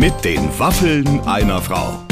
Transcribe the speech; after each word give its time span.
Mit 0.00 0.24
den 0.24 0.58
Waffeln 0.58 1.20
einer 1.28 1.60
Frau. 1.60 2.06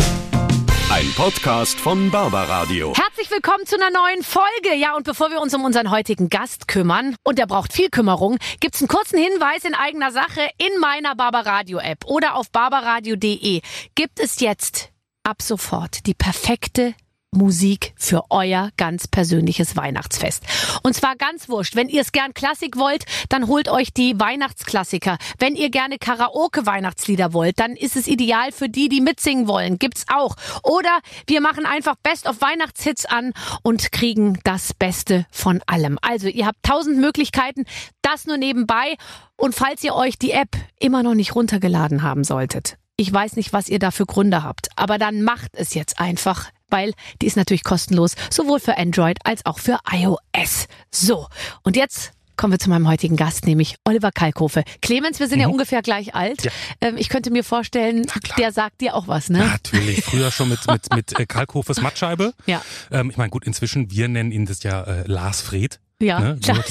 Ein 0.92 1.10
Podcast 1.16 1.80
von 1.80 2.10
Barbaradio. 2.10 2.92
Herzlich 2.94 3.30
willkommen 3.30 3.64
zu 3.64 3.76
einer 3.76 3.88
neuen 3.88 4.22
Folge. 4.22 4.76
Ja, 4.76 4.94
und 4.94 5.04
bevor 5.04 5.30
wir 5.30 5.40
uns 5.40 5.54
um 5.54 5.64
unseren 5.64 5.90
heutigen 5.90 6.28
Gast 6.28 6.68
kümmern, 6.68 7.16
und 7.24 7.38
der 7.38 7.46
braucht 7.46 7.72
viel 7.72 7.88
Kümmerung, 7.88 8.36
gibt's 8.60 8.82
einen 8.82 8.88
kurzen 8.88 9.18
Hinweis 9.18 9.64
in 9.64 9.74
eigener 9.74 10.12
Sache 10.12 10.50
in 10.58 10.78
meiner 10.82 11.16
Barbaradio 11.16 11.78
App 11.78 12.04
oder 12.04 12.34
auf 12.34 12.50
barbaradio.de 12.50 13.62
gibt 13.94 14.20
es 14.20 14.40
jetzt 14.40 14.90
ab 15.22 15.40
sofort 15.40 16.04
die 16.06 16.12
perfekte 16.12 16.94
Musik 17.30 17.92
für 17.96 18.24
euer 18.30 18.70
ganz 18.76 19.06
persönliches 19.06 19.76
Weihnachtsfest. 19.76 20.42
Und 20.82 20.94
zwar 20.94 21.14
ganz 21.16 21.48
wurscht. 21.48 21.76
Wenn 21.76 21.88
ihr 21.88 22.00
es 22.00 22.12
gern 22.12 22.34
Klassik 22.34 22.76
wollt, 22.76 23.04
dann 23.28 23.46
holt 23.46 23.68
euch 23.68 23.92
die 23.92 24.18
Weihnachtsklassiker. 24.18 25.18
Wenn 25.38 25.54
ihr 25.54 25.70
gerne 25.70 25.98
Karaoke-Weihnachtslieder 25.98 27.32
wollt, 27.32 27.60
dann 27.60 27.76
ist 27.76 27.96
es 27.96 28.06
ideal 28.06 28.50
für 28.50 28.68
die, 28.68 28.88
die 28.88 29.00
mitsingen 29.00 29.46
wollen. 29.46 29.78
Gibt's 29.78 30.06
auch. 30.08 30.36
Oder 30.62 31.00
wir 31.26 31.40
machen 31.40 31.66
einfach 31.66 31.96
Best 32.02 32.26
of 32.26 32.40
Weihnachtshits 32.40 33.04
an 33.04 33.32
und 33.62 33.92
kriegen 33.92 34.40
das 34.44 34.72
Beste 34.72 35.26
von 35.30 35.60
allem. 35.66 35.98
Also 36.00 36.28
ihr 36.28 36.46
habt 36.46 36.62
tausend 36.62 36.98
Möglichkeiten. 36.98 37.64
Das 38.02 38.26
nur 38.26 38.38
nebenbei. 38.38 38.96
Und 39.36 39.54
falls 39.54 39.84
ihr 39.84 39.94
euch 39.94 40.18
die 40.18 40.32
App 40.32 40.56
immer 40.80 41.02
noch 41.02 41.14
nicht 41.14 41.34
runtergeladen 41.34 42.02
haben 42.02 42.24
solltet, 42.24 42.78
ich 42.96 43.12
weiß 43.12 43.36
nicht, 43.36 43.52
was 43.52 43.68
ihr 43.68 43.78
da 43.78 43.92
für 43.92 44.06
Gründe 44.06 44.42
habt, 44.42 44.70
aber 44.74 44.98
dann 44.98 45.22
macht 45.22 45.52
es 45.54 45.74
jetzt 45.74 46.00
einfach 46.00 46.50
weil 46.68 46.92
die 47.20 47.26
ist 47.26 47.36
natürlich 47.36 47.64
kostenlos, 47.64 48.14
sowohl 48.30 48.60
für 48.60 48.76
Android 48.76 49.18
als 49.24 49.44
auch 49.46 49.58
für 49.58 49.78
iOS. 49.92 50.66
So, 50.90 51.26
und 51.62 51.76
jetzt 51.76 52.12
kommen 52.38 52.52
wir 52.52 52.58
zu 52.58 52.70
meinem 52.70 52.88
heutigen 52.88 53.16
Gast, 53.16 53.46
nämlich 53.46 53.76
Oliver 53.84 54.12
Kalkofe. 54.12 54.62
Clemens, 54.80 55.20
wir 55.20 55.28
sind 55.28 55.38
mhm. 55.38 55.42
ja 55.42 55.48
ungefähr 55.48 55.82
gleich 55.82 56.14
alt. 56.14 56.44
Ja. 56.44 56.50
Ähm, 56.80 56.96
ich 56.96 57.10
könnte 57.10 57.30
mir 57.30 57.44
vorstellen, 57.44 58.06
der 58.38 58.52
sagt 58.52 58.80
dir 58.80 58.94
auch 58.94 59.08
was, 59.08 59.28
ne? 59.28 59.40
Natürlich, 59.40 60.04
früher 60.04 60.30
schon 60.30 60.48
mit, 60.48 60.66
mit, 60.66 60.94
mit 60.94 61.18
äh, 61.18 61.26
Kalkhofes 61.26 61.82
Mattscheibe. 61.82 62.32
Ja. 62.46 62.62
Ähm, 62.90 63.10
ich 63.10 63.16
meine, 63.16 63.30
gut, 63.30 63.44
inzwischen, 63.44 63.90
wir 63.90 64.08
nennen 64.08 64.30
ihn 64.30 64.46
das 64.46 64.62
ja 64.62 64.82
äh, 64.82 65.02
Lars 65.06 65.42
Fred. 65.42 65.80
Ja, 66.00 66.20
ne? 66.20 66.38
klar. 66.40 66.62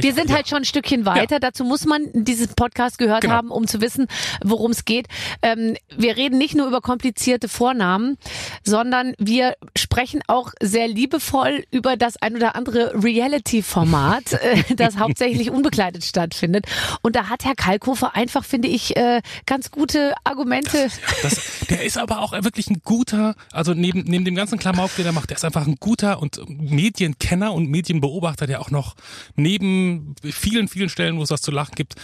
Wir 0.00 0.14
sind 0.14 0.30
ja. 0.30 0.36
halt 0.36 0.48
schon 0.48 0.58
ein 0.58 0.64
Stückchen 0.64 1.04
weiter. 1.04 1.34
Ja. 1.34 1.40
Dazu 1.40 1.62
muss 1.62 1.84
man 1.84 2.08
diesen 2.14 2.48
Podcast 2.54 2.96
gehört 2.96 3.20
genau. 3.20 3.34
haben, 3.34 3.50
um 3.50 3.66
zu 3.66 3.82
wissen, 3.82 4.06
worum 4.42 4.70
es 4.70 4.86
geht. 4.86 5.08
Ähm, 5.42 5.76
wir 5.94 6.16
reden 6.16 6.38
nicht 6.38 6.54
nur 6.54 6.68
über 6.68 6.80
komplizierte 6.80 7.48
Vornamen, 7.48 8.16
sondern 8.64 9.12
wir 9.18 9.56
sprechen 9.76 10.22
auch 10.26 10.52
sehr 10.62 10.88
liebevoll 10.88 11.64
über 11.70 11.98
das 11.98 12.16
ein 12.16 12.34
oder 12.34 12.56
andere 12.56 12.94
Reality-Format, 12.94 14.32
äh, 14.32 14.62
das 14.76 14.96
hauptsächlich 14.96 15.50
unbekleidet 15.50 16.02
stattfindet. 16.02 16.64
Und 17.02 17.14
da 17.14 17.28
hat 17.28 17.44
Herr 17.44 17.54
Kalkofer 17.54 18.16
einfach, 18.16 18.42
finde 18.42 18.68
ich, 18.68 18.96
äh, 18.96 19.20
ganz 19.44 19.70
gute 19.70 20.14
Argumente. 20.24 20.88
Das, 21.22 21.34
das, 21.34 21.66
der 21.68 21.84
ist 21.84 21.98
aber 21.98 22.20
auch 22.20 22.32
wirklich 22.32 22.70
ein 22.70 22.80
guter, 22.82 23.34
also 23.52 23.74
neben, 23.74 24.04
neben 24.04 24.24
dem 24.24 24.34
ganzen 24.34 24.58
Klamauk, 24.58 24.96
den 24.96 25.04
er 25.04 25.12
macht, 25.12 25.28
der 25.28 25.36
ist 25.36 25.44
einfach 25.44 25.66
ein 25.66 25.76
guter 25.78 26.22
und 26.22 26.40
Medienkenner 26.48 27.52
und 27.52 27.68
Medienbeobachter, 27.68 28.46
der 28.46 28.61
auch 28.62 28.70
noch 28.70 28.94
neben 29.34 30.14
vielen, 30.22 30.68
vielen 30.68 30.88
Stellen, 30.88 31.18
wo 31.18 31.22
es 31.22 31.30
was 31.30 31.42
zu 31.42 31.50
lachen 31.50 31.74
gibt, 31.74 31.96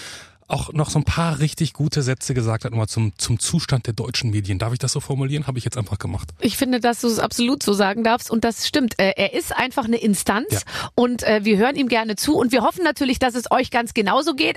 auch 0.48 0.72
noch 0.72 0.90
so 0.90 0.98
ein 0.98 1.04
paar 1.04 1.38
richtig 1.38 1.74
gute 1.74 2.02
Sätze 2.02 2.34
gesagt 2.34 2.64
hat, 2.64 2.72
nochmal 2.72 2.88
zum, 2.88 3.12
zum 3.18 3.38
Zustand 3.38 3.86
der 3.86 3.92
deutschen 3.94 4.30
Medien. 4.30 4.58
Darf 4.58 4.72
ich 4.72 4.78
das 4.78 4.92
so 4.92 5.00
formulieren? 5.00 5.46
Habe 5.46 5.58
ich 5.58 5.64
jetzt 5.64 5.76
einfach 5.76 5.98
gemacht. 5.98 6.30
Ich 6.40 6.56
finde, 6.56 6.80
dass 6.80 7.02
du 7.02 7.06
es 7.06 7.18
absolut 7.18 7.62
so 7.62 7.74
sagen 7.74 8.02
darfst 8.02 8.30
und 8.30 8.44
das 8.44 8.66
stimmt. 8.66 8.98
Äh, 8.98 9.12
er 9.16 9.34
ist 9.34 9.54
einfach 9.54 9.84
eine 9.84 9.98
Instanz 9.98 10.52
ja. 10.52 10.60
und 10.94 11.22
äh, 11.22 11.44
wir 11.44 11.58
hören 11.58 11.76
ihm 11.76 11.88
gerne 11.88 12.16
zu 12.16 12.36
und 12.36 12.50
wir 12.50 12.62
hoffen 12.62 12.82
natürlich, 12.82 13.18
dass 13.18 13.34
es 13.34 13.50
euch 13.50 13.70
ganz 13.70 13.92
genauso 13.92 14.34
geht. 14.34 14.56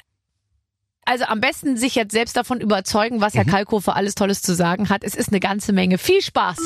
Also 1.04 1.26
am 1.26 1.42
besten 1.42 1.76
sich 1.78 1.96
jetzt 1.96 2.14
selbst 2.14 2.38
davon 2.38 2.62
überzeugen, 2.62 3.20
was 3.20 3.34
Herr 3.34 3.46
mhm. 3.46 3.50
Kalkofer 3.50 3.96
alles 3.96 4.16
Tolles 4.16 4.42
zu 4.42 4.56
sagen 4.56 4.90
hat. 4.90 5.04
Es 5.04 5.14
ist 5.14 5.30
eine 5.30 5.42
ganze 5.42 5.74
Menge. 5.74 5.98
Viel 5.98 6.22
Spaß! 6.22 6.58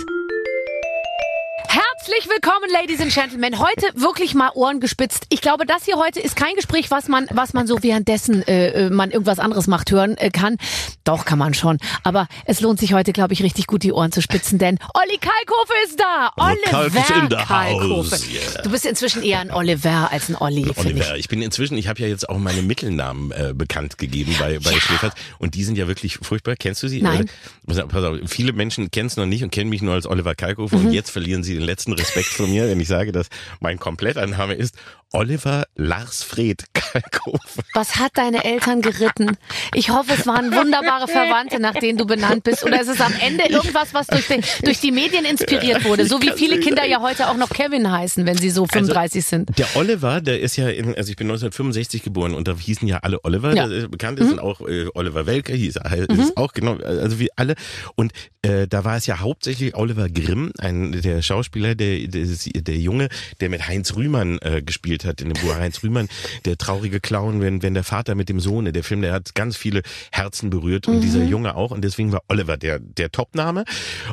Herzlich 2.07 2.29
willkommen, 2.29 2.69
Ladies 2.71 3.01
and 3.01 3.11
Gentlemen. 3.11 3.57
Heute 3.57 3.87
wirklich 3.99 4.35
mal 4.35 4.51
Ohren 4.53 4.79
gespitzt. 4.79 5.25
Ich 5.29 5.41
glaube, 5.41 5.65
das 5.65 5.85
hier 5.85 5.95
heute 5.95 6.19
ist 6.19 6.35
kein 6.35 6.53
Gespräch, 6.55 6.91
was 6.91 7.07
man, 7.07 7.25
was 7.31 7.53
man 7.53 7.65
so 7.65 7.81
währenddessen 7.81 8.47
äh, 8.47 8.85
äh, 8.85 8.89
man 8.91 9.09
irgendwas 9.09 9.39
anderes 9.39 9.65
macht 9.65 9.89
hören 9.89 10.15
äh, 10.17 10.29
kann. 10.29 10.57
Doch 11.03 11.25
kann 11.25 11.39
man 11.39 11.55
schon. 11.55 11.79
Aber 12.03 12.27
es 12.45 12.61
lohnt 12.61 12.79
sich 12.79 12.93
heute, 12.93 13.11
glaube 13.11 13.33
ich, 13.33 13.41
richtig 13.41 13.65
gut 13.65 13.81
die 13.81 13.91
Ohren 13.91 14.11
zu 14.11 14.21
spitzen, 14.21 14.59
denn 14.59 14.77
Olli 14.93 15.17
Kalkofe 15.17 15.73
ist 15.85 15.99
da. 15.99 16.31
Oliver 16.37 17.37
Kalkofe. 17.43 18.17
Yeah. 18.31 18.61
Du 18.61 18.69
bist 18.69 18.85
inzwischen 18.85 19.23
eher 19.23 19.39
ein 19.39 19.49
Oliver 19.49 20.11
als 20.11 20.29
ein 20.29 20.35
Olli. 20.35 20.71
Oliver. 20.75 21.15
Ich. 21.15 21.21
ich. 21.21 21.27
bin 21.27 21.41
inzwischen, 21.41 21.75
ich 21.75 21.87
habe 21.87 21.99
ja 22.01 22.07
jetzt 22.07 22.29
auch 22.29 22.37
meine 22.37 22.61
Mittelnamen 22.61 23.31
äh, 23.31 23.53
bekannt 23.55 23.97
gegeben 23.97 24.35
bei 24.37 24.59
bei 24.59 24.73
ja. 24.73 25.11
Und 25.39 25.55
die 25.55 25.63
sind 25.63 25.75
ja 25.75 25.87
wirklich 25.87 26.19
furchtbar. 26.21 26.55
Kennst 26.55 26.83
du 26.83 26.87
sie? 26.87 27.01
Nein. 27.01 27.31
Pass 27.65 28.03
auf, 28.03 28.19
viele 28.27 28.53
Menschen 28.53 28.91
kennen 28.91 29.07
es 29.07 29.17
noch 29.17 29.25
nicht 29.25 29.43
und 29.43 29.49
kennen 29.49 29.71
mich 29.71 29.81
nur 29.81 29.95
als 29.95 30.05
Oliver 30.05 30.35
Kalkofe 30.35 30.75
mhm. 30.75 30.87
und 30.87 30.93
jetzt 30.93 31.09
verlieren 31.09 31.43
sie 31.43 31.55
den 31.55 31.63
letzten 31.63 31.94
Respekt 31.95 32.27
von 32.27 32.49
mir, 32.49 32.67
wenn 32.67 32.79
ich 32.79 32.87
sage, 32.87 33.11
dass 33.11 33.27
mein 33.59 33.79
kompletter 33.79 34.25
Name 34.27 34.53
ist 34.53 34.75
Oliver 35.15 35.65
Larsfred 35.75 36.65
Kalkofe. 36.73 37.63
Was 37.73 37.95
hat 37.95 38.11
deine 38.15 38.43
Eltern 38.43 38.81
geritten? 38.81 39.37
Ich 39.73 39.89
hoffe, 39.89 40.11
es 40.13 40.27
waren 40.27 40.51
wunderbare 40.53 41.07
Verwandte, 41.07 41.61
nach 41.61 41.73
denen 41.73 41.97
du 41.97 42.05
benannt 42.05 42.43
bist. 42.43 42.65
Oder 42.65 42.81
ist 42.81 42.89
es 42.89 42.99
am 42.99 43.13
Ende 43.21 43.45
irgendwas, 43.45 43.93
was 43.93 44.07
durch 44.07 44.27
die, 44.27 44.41
durch 44.65 44.81
die 44.81 44.91
Medien 44.91 45.23
inspiriert 45.23 45.85
wurde? 45.85 46.05
So 46.05 46.21
wie 46.21 46.31
viele 46.35 46.59
Kinder 46.59 46.85
ja 46.85 47.01
heute 47.01 47.29
auch 47.29 47.37
noch 47.37 47.49
Kevin 47.49 47.89
heißen, 47.89 48.25
wenn 48.25 48.37
sie 48.37 48.49
so 48.49 48.65
35 48.65 49.19
also, 49.19 49.29
sind. 49.29 49.57
Der 49.57 49.67
Oliver, 49.75 50.19
der 50.19 50.41
ist 50.41 50.57
ja, 50.57 50.67
in, 50.67 50.95
also 50.95 51.09
ich 51.09 51.15
bin 51.15 51.27
1965 51.27 52.03
geboren 52.03 52.33
und 52.33 52.49
da 52.49 52.57
hießen 52.57 52.85
ja 52.85 52.97
alle 52.97 53.23
Oliver. 53.23 53.55
Ja. 53.55 53.67
bekannt 53.87 54.19
ist 54.19 54.27
mhm. 54.27 54.33
und 54.33 54.39
auch 54.39 54.61
äh, 54.67 54.87
Oliver 54.95 55.25
Welke 55.25 55.53
hieß 55.53 55.77
äh, 55.77 56.07
mhm. 56.11 56.19
ist 56.19 56.35
auch 56.35 56.51
genau, 56.51 56.75
also 56.75 57.19
wie 57.19 57.29
alle. 57.37 57.55
Und 57.95 58.11
äh, 58.41 58.67
da 58.67 58.83
war 58.83 58.97
es 58.97 59.05
ja 59.05 59.19
hauptsächlich 59.19 59.75
Oliver 59.75 60.09
Grimm, 60.09 60.51
ein 60.59 60.91
der 60.91 61.21
Schauspieler, 61.21 61.73
der 61.73 62.07
der, 62.07 62.25
der 62.25 62.77
Junge, 62.77 63.07
der 63.39 63.49
mit 63.49 63.65
Heinz 63.65 63.95
Rühmann 63.95 64.39
äh, 64.41 64.61
gespielt 64.61 65.04
hat 65.04 65.04
in 65.21 65.29
dem 65.29 65.41
Buch 65.41 65.55
Heinz 65.55 65.83
Rühmann, 65.83 66.07
der 66.45 66.57
traurige 66.57 66.99
Clown, 66.99 67.41
wenn, 67.41 67.61
wenn 67.61 67.73
der 67.73 67.83
Vater 67.83 68.15
mit 68.15 68.29
dem 68.29 68.39
Sohn, 68.39 68.71
der 68.71 68.83
Film, 68.83 69.01
der 69.01 69.13
hat 69.13 69.35
ganz 69.35 69.57
viele 69.57 69.81
Herzen 70.11 70.49
berührt 70.49 70.87
und 70.87 70.97
mhm. 70.97 71.01
dieser 71.01 71.23
Junge 71.23 71.55
auch 71.55 71.71
und 71.71 71.83
deswegen 71.83 72.11
war 72.11 72.21
Oliver 72.27 72.57
der, 72.57 72.79
der 72.79 73.11
Topname 73.11 73.65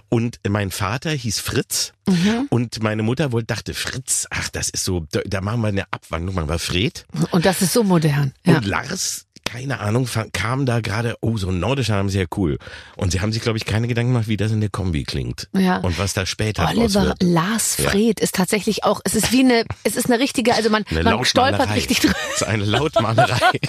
und 0.09 0.39
mein 0.49 0.71
Vater 0.71 1.11
hieß 1.11 1.41
Fritz 1.41 1.93
mhm. 2.07 2.47
und 2.51 2.83
meine 2.83 3.03
Mutter 3.03 3.33
wohl 3.33 3.43
dachte, 3.43 3.75
Fritz, 3.75 4.27
ach, 4.31 4.49
das 4.49 4.69
ist 4.69 4.85
so, 4.85 5.07
da, 5.11 5.21
da 5.27 5.41
machen 5.41 5.63
wir 5.63 5.69
eine 5.69 5.85
Abwandlung, 5.91 6.35
machen 6.35 6.49
wir 6.49 6.59
Fred. 6.59 7.07
Und 7.31 7.45
das 7.45 7.63
ist 7.63 7.73
so 7.73 7.83
modern. 7.83 8.33
Ja. 8.45 8.57
Und 8.57 8.67
Lars 8.67 9.27
keine 9.53 9.81
Ahnung, 9.81 10.09
kam 10.33 10.65
da 10.65 10.81
gerade, 10.81 11.17
oh, 11.21 11.37
so 11.37 11.49
ein 11.49 11.61
nordischer 11.61 11.97
Name, 11.97 12.09
sehr 12.09 12.27
cool. 12.37 12.59
Und 12.97 13.13
sie 13.13 13.21
haben 13.21 13.33
sich, 13.33 13.43
glaube 13.43 13.59
ich, 13.59 13.67
keine 13.67 13.87
Gedanken 13.87 14.13
gemacht, 14.13 14.29
wie 14.29 14.39
das 14.39 14.51
in 14.51 14.61
der 14.61 14.71
Kombi 14.71 15.05
klingt. 15.05 15.49
Ja. 15.53 15.77
Und 15.79 15.99
was 15.99 16.15
da 16.15 16.25
später 16.25 16.67
Oliver 16.71 17.05
wird. 17.05 17.23
Lars 17.23 17.75
Fred 17.75 18.19
ja. 18.19 18.25
ist 18.25 18.35
tatsächlich 18.35 18.85
auch, 18.85 19.03
es 19.05 19.15
ist 19.15 19.31
wie 19.31 19.41
eine, 19.41 19.65
es 19.85 19.97
ist 19.97 20.07
eine 20.07 20.19
richtige, 20.19 20.55
also 20.55 20.71
man, 20.71 20.85
eine 20.89 21.03
man 21.05 21.25
stolpert 21.27 21.75
richtig 21.75 22.01
drüber. 22.01 22.15
Es 22.31 22.37
ist 22.41 22.47
eine 22.47 22.65
Lautmalerei. 22.65 23.61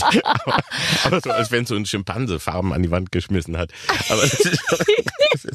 aber, 0.00 0.22
aber, 1.04 1.20
so, 1.20 1.30
als 1.32 1.50
wenn 1.50 1.66
so 1.66 1.74
ein 1.74 1.84
Schimpanse 1.84 2.38
Farben 2.38 2.72
an 2.72 2.84
die 2.84 2.92
Wand 2.92 3.10
geschmissen 3.10 3.56
hat. 3.56 3.70
Aber 4.08 4.22
das 4.22 4.34
ist, 4.34 4.46
ist, 5.34 5.48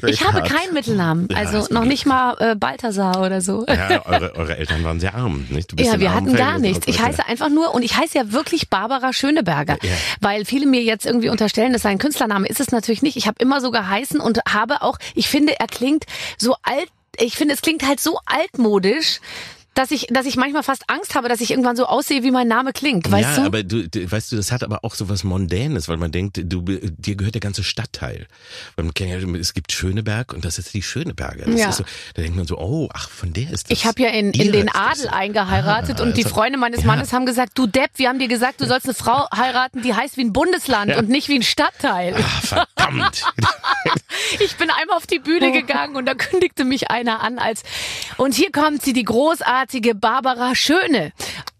ja, 0.00 0.08
ich 0.08 0.24
habe 0.24 0.42
hart. 0.42 0.48
keinen 0.48 0.74
Mittelnamen, 0.74 1.28
also 1.34 1.66
noch 1.74 1.84
nicht 1.84 2.06
mal 2.06 2.36
äh, 2.38 2.54
Balthasar 2.54 3.20
oder 3.20 3.40
so. 3.40 3.66
Ja, 3.66 4.06
eure, 4.06 4.36
eure 4.36 4.56
Eltern 4.56 4.84
waren 4.84 5.00
sehr 5.00 5.16
arm, 5.16 5.46
nicht? 5.50 5.78
ja, 5.80 5.98
wir 5.98 6.14
hatten 6.14 6.34
gar 6.36 6.60
nichts. 6.60 6.86
Ich 6.86 7.00
heiße 7.00 7.26
einfach 7.26 7.48
nur, 7.48 7.74
und 7.74 7.82
ich 7.82 7.96
heiße 7.96 8.16
ja 8.16 8.32
wirklich 8.32 8.70
Barbara 8.76 9.14
Schöneberger, 9.14 9.78
ja. 9.82 9.90
weil 10.20 10.44
viele 10.44 10.66
mir 10.66 10.82
jetzt 10.82 11.06
irgendwie 11.06 11.30
unterstellen, 11.30 11.72
das 11.72 11.80
sei 11.80 11.88
ein 11.88 11.98
Künstlername. 11.98 12.46
Ist 12.46 12.60
es 12.60 12.72
natürlich 12.72 13.00
nicht. 13.00 13.16
Ich 13.16 13.26
habe 13.26 13.36
immer 13.38 13.62
so 13.62 13.70
geheißen 13.70 14.20
und 14.20 14.40
habe 14.46 14.82
auch, 14.82 14.98
ich 15.14 15.28
finde, 15.28 15.58
er 15.58 15.66
klingt 15.66 16.04
so 16.36 16.56
alt 16.62 16.88
ich 17.18 17.34
finde, 17.34 17.54
es 17.54 17.62
klingt 17.62 17.82
halt 17.86 17.98
so 17.98 18.18
altmodisch, 18.26 19.20
dass 19.76 19.90
ich, 19.90 20.06
dass 20.08 20.24
ich 20.24 20.36
manchmal 20.36 20.62
fast 20.62 20.88
Angst 20.88 21.14
habe, 21.14 21.28
dass 21.28 21.42
ich 21.42 21.50
irgendwann 21.50 21.76
so 21.76 21.84
aussehe, 21.84 22.22
wie 22.22 22.30
mein 22.30 22.48
Name 22.48 22.72
klingt, 22.72 23.10
weißt 23.10 23.36
ja, 23.36 23.42
du? 23.42 23.46
aber 23.46 23.62
du, 23.62 23.86
du, 23.86 24.10
weißt 24.10 24.32
du, 24.32 24.36
das 24.36 24.50
hat 24.50 24.64
aber 24.64 24.84
auch 24.84 24.94
so 24.94 25.10
was 25.10 25.22
Mondänes, 25.22 25.86
weil 25.88 25.98
man 25.98 26.10
denkt, 26.10 26.40
du, 26.42 26.62
dir 26.62 27.14
gehört 27.14 27.34
der 27.34 27.42
ganze 27.42 27.62
Stadtteil. 27.62 28.26
Weil 28.74 28.86
man 28.86 28.94
kennt 28.94 29.10
ja, 29.10 29.38
es 29.38 29.52
gibt 29.52 29.72
Schöneberg 29.72 30.32
und 30.32 30.46
das 30.46 30.58
ist 30.58 30.72
die 30.72 30.80
Schöneberger. 30.80 31.44
Das 31.44 31.60
ja. 31.60 31.72
so, 31.72 31.84
da 32.14 32.22
denkt 32.22 32.36
man 32.36 32.46
so, 32.46 32.58
oh, 32.58 32.88
ach, 32.94 33.10
von 33.10 33.34
der 33.34 33.50
ist 33.50 33.70
das. 33.70 33.78
Ich 33.78 33.84
habe 33.84 34.00
ja 34.00 34.08
in, 34.08 34.30
in 34.30 34.50
den 34.50 34.70
Adel 34.70 35.08
eingeheiratet 35.08 36.00
ah, 36.00 36.04
und 36.04 36.16
die 36.16 36.24
also, 36.24 36.34
Freunde 36.34 36.58
meines 36.58 36.80
ja. 36.80 36.86
Mannes 36.86 37.12
haben 37.12 37.26
gesagt, 37.26 37.58
du 37.58 37.66
Depp, 37.66 37.90
wir 37.96 38.08
haben 38.08 38.18
dir 38.18 38.28
gesagt, 38.28 38.62
du 38.62 38.66
sollst 38.66 38.86
eine 38.86 38.94
Frau 38.94 39.26
heiraten, 39.36 39.82
die 39.82 39.92
heißt 39.92 40.16
wie 40.16 40.22
ein 40.22 40.32
Bundesland 40.32 40.92
ja. 40.92 40.98
und 40.98 41.10
nicht 41.10 41.28
wie 41.28 41.36
ein 41.36 41.42
Stadtteil. 41.42 42.16
Ach, 42.18 42.42
verdammt. 42.42 43.24
ich 44.40 44.56
bin 44.56 44.70
einmal 44.70 44.96
auf 44.96 45.06
die 45.06 45.18
Bühne 45.18 45.52
gegangen 45.52 45.96
und 45.96 46.06
da 46.06 46.14
kündigte 46.14 46.64
mich 46.64 46.90
einer 46.90 47.20
an 47.20 47.38
als, 47.38 47.62
und 48.16 48.34
hier 48.34 48.50
kommt 48.50 48.82
sie, 48.82 48.94
die 48.94 49.04
großartige 49.04 49.65
Barbara 49.94 50.54
Schöne. 50.54 51.12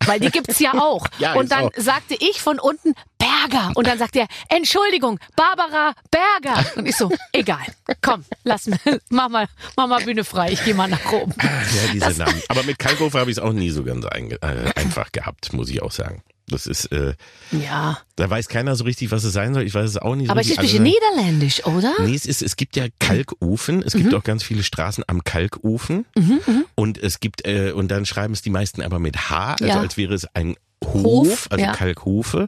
Weil 0.06 0.20
die 0.20 0.30
gibt's 0.30 0.60
ja 0.60 0.74
auch. 0.74 1.06
ja, 1.18 1.34
und 1.34 1.50
dann 1.50 1.64
auch. 1.64 1.70
sagte 1.76 2.14
ich 2.14 2.40
von 2.40 2.58
unten 2.58 2.94
Berger. 3.18 3.72
Und 3.74 3.86
dann 3.86 3.98
sagt 3.98 4.16
er, 4.16 4.26
Entschuldigung, 4.48 5.18
Barbara 5.34 5.94
Berger. 6.10 6.64
Und 6.76 6.86
ich 6.86 6.96
so, 6.96 7.10
egal. 7.32 7.64
Komm, 8.02 8.24
lass 8.44 8.66
mir, 8.66 8.78
mach 9.08 9.28
mal, 9.28 9.48
mach 9.76 9.86
mal 9.88 10.04
Bühne 10.04 10.24
frei. 10.24 10.52
Ich 10.52 10.64
gehe 10.64 10.74
mal 10.74 10.88
nach 10.88 11.12
oben. 11.12 11.34
Ja, 11.42 11.92
diese 11.92 12.06
das 12.06 12.18
Namen. 12.18 12.40
Aber 12.48 12.62
mit 12.62 12.78
Kalkofer 12.78 13.20
habe 13.20 13.30
ich 13.30 13.38
es 13.38 13.42
auch 13.42 13.52
nie 13.52 13.70
so 13.70 13.82
ganz 13.82 14.04
ein, 14.06 14.30
äh, 14.30 14.72
einfach 14.76 15.10
gehabt, 15.12 15.52
muss 15.52 15.68
ich 15.68 15.82
auch 15.82 15.92
sagen. 15.92 16.22
Das 16.48 16.66
ist, 16.68 16.86
äh, 16.92 17.14
Ja. 17.50 17.98
da 18.14 18.30
weiß 18.30 18.48
keiner 18.48 18.76
so 18.76 18.84
richtig, 18.84 19.10
was 19.10 19.24
es 19.24 19.32
sein 19.32 19.52
soll. 19.52 19.64
Ich 19.64 19.74
weiß 19.74 19.90
es 19.90 19.96
auch 19.98 20.14
nicht. 20.14 20.30
Aber 20.30 20.42
so 20.42 20.46
es 20.46 20.52
ist 20.52 20.58
ein 20.58 20.62
bisschen 20.62 20.82
niederländisch, 20.84 21.66
oder? 21.66 21.92
Nee, 22.04 22.14
es 22.14 22.24
ist, 22.24 22.40
es 22.40 22.54
gibt 22.56 22.76
ja 22.76 22.86
Kalkofen. 23.00 23.82
Es 23.82 23.94
Mhm. 23.94 23.98
gibt 24.02 24.14
auch 24.14 24.22
ganz 24.22 24.44
viele 24.44 24.62
Straßen 24.62 25.02
am 25.08 25.24
Kalkofen. 25.24 26.06
Und 26.76 26.98
es 26.98 27.18
gibt, 27.20 27.46
äh, 27.46 27.72
und 27.72 27.88
dann 27.90 28.06
schreiben 28.06 28.32
es 28.32 28.42
die 28.42 28.50
meisten 28.50 28.80
aber 28.82 28.98
mit 29.00 29.28
H, 29.28 29.52
also 29.54 29.64
Ja. 29.66 29.80
als 29.80 29.96
wäre 29.96 30.14
es 30.14 30.26
ein 30.34 30.54
Hof, 30.84 31.02
Hof, 31.04 31.46
also 31.50 31.64
ja. 31.64 31.72
Kalkhofe. 31.72 32.46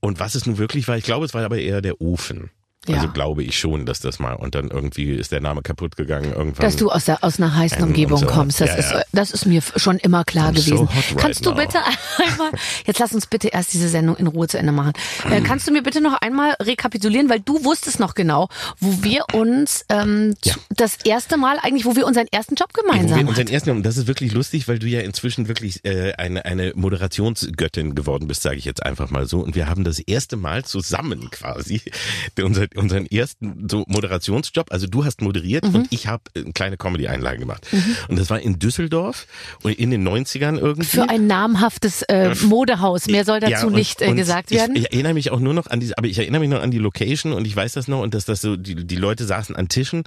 Und 0.00 0.20
was 0.20 0.34
es 0.36 0.46
nun 0.46 0.58
wirklich 0.58 0.86
war, 0.86 0.96
ich 0.96 1.04
glaube, 1.04 1.24
es 1.26 1.34
war 1.34 1.44
aber 1.44 1.58
eher 1.58 1.80
der 1.80 2.00
Ofen. 2.00 2.50
Ja. 2.88 2.96
Also 2.96 3.08
glaube 3.08 3.42
ich 3.42 3.58
schon, 3.58 3.86
dass 3.86 4.00
das 4.00 4.18
mal 4.18 4.34
und 4.34 4.54
dann 4.54 4.68
irgendwie 4.70 5.10
ist 5.12 5.32
der 5.32 5.40
Name 5.40 5.62
kaputt 5.62 5.96
gegangen 5.96 6.32
irgendwann. 6.32 6.62
Dass 6.64 6.76
du 6.76 6.90
aus, 6.90 7.04
der, 7.06 7.22
aus 7.24 7.38
einer 7.38 7.54
heißen 7.54 7.78
Ähm, 7.78 7.84
Umgebung 7.88 8.18
so. 8.18 8.26
kommst, 8.26 8.60
das, 8.60 8.68
Ja, 8.70 8.74
ist, 8.76 8.90
ja. 8.92 9.02
das 9.12 9.30
ist 9.30 9.46
mir 9.46 9.62
schon 9.76 9.98
immer 9.98 10.24
klar 10.24 10.50
I'm 10.50 10.58
so 10.58 10.70
gewesen. 10.76 10.88
hot 10.88 10.94
right 11.10 11.16
kannst 11.18 11.46
du 11.46 11.50
now. 11.50 11.56
bitte 11.56 11.78
einmal, 12.24 12.50
jetzt 12.86 12.98
lass 13.00 13.12
uns 13.12 13.26
bitte 13.26 13.48
erst 13.48 13.72
diese 13.72 13.88
Sendung 13.88 14.16
in 14.16 14.26
Ruhe 14.26 14.48
zu 14.48 14.58
Ende 14.58 14.72
machen. 14.72 14.92
Äh, 15.30 15.40
kannst 15.40 15.66
du 15.66 15.72
mir 15.72 15.82
bitte 15.82 16.00
noch 16.00 16.14
einmal 16.20 16.54
rekapitulieren, 16.60 17.28
weil 17.30 17.40
du 17.40 17.64
wusstest 17.64 18.00
noch 18.00 18.14
genau, 18.14 18.48
wo 18.80 19.02
wir 19.02 19.24
uns 19.32 19.84
ähm, 19.88 20.34
Ja. 20.44 20.54
das 20.70 20.96
erste 21.04 21.36
Mal 21.36 21.58
eigentlich, 21.62 21.84
wo 21.86 21.96
wir 21.96 22.06
unseren 22.06 22.26
ersten 22.30 22.54
Job 22.54 22.68
Wo 22.74 22.82
gemeinsam 22.82 23.18
wir 23.18 23.28
unseren 23.28 23.44
hatten. 23.46 23.52
ersten, 23.54 23.70
und 23.70 23.82
das 23.84 23.96
ist 23.96 24.06
wirklich 24.06 24.32
lustig, 24.32 24.68
weil 24.68 24.78
du 24.78 24.86
ja 24.86 25.00
inzwischen 25.00 25.48
wirklich 25.48 25.84
äh, 25.84 26.12
eine, 26.14 26.44
eine 26.44 26.72
Moderationsgöttin 26.74 27.94
geworden 27.94 28.26
bist, 28.28 28.42
sage 28.42 28.56
ich 28.56 28.64
jetzt 28.64 28.82
einfach 28.84 29.10
mal 29.10 29.26
so. 29.26 29.40
Und 29.40 29.54
wir 29.54 29.68
haben 29.68 29.84
das 29.84 29.98
erste 29.98 30.36
Mal 30.36 30.64
zusammen 30.64 31.30
quasi 31.30 31.80
unseren, 32.42 32.68
unseren 32.76 33.06
ersten 33.06 33.68
so 33.68 33.84
Moderationsjob. 33.86 34.66
Also 34.70 34.86
du 34.86 35.04
hast 35.04 35.20
moderiert 35.22 35.64
Mhm. 35.68 35.74
und 35.74 35.86
ich 35.90 36.06
habe 36.06 36.22
eine 36.34 36.52
kleine 36.52 36.76
Comedy-Einlage 36.76 37.38
gemacht. 37.38 37.66
Und 38.08 38.18
das 38.18 38.30
war 38.30 38.40
in 38.40 38.58
Düsseldorf 38.58 39.26
und 39.62 39.72
in 39.78 39.90
den 39.90 40.06
90ern 40.06 40.58
irgendwie. 40.58 40.86
Für 40.88 41.08
ein 41.08 41.26
namhaftes 41.26 42.02
äh, 42.02 42.34
Modehaus. 42.44 43.06
Mehr 43.06 43.24
soll 43.24 43.40
dazu 43.40 43.52
Ja, 43.52 43.64
und- 43.64 43.74
nicht 43.74 44.02
äh, 44.02 44.12
gesagt 44.14 44.50
werden. 44.50 44.76
Ich, 44.76 44.84
ich 44.84 44.92
erinnere 44.92 45.14
mich 45.14 45.30
auch 45.30 45.40
nur 45.40 45.54
noch 45.54 45.66
an 45.66 45.80
diese, 45.80 45.96
aber 45.98 46.06
ich 46.06 46.18
erinnere 46.18 46.40
mich 46.40 46.50
noch 46.50 46.60
an 46.62 46.70
die 46.70 46.78
Location 46.78 47.32
und 47.32 47.46
ich 47.46 47.54
weiß 47.56 47.72
das 47.72 47.88
noch 47.88 48.00
und 48.00 48.14
dass 48.14 48.24
das 48.24 48.40
so, 48.40 48.56
die, 48.56 48.74
die 48.86 48.96
Leute 48.96 49.24
saßen 49.24 49.56
an 49.56 49.68
Tischen 49.68 50.04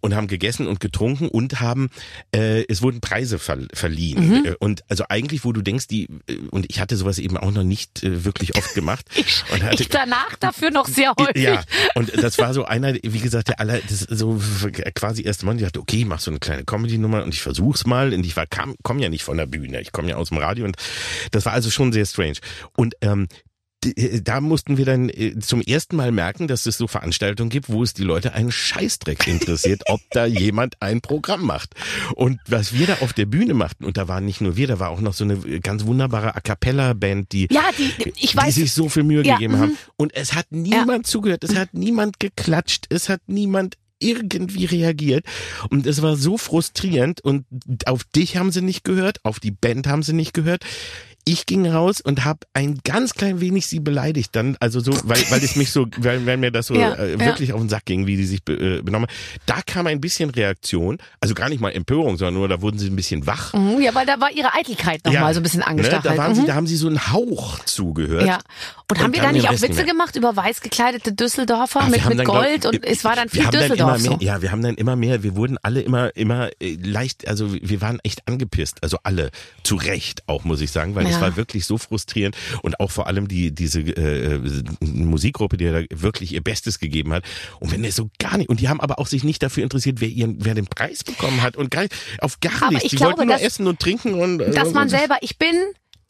und 0.00 0.14
haben 0.14 0.26
gegessen 0.28 0.66
und 0.66 0.80
getrunken 0.80 1.28
und 1.28 1.60
haben, 1.60 1.88
äh, 2.34 2.64
es 2.68 2.82
wurden 2.82 3.00
Preise 3.00 3.38
ver, 3.38 3.58
verliehen. 3.72 4.28
Mhm. 4.40 4.44
Äh, 4.46 4.54
Und 4.58 4.82
also 4.88 5.04
eigentlich, 5.08 5.44
wo 5.44 5.52
du 5.52 5.62
denkst, 5.62 5.86
die, 5.88 6.04
äh, 6.28 6.36
und 6.50 6.66
ich 6.70 6.80
hatte 6.80 6.96
sowas 6.96 7.18
eben 7.18 7.36
auch 7.36 7.50
noch 7.52 7.62
nicht 7.64 8.02
äh, 8.02 8.24
wirklich 8.24 8.56
oft 8.56 8.74
gemacht. 8.74 9.06
ich, 9.14 9.42
und 9.52 9.62
hatte, 9.62 9.82
ich 9.82 9.88
danach 9.88 10.36
dafür 10.40 10.70
noch 10.70 10.86
sehr 10.86 11.12
häufig. 11.18 11.42
ja, 11.42 11.62
und 11.94 12.07
das 12.16 12.38
war 12.38 12.54
so 12.54 12.64
einer, 12.64 12.94
wie 12.94 13.18
gesagt, 13.18 13.48
der 13.48 13.60
aller, 13.60 13.78
das 13.80 14.00
so 14.00 14.40
quasi 14.94 15.22
erste 15.22 15.46
Mal, 15.46 15.56
ich 15.56 15.62
dachte, 15.62 15.80
okay, 15.80 15.98
ich 15.98 16.06
mach 16.06 16.20
so 16.20 16.30
eine 16.30 16.40
kleine 16.40 16.64
Comedy-Nummer 16.64 17.22
und 17.24 17.34
ich 17.34 17.42
versuch's 17.42 17.86
mal. 17.86 18.12
Und 18.12 18.24
ich 18.24 18.36
war, 18.36 18.46
kam, 18.46 18.74
komm 18.82 18.98
ja 18.98 19.08
nicht 19.08 19.24
von 19.24 19.36
der 19.36 19.46
Bühne, 19.46 19.80
ich 19.80 19.92
komme 19.92 20.10
ja 20.10 20.16
aus 20.16 20.28
dem 20.28 20.38
Radio 20.38 20.64
und 20.64 20.76
das 21.30 21.44
war 21.46 21.52
also 21.52 21.70
schon 21.70 21.92
sehr 21.92 22.06
strange. 22.06 22.38
Und 22.76 22.94
ähm, 23.00 23.28
da 24.22 24.40
mussten 24.40 24.76
wir 24.76 24.84
dann 24.84 25.08
äh, 25.08 25.38
zum 25.38 25.60
ersten 25.60 25.96
Mal 25.96 26.10
merken, 26.10 26.48
dass 26.48 26.66
es 26.66 26.76
so 26.76 26.88
Veranstaltungen 26.88 27.48
gibt, 27.48 27.68
wo 27.68 27.82
es 27.82 27.94
die 27.94 28.02
Leute 28.02 28.32
einen 28.32 28.50
Scheißdreck 28.50 29.26
interessiert, 29.28 29.82
ob 29.86 30.00
da 30.10 30.26
jemand 30.26 30.76
ein 30.80 31.00
Programm 31.00 31.46
macht. 31.46 31.74
Und 32.14 32.40
was 32.46 32.72
wir 32.72 32.88
da 32.88 32.94
auf 33.00 33.12
der 33.12 33.26
Bühne 33.26 33.54
machten, 33.54 33.84
und 33.84 33.96
da 33.96 34.08
waren 34.08 34.24
nicht 34.24 34.40
nur 34.40 34.56
wir, 34.56 34.66
da 34.66 34.80
war 34.80 34.90
auch 34.90 35.00
noch 35.00 35.14
so 35.14 35.24
eine 35.24 35.38
ganz 35.60 35.84
wunderbare 35.84 36.34
A 36.34 36.40
Cappella-Band, 36.40 37.32
die 37.32 37.46
Ja, 37.50 37.70
die, 37.76 37.92
ich 38.16 38.34
weiß, 38.34 38.54
die 38.54 38.62
sich 38.62 38.72
so 38.72 38.88
viel 38.88 39.04
Mühe 39.04 39.24
Ja, 39.24 39.34
gegeben 39.34 39.54
mhm. 39.54 39.60
haben. 39.60 39.78
Und 39.96 40.14
es 40.14 40.34
hat 40.34 40.46
niemand 40.50 41.06
zugehört, 41.06 41.44
es 41.44 41.54
hat 41.54 41.72
niemand 41.72 42.18
geklatscht, 42.18 42.86
es 42.88 43.08
hat 43.08 43.20
niemand 43.26 43.76
irgendwie 44.00 44.64
reagiert. 44.64 45.24
Und 45.70 45.86
es 45.86 46.02
war 46.02 46.16
so 46.16 46.36
frustrierend 46.36 47.20
und 47.20 47.44
auf 47.86 48.04
dich 48.04 48.36
haben 48.36 48.52
sie 48.52 48.62
nicht 48.62 48.84
gehört, 48.84 49.24
auf 49.24 49.40
die 49.40 49.50
Band 49.50 49.86
haben 49.86 50.02
sie 50.02 50.12
nicht 50.12 50.34
gehört. 50.34 50.64
Ich 51.30 51.44
ging 51.44 51.66
raus 51.66 52.00
und 52.00 52.24
habe 52.24 52.40
ein 52.54 52.80
ganz 52.84 53.12
klein 53.12 53.38
wenig 53.42 53.66
sie 53.66 53.80
beleidigt 53.80 54.34
dann, 54.34 54.56
also 54.60 54.80
so, 54.80 54.92
weil, 55.04 55.22
weil 55.30 55.44
es 55.44 55.56
mich 55.56 55.70
so, 55.72 55.86
weil, 55.98 56.24
weil 56.24 56.38
mir 56.38 56.50
das 56.50 56.68
so 56.68 56.74
Ja, 56.74 56.94
äh, 56.94 57.12
ja. 57.12 57.20
wirklich 57.20 57.52
auf 57.52 57.60
den 57.60 57.68
Sack 57.68 57.84
ging, 57.84 58.06
wie 58.06 58.16
die 58.16 58.24
sich 58.24 58.40
äh, 58.48 58.80
benommen. 58.80 59.08
Da 59.44 59.60
kam 59.66 59.86
ein 59.86 60.00
bisschen 60.00 60.30
Reaktion, 60.30 60.96
also 61.20 61.34
gar 61.34 61.50
nicht 61.50 61.60
mal 61.60 61.68
Empörung, 61.70 62.16
sondern 62.16 62.32
nur, 62.34 62.48
da 62.48 62.62
wurden 62.62 62.78
sie 62.78 62.88
ein 62.88 62.96
bisschen 62.96 63.26
wach. 63.26 63.52
Mhm, 63.52 63.78
ja, 63.82 63.94
weil 63.94 64.06
da 64.06 64.18
war 64.20 64.30
ihre 64.32 64.54
Eitelkeit 64.54 65.04
noch 65.04 65.12
mal 65.12 65.34
so 65.34 65.40
ein 65.40 65.42
bisschen 65.42 65.60
ne, 65.60 65.66
angestachelt. 65.66 66.06
da, 66.06 66.16
waren 66.16 66.32
Mhm. 66.32 66.36
sie, 66.36 66.46
da 66.46 66.54
haben 66.54 66.66
sie 66.66 66.76
so 66.76 66.86
einen 66.86 67.12
Hauch 67.12 67.58
zugehört. 67.66 68.26
Ja. 68.26 68.38
Und, 68.90 68.98
haben 69.00 69.12
wir 69.12 69.20
da 69.20 69.26
dann 69.26 69.34
nicht 69.34 69.46
auch 69.48 69.52
Witze 69.52 69.68
mehr. 69.74 69.84
gemacht 69.84 70.16
über 70.16 70.34
weiß 70.34 70.62
gekleidete 70.62 71.12
Düsseldorfer 71.12 71.80
Ach, 71.82 71.88
mit, 71.90 72.02
mit 72.08 72.18
dann, 72.20 72.24
glaub- 72.24 72.36
Gold 72.42 72.64
und 72.64 72.86
es 72.86 73.04
war 73.04 73.16
dann 73.16 73.28
viel 73.28 73.44
haben 73.44 73.52
dann 73.52 73.60
Düsseldorf 73.68 73.90
immer 73.90 73.98
so. 73.98 74.10
mehr, 74.16 74.18
Ja, 74.22 74.40
wir 74.40 74.50
haben 74.50 74.62
dann 74.62 74.76
immer 74.76 74.96
mehr, 74.96 75.22
wir 75.22 75.36
wurden 75.36 75.58
alle 75.62 75.82
immer, 75.82 76.16
immer 76.16 76.48
äh, 76.58 76.78
leicht, 76.82 77.28
also 77.28 77.52
wir 77.52 77.82
waren 77.82 77.98
echt 78.02 78.26
angepisst, 78.26 78.78
also 78.82 78.96
alle, 79.02 79.30
zu 79.62 79.76
Recht 79.76 80.22
auch, 80.26 80.44
muss 80.44 80.62
ich 80.62 80.70
sagen, 80.70 80.94
weil 80.94 81.06
es 81.06 81.17
Ja. 81.18 81.26
war 81.26 81.36
wirklich 81.36 81.66
so 81.66 81.78
frustrierend. 81.78 82.36
Und 82.62 82.80
auch 82.80 82.90
vor 82.90 83.06
allem 83.06 83.28
die, 83.28 83.52
diese 83.54 83.80
äh, 83.80 84.40
Musikgruppe, 84.80 85.56
die 85.56 85.64
da 85.66 85.82
wirklich 85.90 86.32
ihr 86.32 86.42
Bestes 86.42 86.78
gegeben 86.78 87.12
hat. 87.12 87.24
Und 87.60 87.72
wenn 87.72 87.84
es 87.84 87.96
so 87.96 88.10
gar 88.18 88.38
nicht, 88.38 88.48
und 88.48 88.60
die 88.60 88.68
haben 88.68 88.80
aber 88.80 88.98
auch 88.98 89.06
sich 89.06 89.24
nicht 89.24 89.42
dafür 89.42 89.62
interessiert, 89.62 90.00
wer 90.00 90.08
ihren, 90.08 90.44
wer 90.44 90.54
den 90.54 90.66
Preis 90.66 91.04
bekommen 91.04 91.42
hat 91.42 91.56
und 91.56 91.70
gar 91.70 91.82
nicht, 91.82 91.94
auf 92.20 92.40
gar 92.40 92.62
Aber 92.62 92.68
nichts, 92.70 92.84
ich 92.84 92.90
die 92.90 92.96
glaube, 92.96 93.18
wollten 93.18 93.28
nur 93.28 93.36
dass- 93.36 93.44
essen 93.46 93.66
und 93.66 93.78
trinken 93.80 94.14
und 94.14 94.40
äh, 94.40 94.50
Dass 94.52 94.72
man 94.72 94.88
selber, 94.88 95.16
ich 95.20 95.38
bin 95.38 95.54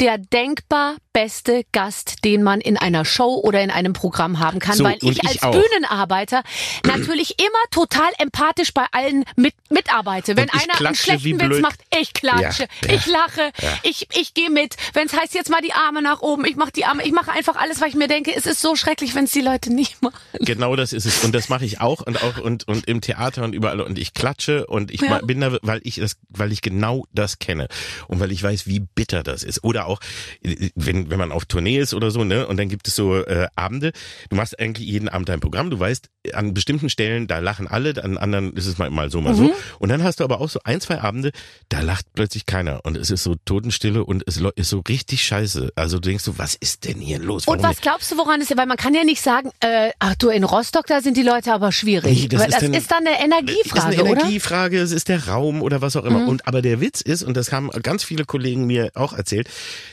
der 0.00 0.18
denkbar 0.18 0.96
beste 1.18 1.64
Gast, 1.72 2.24
den 2.24 2.44
man 2.44 2.60
in 2.60 2.76
einer 2.76 3.04
Show 3.04 3.40
oder 3.42 3.60
in 3.60 3.72
einem 3.72 3.92
Programm 3.92 4.38
haben 4.38 4.60
kann, 4.60 4.76
So, 4.76 4.84
weil 4.84 4.98
ich 5.00 5.20
ich 5.20 5.28
als 5.28 5.42
auch. 5.42 5.50
Bühnenarbeiter 5.50 6.44
natürlich 6.86 7.40
immer 7.40 7.58
total 7.72 8.08
empathisch 8.18 8.72
bei 8.72 8.84
allen 8.92 9.24
mit, 9.34 9.52
mitarbeite. 9.68 10.36
Wenn 10.36 10.48
einer 10.50 10.78
einen 10.86 10.94
schlechten 10.94 11.40
Witz 11.40 11.58
macht, 11.60 11.80
ich 12.00 12.12
klatsche, 12.14 12.68
Ja, 12.84 12.88
ja. 12.88 12.94
ich 12.94 13.06
lache, 13.06 13.50
ich, 13.82 14.06
ich 14.16 14.32
gehe 14.34 14.48
mit. 14.48 14.76
Wenn 14.92 15.08
es 15.08 15.12
heißt, 15.12 15.34
jetzt 15.34 15.50
mal 15.50 15.60
die 15.60 15.72
Arme 15.72 16.02
nach 16.02 16.20
oben, 16.22 16.44
ich 16.44 16.54
mache 16.54 16.70
die 16.70 16.84
Arme, 16.84 17.02
ich 17.04 17.10
mache 17.10 17.32
einfach 17.32 17.56
alles, 17.56 17.80
weil 17.80 17.88
ich 17.88 17.96
mir 17.96 18.06
denke, 18.06 18.32
es 18.32 18.46
ist 18.46 18.60
so 18.60 18.76
schrecklich, 18.76 19.16
wenn 19.16 19.24
es 19.24 19.32
die 19.32 19.40
Leute 19.40 19.72
nicht 19.74 20.00
machen. 20.02 20.14
Genau 20.38 20.76
das 20.76 20.92
ist 20.92 21.04
es. 21.04 21.24
Und 21.24 21.34
das 21.34 21.48
mache 21.48 21.64
ich 21.64 21.80
auch 21.80 22.00
und 22.02 22.22
auch 22.22 22.38
und, 22.38 22.68
und 22.68 22.86
im 22.86 23.00
Theater 23.00 23.42
und 23.42 23.54
überall. 23.54 23.80
Und 23.80 23.98
ich 23.98 24.14
klatsche 24.14 24.68
und 24.68 24.92
ich 24.92 25.00
Ja. 25.00 25.18
bin 25.18 25.40
da, 25.40 25.56
weil 25.62 25.80
ich 25.82 25.96
das, 25.96 26.16
weil 26.28 26.52
ich 26.52 26.62
genau 26.62 27.06
das 27.12 27.40
kenne. 27.40 27.66
Und 28.06 28.20
weil 28.20 28.30
ich 28.30 28.40
weiß, 28.40 28.68
wie 28.68 28.78
bitter 28.78 29.24
das 29.24 29.42
ist. 29.42 29.64
Oder 29.64 29.86
auch, 29.86 29.98
äh, 30.44 30.70
wenn, 31.08 31.18
wenn 31.18 31.18
man 31.28 31.32
auf 31.32 31.44
Tournee 31.44 31.78
ist 31.78 31.94
oder 31.94 32.10
so, 32.10 32.24
ne, 32.24 32.46
und 32.46 32.56
dann 32.58 32.68
gibt 32.68 32.88
es 32.88 32.94
so 32.96 33.16
äh, 33.16 33.46
Abende, 33.56 33.92
du 34.30 34.36
machst 34.36 34.58
eigentlich 34.58 34.86
jeden 34.88 35.08
Abend 35.08 35.28
dein 35.28 35.40
Programm, 35.40 35.70
du 35.70 35.78
weißt, 35.78 36.08
an 36.32 36.52
bestimmten 36.54 36.90
Stellen, 36.90 37.26
da 37.26 37.38
lachen 37.38 37.66
alle, 37.66 38.02
an 38.02 38.18
anderen 38.18 38.52
ist 38.54 38.66
es 38.66 38.78
mal, 38.78 38.90
mal 38.90 39.10
so, 39.10 39.20
mal 39.20 39.32
Mhm. 39.32 39.36
so. 39.36 39.54
Und 39.78 39.88
dann 39.88 40.02
hast 40.02 40.20
du 40.20 40.24
aber 40.24 40.40
auch 40.40 40.48
so 40.48 40.60
ein, 40.64 40.80
zwei 40.80 41.00
Abende, 41.00 41.30
da 41.70 41.80
lacht 41.80 42.06
plötzlich 42.14 42.44
keiner. 42.46 42.84
Und 42.84 42.96
es 42.96 43.10
ist 43.10 43.22
so 43.22 43.34
Totenstille 43.44 44.04
und 44.04 44.22
es 44.26 44.36
ist 44.56 44.68
so 44.68 44.82
richtig 44.86 45.22
scheiße. 45.24 45.72
Also 45.74 45.98
du 45.98 46.08
denkst 46.08 46.24
so, 46.24 46.36
was 46.38 46.54
ist 46.54 46.84
denn 46.84 46.98
hier 46.98 47.18
los? 47.18 47.46
Und 47.46 47.62
Warum 47.62 47.70
was 47.70 47.80
glaubst 47.80 48.10
du, 48.12 48.16
woran 48.18 48.40
es 48.40 48.50
ist? 48.50 48.56
Weil 48.58 48.66
man 48.66 48.76
kann 48.76 48.94
ja 48.94 49.04
nicht 49.04 49.22
sagen, 49.22 49.50
äh, 49.60 49.90
ach 50.00 50.14
du, 50.16 50.28
in 50.28 50.44
Rostock, 50.44 50.86
da 50.86 51.00
sind 51.00 51.16
die 51.16 51.22
Leute 51.22 51.52
aber 51.54 51.72
schwierig. 51.72 52.22
Nee, 52.22 52.28
das 52.28 52.42
ist 52.42 52.52
das 52.54 52.60
dann- 52.60 52.74
ist 52.74 52.90
dann 52.90 53.06
eine 53.06 53.24
Energiefrage, 53.24 53.78
ist 53.78 53.84
eine 53.84 54.02
oder? 54.02 54.10
Mhm. 54.12 54.18
Energiefrage, 54.20 54.78
es 54.80 54.92
ist 54.92 55.08
der 55.08 55.28
Raum 55.28 55.62
oder 55.62 55.80
was 55.80 55.96
auch 55.96 56.04
immer. 56.04 56.26
Und 56.28 56.46
aber 56.46 56.60
der 56.62 56.80
Witz 56.80 57.00
ist, 57.00 57.22
und 57.22 57.36
das 57.36 57.52
haben 57.52 57.70
ganz 57.82 58.04
viele 58.04 58.24
Kollegen 58.26 58.66
mir 58.66 58.90
auch 58.94 59.12
erzählt, 59.14 59.48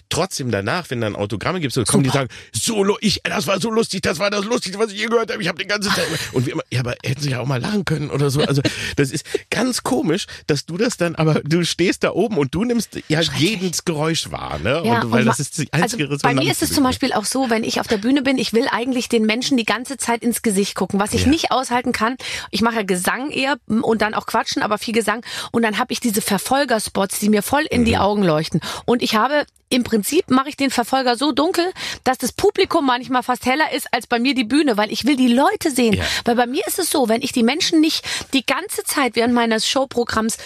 trotzdem 0.10 0.52
danach, 0.52 0.90
wenn 0.90 1.02
dann 1.06 1.16
Autogramme 1.16 1.60
gibt, 1.60 1.74
so 1.74 1.84
kommen 1.84 2.04
die 2.04 2.10
sagen, 2.10 2.30
so 2.54 2.98
ich, 3.02 3.22
das 3.24 3.48
war 3.48 3.60
so 3.60 3.70
lustig, 3.72 4.02
das 4.02 4.20
war 4.20 4.30
das 4.30 4.46
Lustigste, 4.46 4.80
was 4.80 4.92
ich 4.92 5.00
je 5.00 5.06
gehört 5.08 5.32
habe. 5.32 5.42
Ich 5.42 5.48
habe 5.48 5.58
den 5.58 5.68
ganzen 5.68 5.90
Tag 5.94 6.06
und 6.34 6.46
wir 6.46 6.54
immer, 6.54 6.64
ja, 6.72 6.82
aber 6.82 6.96
hätten 7.04 7.22
sie 7.22 7.32
ja 7.32 7.40
auch 7.40 7.46
mal 7.46 7.62
lachen 7.62 7.86
können 7.86 8.10
oder 8.10 8.30
so. 8.30 8.42
Also 8.42 8.62
das 8.96 9.12
ist 9.12 9.26
ganz 9.50 9.84
komisch, 9.84 10.26
dass 10.48 10.66
du 10.66 10.78
das 10.78 10.98
dann, 10.98 11.16
aber 11.16 11.36
du 11.44 11.64
stehst 11.64 12.04
da 12.04 12.12
oben 12.12 12.38
und 12.38 12.54
du 12.54 12.64
nimmst 12.64 13.00
ja 13.08 13.22
jedes 13.22 13.86
Geräusch 13.86 14.32
wahr, 14.32 14.60
ne? 14.60 14.82
Ja, 14.86 15.02
und, 15.02 15.12
weil 15.12 15.22
und 15.22 15.26
das 15.28 15.40
ist 15.40 15.58
die 15.58 15.68
also 15.72 15.84
einzige 15.84 16.08
bei 16.08 16.14
Resonanz. 16.16 16.44
mir 16.46 16.52
ist 16.52 16.62
es 16.62 16.74
zum 16.74 16.84
Beispiel 16.84 17.14
auch 17.14 17.26
so, 17.26 17.50
wenn 17.50 17.64
ich 17.64 17.80
auf 17.80 17.88
der 17.88 17.98
Bühne 17.98 18.22
bin, 18.22 18.38
ich 18.38 18.54
will 18.54 18.68
eigentlich 18.72 19.10
den 19.10 19.26
Menschen 19.26 19.58
die 19.58 19.66
ganze 19.66 19.98
Zeit 19.98 20.24
ins 20.24 20.42
Gesicht 20.42 20.76
gucken, 20.76 21.00
was 21.00 21.14
ich 21.14 21.24
Ja. 21.24 21.28
nicht 21.30 21.52
aushalten 21.52 21.92
kann. 21.92 22.16
Ich 22.52 22.62
mache 22.62 22.76
ja 22.78 22.84
Gesang 22.84 23.30
eher 23.32 23.58
und 23.68 24.02
dann 24.02 24.14
auch 24.14 24.26
Quatschen, 24.26 24.62
aber 24.62 24.78
viel 24.78 24.94
Gesang. 24.94 25.24
Und 25.52 25.62
dann 25.64 25.78
habe 25.78 25.94
ich 25.94 26.00
diese 26.00 26.22
Verfolgerspots, 26.22 27.20
die 27.20 27.30
mir 27.30 27.42
voll 27.44 27.66
in 27.70 27.82
Mhm. 27.82 27.86
die 27.86 27.98
Augen 27.98 28.24
leuchten. 28.24 28.62
Und 28.86 29.02
ich 29.04 29.16
habe 29.16 29.46
im 29.70 29.84
Prinzip 29.84 30.30
mache 30.30 30.50
ich 30.50 30.58
den 30.58 30.70
Verfolger 30.70 31.18
so 31.18 31.32
dunkel, 31.32 31.66
dass 32.04 32.18
das 32.18 32.32
Publikum 32.32 32.86
manchmal 32.86 33.24
fast 33.24 33.46
heller 33.46 33.72
ist 33.74 33.88
als 33.92 34.08
bei 34.08 34.20
mir 34.20 34.36
die 34.36 34.44
Bühne, 34.44 34.78
weil 34.78 34.92
ich 34.92 35.06
will 35.06 35.16
die 35.16 35.28
Leute 35.34 35.72
sehen. 35.72 35.96
Ja. 35.96 36.04
Weil 36.24 36.36
bei 36.36 36.48
mir 36.48 36.66
ist 36.68 36.80
es 36.80 36.90
so, 36.90 37.10
wenn 37.10 37.22
ich 37.22 37.32
die 37.32 37.44
Menschen 37.44 37.82
nicht 37.82 38.06
die 38.34 38.46
ganze 38.46 38.84
Zeit 38.84 39.16
während 39.16 39.34
meines 39.34 39.68
Showprogramms 39.68 40.38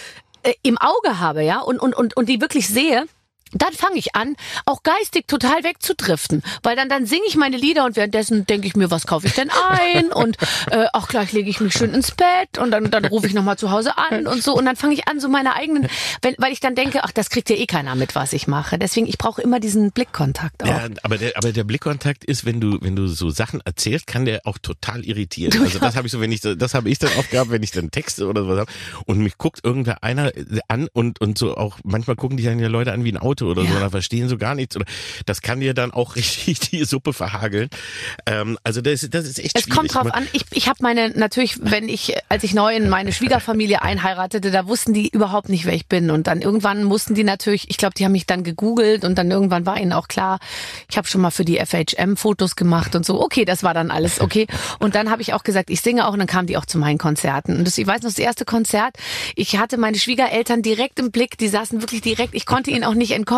äh, 0.42 0.54
im 0.62 0.78
Auge 0.78 1.20
habe, 1.20 1.42
ja, 1.42 1.60
und, 1.60 1.78
und, 1.78 1.94
und, 1.94 2.16
und 2.16 2.28
die 2.28 2.40
wirklich 2.40 2.68
sehe, 2.68 3.06
dann 3.52 3.72
fange 3.72 3.96
ich 3.98 4.14
an, 4.14 4.36
auch 4.66 4.82
geistig 4.82 5.26
total 5.26 5.64
wegzudriften. 5.64 6.42
Weil 6.62 6.76
dann, 6.76 6.88
dann 6.88 7.06
singe 7.06 7.22
ich 7.26 7.36
meine 7.36 7.56
Lieder 7.56 7.84
und 7.84 7.96
währenddessen 7.96 8.46
denke 8.46 8.66
ich 8.66 8.76
mir, 8.76 8.90
was 8.90 9.06
kaufe 9.06 9.26
ich 9.26 9.34
denn 9.34 9.50
ein? 9.50 10.12
Und 10.20 10.36
äh, 10.70 10.86
auch 10.92 11.08
gleich 11.08 11.32
lege 11.32 11.48
ich 11.48 11.60
mich 11.60 11.72
schön 11.72 11.94
ins 11.94 12.10
Bett 12.12 12.58
und 12.58 12.70
dann, 12.70 12.90
dann 12.90 13.04
rufe 13.06 13.26
ich 13.26 13.32
nochmal 13.32 13.56
zu 13.56 13.70
Hause 13.70 13.96
an 13.96 14.26
und 14.26 14.42
so. 14.42 14.56
Und 14.56 14.64
dann 14.66 14.76
fange 14.76 14.94
ich 14.94 15.08
an, 15.08 15.20
so 15.20 15.28
meine 15.28 15.54
eigenen, 15.54 15.88
wenn, 16.22 16.34
weil 16.38 16.52
ich 16.52 16.60
dann 16.60 16.74
denke, 16.74 17.04
ach, 17.04 17.12
das 17.12 17.30
kriegt 17.30 17.48
ja 17.48 17.56
eh 17.56 17.66
keiner 17.66 17.94
mit, 17.94 18.14
was 18.14 18.32
ich 18.32 18.46
mache. 18.46 18.78
Deswegen, 18.78 19.06
ich 19.06 19.18
brauche 19.18 19.40
immer 19.40 19.60
diesen 19.60 19.92
Blickkontakt 19.92 20.62
auch. 20.62 20.66
Ja, 20.66 20.88
aber 21.02 21.18
der, 21.18 21.36
aber 21.36 21.52
der 21.52 21.64
Blickkontakt 21.64 22.24
ist, 22.24 22.44
wenn 22.44 22.60
du, 22.60 22.78
wenn 22.80 22.96
du 22.96 23.06
so 23.06 23.30
Sachen 23.30 23.60
erzählst, 23.64 24.06
kann 24.06 24.24
der 24.24 24.40
auch 24.44 24.58
total 24.58 25.04
irritieren. 25.04 25.60
Also 25.62 25.78
das 25.80 25.96
habe 25.96 26.06
ich 26.06 26.12
so, 26.12 26.20
wenn 26.20 26.32
ich 26.32 26.40
das 26.40 26.74
habe 26.74 26.88
ich 26.90 26.98
dann 26.98 27.10
oft 27.18 27.30
gehabt, 27.30 27.50
wenn 27.50 27.62
ich 27.62 27.70
dann 27.70 27.90
Texte 27.90 28.26
oder 28.26 28.42
sowas 28.42 28.60
habe 28.60 28.72
und 29.06 29.18
mich 29.18 29.38
guckt 29.38 29.60
irgendwer 29.64 30.02
einer 30.02 30.32
an 30.68 30.88
und 30.92 31.20
und 31.20 31.38
so 31.38 31.56
auch 31.56 31.78
manchmal 31.84 32.16
gucken 32.16 32.36
die 32.36 32.44
dann 32.44 32.58
ja 32.58 32.68
Leute 32.68 32.92
an 32.92 33.04
wie 33.04 33.12
ein 33.12 33.18
Auto 33.18 33.39
Worte 33.46 33.60
oder 33.60 33.68
so, 33.72 33.78
da 33.78 33.90
verstehen 33.90 34.28
so 34.28 34.38
gar 34.38 34.54
nichts. 34.54 34.76
Oder 34.76 34.84
das 35.26 35.42
kann 35.42 35.60
dir 35.60 35.74
dann 35.74 35.90
auch 35.92 36.16
richtig 36.16 36.60
die 36.60 36.84
Suppe 36.84 37.12
verhageln. 37.12 37.68
Ähm, 38.26 38.58
also 38.64 38.80
das, 38.80 39.06
das 39.10 39.26
ist 39.26 39.38
echt 39.38 39.56
Es 39.56 39.64
schwierig. 39.64 39.76
kommt 39.76 39.94
drauf 39.94 40.12
an. 40.14 40.26
Ich, 40.32 40.44
ich 40.52 40.68
habe 40.68 40.78
meine, 40.82 41.10
natürlich, 41.10 41.56
wenn 41.60 41.88
ich, 41.88 42.14
als 42.28 42.44
ich 42.44 42.54
neu 42.54 42.74
in 42.74 42.88
meine 42.88 43.12
Schwiegerfamilie 43.12 43.82
einheiratete, 43.82 44.50
da 44.50 44.66
wussten 44.66 44.92
die 44.94 45.08
überhaupt 45.08 45.48
nicht, 45.48 45.64
wer 45.64 45.74
ich 45.74 45.86
bin. 45.86 46.10
Und 46.10 46.26
dann 46.26 46.40
irgendwann 46.42 46.84
mussten 46.84 47.14
die 47.14 47.24
natürlich, 47.24 47.70
ich 47.70 47.76
glaube, 47.76 47.94
die 47.96 48.04
haben 48.04 48.12
mich 48.12 48.26
dann 48.26 48.44
gegoogelt 48.44 49.04
und 49.04 49.16
dann 49.18 49.30
irgendwann 49.30 49.66
war 49.66 49.78
ihnen 49.80 49.92
auch 49.92 50.08
klar, 50.08 50.38
ich 50.90 50.96
habe 50.96 51.06
schon 51.08 51.20
mal 51.20 51.30
für 51.30 51.44
die 51.44 51.58
FHM 51.64 52.16
Fotos 52.16 52.56
gemacht 52.56 52.94
und 52.94 53.04
so. 53.06 53.20
Okay, 53.20 53.44
das 53.44 53.62
war 53.62 53.74
dann 53.74 53.90
alles 53.90 54.20
okay. 54.20 54.46
Und 54.78 54.94
dann 54.94 55.10
habe 55.10 55.22
ich 55.22 55.32
auch 55.34 55.42
gesagt, 55.42 55.70
ich 55.70 55.80
singe 55.80 56.06
auch 56.06 56.12
und 56.12 56.18
dann 56.18 56.28
kamen 56.28 56.46
die 56.46 56.56
auch 56.56 56.66
zu 56.66 56.78
meinen 56.78 56.98
Konzerten. 56.98 57.56
Und 57.58 57.66
das, 57.66 57.78
ich 57.78 57.86
weiß 57.86 58.02
noch, 58.02 58.10
das 58.10 58.18
erste 58.18 58.44
Konzert, 58.44 58.96
ich 59.36 59.56
hatte 59.58 59.76
meine 59.78 59.98
Schwiegereltern 59.98 60.62
direkt 60.62 60.98
im 60.98 61.10
Blick, 61.10 61.38
die 61.38 61.48
saßen 61.48 61.80
wirklich 61.80 62.00
direkt, 62.00 62.34
ich 62.34 62.46
konnte 62.46 62.70
ihnen 62.70 62.84
auch 62.84 62.94
nicht 62.94 63.12
entkommen, 63.12 63.29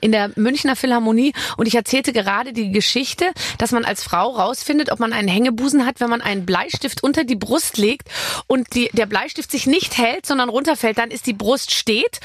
in 0.00 0.12
der 0.12 0.30
Münchner 0.36 0.76
Philharmonie 0.76 1.32
und 1.56 1.66
ich 1.66 1.74
erzählte 1.74 2.12
gerade 2.12 2.52
die 2.52 2.70
Geschichte, 2.70 3.32
dass 3.58 3.72
man 3.72 3.84
als 3.84 4.02
Frau 4.02 4.30
rausfindet, 4.30 4.92
ob 4.92 5.00
man 5.00 5.12
einen 5.12 5.28
Hängebusen 5.28 5.86
hat, 5.86 6.00
wenn 6.00 6.10
man 6.10 6.20
einen 6.20 6.46
Bleistift 6.46 7.02
unter 7.02 7.24
die 7.24 7.36
Brust 7.36 7.76
legt 7.76 8.08
und 8.46 8.74
die, 8.74 8.90
der 8.92 9.06
Bleistift 9.06 9.50
sich 9.50 9.66
nicht 9.66 9.98
hält, 9.98 10.26
sondern 10.26 10.48
runterfällt, 10.48 10.98
dann 10.98 11.10
ist 11.10 11.26
die 11.26 11.32
Brust 11.32 11.72
steht 11.72 12.20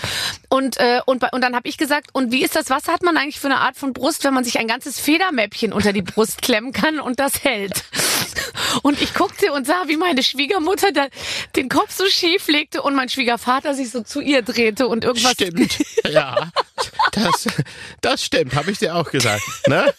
und, 0.49 0.77
äh, 0.77 1.01
und, 1.05 1.19
bei- 1.19 1.29
und 1.31 1.41
dann 1.41 1.55
habe 1.55 1.67
ich 1.67 1.77
gesagt, 1.77 2.09
und 2.13 2.31
wie 2.31 2.43
ist 2.43 2.55
das, 2.55 2.69
was 2.69 2.87
hat 2.87 3.03
man 3.03 3.17
eigentlich 3.17 3.39
für 3.39 3.47
eine 3.47 3.59
Art 3.59 3.77
von 3.77 3.93
Brust, 3.93 4.23
wenn 4.23 4.33
man 4.33 4.43
sich 4.43 4.59
ein 4.59 4.67
ganzes 4.67 4.99
Federmäppchen 4.99 5.73
unter 5.73 5.93
die 5.93 6.01
Brust 6.01 6.41
klemmen 6.41 6.71
kann 6.73 6.99
und 6.99 7.19
das 7.19 7.43
hält? 7.43 7.83
Und 8.81 9.01
ich 9.01 9.13
guckte 9.13 9.53
und 9.53 9.65
sah, 9.65 9.83
wie 9.87 9.97
meine 9.97 10.23
Schwiegermutter 10.23 10.91
da 10.91 11.07
den 11.55 11.69
Kopf 11.69 11.95
so 11.95 12.05
schief 12.07 12.47
legte 12.47 12.81
und 12.81 12.95
mein 12.95 13.09
Schwiegervater 13.09 13.73
sich 13.73 13.89
so 13.89 14.01
zu 14.01 14.19
ihr 14.21 14.41
drehte 14.41 14.87
und 14.87 15.03
irgendwas. 15.05 15.33
Stimmt. 15.33 15.77
Ja, 16.09 16.51
das, 17.15 17.47
das 18.01 18.23
stimmt, 18.23 18.55
habe 18.55 18.71
ich 18.71 18.79
dir 18.79 18.95
auch 18.95 19.09
gesagt. 19.09 19.43
Ne? 19.67 19.93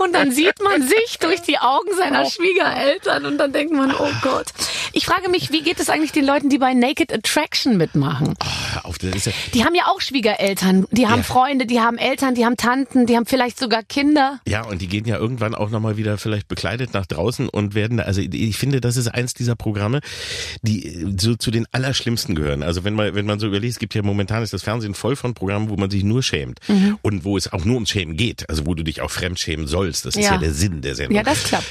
Und 0.00 0.12
dann 0.12 0.32
sieht 0.32 0.62
man 0.62 0.82
sich 0.82 1.18
durch 1.20 1.40
die 1.42 1.58
Augen 1.58 1.88
seiner 1.96 2.26
Schwiegereltern 2.28 3.26
und 3.26 3.38
dann 3.38 3.52
denkt 3.52 3.72
man, 3.72 3.94
oh 3.94 4.10
Gott. 4.22 4.46
Ich 4.92 5.06
frage 5.06 5.28
mich, 5.30 5.50
wie 5.52 5.62
geht 5.62 5.80
es 5.80 5.88
eigentlich 5.88 6.12
den 6.12 6.26
Leuten, 6.26 6.48
die 6.48 6.58
bei 6.58 6.74
Naked 6.74 7.12
Attraction 7.12 7.76
mitmachen? 7.76 8.34
Auf, 8.82 8.96
ja, 9.02 9.10
Die 9.54 9.64
haben 9.64 9.74
ja 9.74 9.86
auch 9.86 10.00
Schwiegereltern, 10.00 10.86
die 10.90 11.06
haben 11.06 11.18
Ja. 11.18 11.22
Freunde, 11.24 11.66
die 11.66 11.80
haben 11.80 11.98
Eltern, 11.98 12.34
die 12.34 12.44
haben 12.44 12.56
Tanten, 12.56 13.06
die 13.06 13.16
haben 13.16 13.26
vielleicht 13.26 13.58
sogar 13.58 13.82
Kinder. 13.82 14.40
Ja, 14.46 14.64
und 14.64 14.82
die 14.82 14.88
gehen 14.88 15.06
ja 15.06 15.16
irgendwann 15.16 15.54
auch 15.54 15.70
nochmal 15.70 15.96
wieder 15.96 16.18
vielleicht 16.18 16.48
bekleidet 16.48 16.92
nach 16.94 17.06
draußen 17.06 17.48
und 17.48 17.74
werden 17.74 17.98
da, 17.98 18.04
also 18.04 18.20
ich 18.20 18.56
finde, 18.56 18.80
das 18.80 18.96
ist 18.96 19.08
eins 19.08 19.34
dieser 19.34 19.56
Programme, 19.56 20.00
die 20.62 20.86
äh, 20.86 21.14
so 21.18 21.34
zu 21.36 21.50
den 21.50 21.66
allerschlimmsten 21.72 22.34
gehören. 22.34 22.62
Also 22.62 22.84
wenn 22.84 22.94
man, 22.94 23.14
wenn 23.14 23.26
man 23.26 23.38
so 23.38 23.46
überlegt, 23.46 23.72
es 23.74 23.78
gibt 23.78 23.94
ja 23.94 24.02
momentan 24.02 24.42
ist 24.42 24.52
das 24.52 24.62
Fernsehen 24.62 24.94
voll 24.94 25.16
von 25.16 25.34
Programmen, 25.34 25.68
wo 25.70 25.76
man 25.76 25.81
sich 25.90 26.04
nur 26.04 26.22
schämt 26.22 26.60
Mhm. 26.68 26.98
und 27.02 27.24
wo 27.24 27.36
es 27.36 27.52
auch 27.52 27.64
nur 27.64 27.74
ums 27.74 27.90
Schämen 27.90 28.16
geht, 28.16 28.48
also 28.48 28.66
wo 28.66 28.74
du 28.74 28.82
dich 28.82 29.00
auch 29.00 29.10
fremd 29.10 29.38
schämen 29.40 29.66
sollst. 29.66 30.04
Das 30.04 30.14
ist 30.16 30.24
ja, 30.24 30.32
Ja. 30.32 30.38
der 30.38 30.52
Sinn 30.52 30.80
der 30.82 30.94
Sendung. 30.94 31.16
Ja, 31.16 31.22
das 31.22 31.44
klappt. 31.44 31.66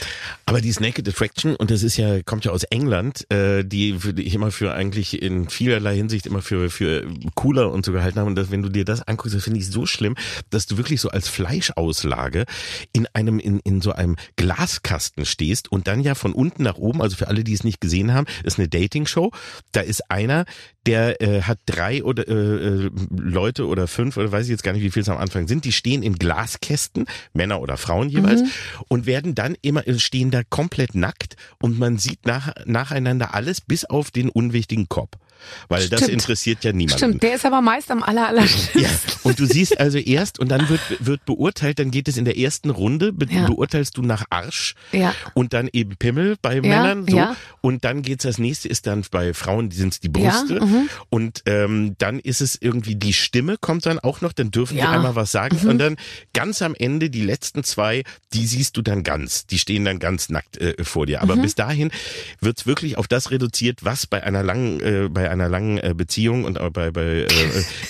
Aber 0.45 0.59
die 0.61 0.71
Naked 0.79 1.07
Attraction, 1.07 1.55
und 1.55 1.69
das 1.71 1.83
ist 1.83 1.97
ja, 1.97 2.21
kommt 2.23 2.45
ja 2.45 2.51
aus 2.51 2.63
England, 2.63 3.29
äh, 3.31 3.63
die, 3.63 3.93
die 4.13 4.23
ich 4.23 4.33
immer 4.33 4.51
für 4.51 4.73
eigentlich 4.73 5.21
in 5.21 5.47
vielerlei 5.49 5.95
Hinsicht 5.95 6.25
immer 6.25 6.41
für, 6.41 6.69
für 6.69 7.05
cooler 7.35 7.71
und 7.71 7.85
so 7.85 7.91
gehalten 7.91 8.19
habe. 8.19 8.27
Und 8.29 8.35
das, 8.35 8.49
wenn 8.51 8.61
du 8.63 8.69
dir 8.69 8.83
das 8.83 9.01
anguckst, 9.07 9.35
das 9.35 9.43
finde 9.43 9.59
ich 9.59 9.67
so 9.67 9.85
schlimm, 9.85 10.15
dass 10.49 10.65
du 10.65 10.77
wirklich 10.77 10.99
so 10.99 11.09
als 11.09 11.27
Fleischauslage 11.71 12.45
in 12.93 13.07
einem, 13.13 13.39
in, 13.39 13.59
in 13.59 13.81
so 13.81 13.91
einem 13.93 14.15
Glaskasten 14.35 15.25
stehst 15.25 15.71
und 15.71 15.87
dann 15.87 16.01
ja 16.01 16.15
von 16.15 16.33
unten 16.33 16.63
nach 16.63 16.75
oben, 16.77 17.01
also 17.01 17.15
für 17.15 17.27
alle, 17.27 17.43
die 17.43 17.53
es 17.53 17.63
nicht 17.63 17.79
gesehen 17.81 18.13
haben, 18.13 18.25
ist 18.43 18.57
eine 18.59 18.67
Dating-Show. 18.67 19.31
Da 19.71 19.81
ist 19.81 20.09
einer, 20.09 20.45
der 20.87 21.21
äh, 21.21 21.41
hat 21.43 21.59
drei 21.65 22.03
oder 22.03 22.27
äh, 22.27 22.33
äh, 22.33 22.89
Leute 23.11 23.67
oder 23.67 23.87
fünf 23.87 24.17
oder 24.17 24.31
weiß 24.31 24.45
ich 24.45 24.51
jetzt 24.51 24.63
gar 24.63 24.73
nicht, 24.73 24.81
wie 24.81 24.89
viel 24.89 25.03
es 25.03 25.09
am 25.09 25.17
Anfang 25.17 25.47
sind, 25.47 25.65
die 25.65 25.71
stehen 25.71 26.01
in 26.01 26.15
Glaskästen, 26.15 27.05
Männer 27.33 27.61
oder 27.61 27.77
Frauen 27.77 28.09
jeweils, 28.09 28.41
und 28.87 29.05
werden 29.05 29.35
dann 29.35 29.55
immer, 29.61 29.87
äh, 29.87 29.99
stehen 29.99 30.31
da 30.31 30.41
komplett 30.43 30.95
nackt 30.95 31.35
und 31.61 31.77
man 31.77 31.97
sieht 31.97 32.25
nach, 32.25 32.53
nacheinander 32.65 33.35
alles 33.35 33.61
bis 33.61 33.85
auf 33.85 34.11
den 34.11 34.29
unwichtigen 34.29 34.89
Kopf. 34.89 35.17
Weil 35.67 35.87
das 35.89 36.01
Stimmt. 36.01 36.13
interessiert 36.13 36.63
ja 36.63 36.71
niemanden. 36.73 36.97
Stimmt, 36.97 37.23
der 37.23 37.35
ist 37.35 37.45
aber 37.45 37.61
meist 37.61 37.89
am 37.91 38.03
aller, 38.03 38.27
aller 38.27 38.45
Ja, 38.75 38.89
und 39.23 39.39
du 39.39 39.45
siehst 39.45 39.79
also 39.79 39.97
erst 39.97 40.39
und 40.39 40.49
dann 40.49 40.67
wird, 40.69 40.81
wird 40.99 41.25
beurteilt, 41.25 41.79
dann 41.79 41.91
geht 41.91 42.07
es 42.07 42.17
in 42.17 42.25
der 42.25 42.37
ersten 42.37 42.69
Runde, 42.69 43.11
be 43.13 43.25
Ja. 43.29 43.45
beurteilst 43.47 43.95
du 43.97 44.01
nach 44.01 44.25
Arsch 44.29 44.75
Ja. 44.91 45.13
und 45.33 45.53
dann 45.53 45.69
eben 45.71 45.95
Pimmel 45.97 46.35
bei 46.41 46.61
Männern 46.61 47.05
so 47.07 47.15
ja. 47.17 47.35
und 47.61 47.83
dann 47.85 48.01
geht's 48.01 48.23
das 48.23 48.37
nächste 48.37 48.67
ist 48.67 48.87
dann 48.87 49.03
bei 49.11 49.33
Frauen, 49.33 49.69
die 49.69 49.77
sind's 49.77 49.99
die 49.99 50.09
Brüste 50.09 50.55
Ja, 50.55 50.65
mhm. 50.65 50.89
und 51.09 51.41
ähm, 51.45 51.95
dann 51.97 52.19
ist 52.19 52.41
es 52.41 52.57
irgendwie 52.61 52.95
die 52.95 53.13
Stimme 53.13 53.57
kommt 53.59 53.85
dann 53.85 53.99
auch 53.99 54.21
noch, 54.21 54.33
dann 54.33 54.51
dürfen 54.51 54.73
die 54.75 54.79
Ja. 54.81 54.87
Mhm. 54.89 54.93
einmal 54.95 55.15
was 55.15 55.31
sagen 55.31 55.57
und 55.67 55.77
dann 55.79 55.95
ganz 56.33 56.61
am 56.61 56.75
Ende 56.75 57.09
die 57.09 57.23
letzten 57.23 57.63
zwei, 57.63 58.03
die 58.33 58.45
siehst 58.45 58.75
du 58.77 58.81
dann 58.81 59.03
ganz, 59.03 59.45
die 59.47 59.57
stehen 59.59 59.85
dann 59.85 59.99
ganz 59.99 60.29
nackt 60.29 60.57
äh, 60.57 60.75
vor 60.83 61.05
dir, 61.05 61.17
Mhm. 61.23 61.23
aber 61.31 61.41
bis 61.41 61.55
dahin 61.55 61.91
wird's 62.41 62.65
wirklich 62.65 62.97
auf 62.97 63.07
das 63.07 63.31
reduziert, 63.31 63.79
was 63.83 64.05
bei 64.07 64.21
einer 64.23 64.43
langen 64.43 64.79
äh, 64.81 65.09
bei 65.09 65.29
einer 65.31 65.49
langen 65.49 65.77
äh, 65.77 65.93
Beziehung 65.95 66.43
und 66.45 66.59
bei, 66.73 66.91
bei 66.91 67.01
äh, 67.01 67.27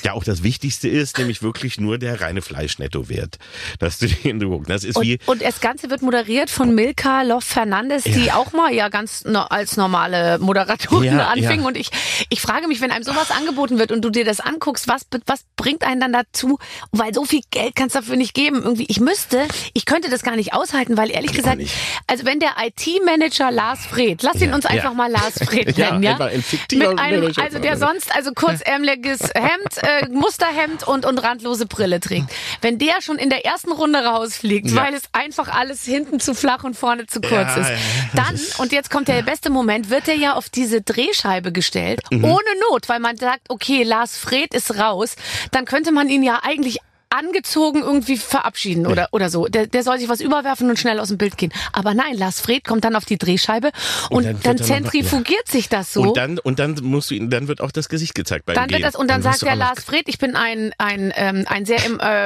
ja 0.03 0.13
auch 0.13 0.23
das 0.23 0.43
Wichtigste 0.43 0.87
ist, 0.87 1.17
nämlich 1.17 1.41
wirklich 1.41 1.79
nur 1.79 1.97
der 1.97 2.21
reine 2.21 2.41
Fleischnettowert, 2.41 3.37
dass 3.79 3.97
du 3.99 4.07
den 4.07 4.39
du 4.39 4.63
das 4.67 4.83
ist 4.83 5.01
wie 5.01 5.19
Und, 5.25 5.41
und 5.41 5.41
das 5.41 5.59
Ganze 5.59 5.89
wird 5.89 6.01
moderiert 6.01 6.49
von 6.49 6.73
Milka 6.75 7.23
Love 7.23 7.41
Fernandes, 7.45 8.03
die 8.03 8.25
Ja. 8.25 8.35
auch 8.35 8.53
mal 8.53 8.73
ja 8.73 8.89
ganz 8.89 9.23
no, 9.25 9.39
als 9.41 9.75
normale 9.77 10.37
Moderatorin 10.39 11.03
Ja, 11.17 11.27
anfing. 11.27 11.61
ja. 11.61 11.67
Und 11.67 11.77
ich, 11.77 11.89
ich 12.29 12.41
frage 12.41 12.67
mich, 12.67 12.79
wenn 12.81 12.91
einem 12.91 13.03
sowas 13.03 13.31
angeboten 13.31 13.79
wird 13.79 13.91
und 13.91 14.01
du 14.03 14.09
dir 14.09 14.23
das 14.25 14.39
anguckst, 14.39 14.87
was, 14.87 15.05
was 15.25 15.41
bringt 15.55 15.83
einen 15.83 15.99
dann 16.01 16.13
dazu? 16.13 16.59
Weil 16.91 17.13
so 17.13 17.25
viel 17.25 17.41
Geld 17.51 17.75
kannst 17.75 17.95
du 17.95 17.99
dafür 17.99 18.15
nicht 18.15 18.33
geben. 18.33 18.61
Irgendwie, 18.63 18.85
ich 18.87 18.99
müsste, 18.99 19.47
ich 19.73 19.85
könnte 19.85 20.09
das 20.09 20.21
gar 20.23 20.35
nicht 20.35 20.53
aushalten, 20.53 20.97
weil 20.97 21.09
ehrlich 21.11 21.31
Ich 21.31 21.37
gesagt, 21.37 21.61
also 22.07 22.25
wenn 22.25 22.39
der 22.39 22.51
IT-Manager 22.63 23.51
Lars 23.51 23.85
Fred, 23.85 24.21
lass 24.23 24.41
ihn 24.41 24.53
uns 24.53 24.65
einfach 24.65 24.93
mal 24.93 25.09
Lars 25.11 25.39
Fred 25.43 25.77
nennen, 25.77 26.03
ja? 26.03 26.17
ein 26.17 26.41
fiktiver 26.43 26.89
Mit 26.91 26.99
einem, 26.99 27.30
Manager. 27.37 27.43
also 27.57 27.59
der 27.59 27.77
sonst 27.77 28.15
also 28.15 28.31
kurzärmeliges 28.33 29.19
Hemd, 29.35 29.77
äh, 29.83 30.07
Musterhemd 30.09 30.87
und, 30.87 31.05
und 31.05 31.17
randlose 31.19 31.65
Brille 31.65 31.99
trägt. 31.99 32.27
Wenn 32.61 32.77
der 32.77 33.01
schon 33.01 33.17
in 33.17 33.29
der 33.29 33.45
ersten 33.45 33.71
Runde 33.71 33.99
rausfliegt, 33.99 34.69
Ja. 34.71 34.83
weil 34.83 34.93
es 34.93 35.03
einfach 35.13 35.47
alles 35.47 35.83
hinten 35.85 36.19
zu 36.19 36.33
flach 36.35 36.63
und 36.63 36.75
vorne 36.75 37.07
zu 37.07 37.21
kurz 37.21 37.31
Ja, 37.33 37.55
ist, 37.57 37.69
ja, 37.69 37.75
dann, 38.15 38.39
und 38.59 38.71
jetzt 38.71 38.89
kommt 38.91 39.07
der 39.07 39.21
beste 39.23 39.49
Moment, 39.49 39.89
wird 39.89 40.07
er 40.07 40.15
ja 40.15 40.33
auf 40.35 40.49
diese 40.49 40.81
Drehscheibe 40.81 41.51
gestellt, 41.51 42.01
Mhm. 42.11 42.23
ohne 42.25 42.41
Not, 42.69 42.89
weil 42.89 42.99
man 42.99 43.17
sagt, 43.17 43.49
okay, 43.49 43.83
Lars 43.83 44.17
Fred 44.17 44.53
ist 44.53 44.77
raus, 44.77 45.15
dann 45.51 45.65
könnte 45.65 45.91
man 45.91 46.09
ihn 46.09 46.23
ja 46.23 46.39
eigentlich 46.43 46.79
angezogen 47.11 47.81
irgendwie 47.81 48.17
verabschieden 48.17 48.87
oder, 48.87 49.09
oder 49.11 49.29
so. 49.29 49.47
Der, 49.47 49.67
der 49.67 49.83
soll 49.83 49.99
sich 49.99 50.09
was 50.09 50.21
überwerfen 50.21 50.69
und 50.69 50.79
schnell 50.79 50.99
aus 50.99 51.09
dem 51.09 51.17
Bild 51.17 51.37
gehen. 51.37 51.51
Aber 51.73 51.93
nein, 51.93 52.17
Lars 52.17 52.39
Fred 52.39 52.63
kommt 52.63 52.83
dann 52.85 52.95
auf 52.95 53.05
die 53.05 53.17
Drehscheibe 53.17 53.71
und, 54.09 54.25
Und 54.25 54.25
dann 54.25 54.39
dann, 54.41 54.57
er 54.57 54.59
noch 54.59 54.65
zentrifugiert 54.65 55.47
sich 55.47 55.69
das 55.69 55.93
so. 55.93 56.01
und 56.01 56.17
dann 56.17 56.39
und 56.39 56.59
dann 56.59 56.75
musst 56.81 57.11
du 57.11 57.15
ihn 57.15 57.29
dann 57.29 57.47
wird 57.47 57.61
auch 57.61 57.71
das 57.71 57.89
Gesicht 57.89 58.15
gezeigt 58.15 58.45
beim 58.45 58.55
Dann 58.55 58.67
Gehen. 58.67 58.77
wird 58.77 58.85
das 58.85 58.95
und 58.95 59.09
dann, 59.09 59.23
wirst 59.23 59.39
sagt 59.39 59.49
der 59.49 59.55
Lars 59.55 59.83
Fred, 59.83 60.07
ich 60.07 60.17
bin 60.17 60.35
ein 60.35 60.73
ein 60.77 61.13
ähm, 61.15 61.45
ein 61.47 61.65
sehr 61.65 61.79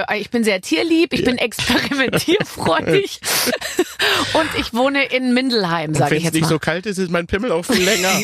äh, 0.10 0.20
ich 0.20 0.30
bin 0.30 0.44
sehr 0.44 0.62
tierlieb, 0.62 1.14
ich 1.14 1.24
bin 1.24 1.38
experimentierfreudig 1.38 3.20
und 4.34 4.50
ich 4.60 4.74
wohne 4.74 5.06
in 5.06 5.34
Mindelheim, 5.34 5.94
sage 5.94 6.12
wenn 6.12 6.18
ich 6.18 6.24
es 6.24 6.26
jetzt 6.26 6.34
nicht 6.34 6.44
mal. 6.44 6.50
so 6.50 6.60
kalt 6.60 6.86
ist, 6.86 6.98
ist 6.98 7.12
mein 7.12 7.28
Pimmel 7.28 7.52
auch 7.52 7.66
viel 7.66 7.84
länger. 7.84 8.12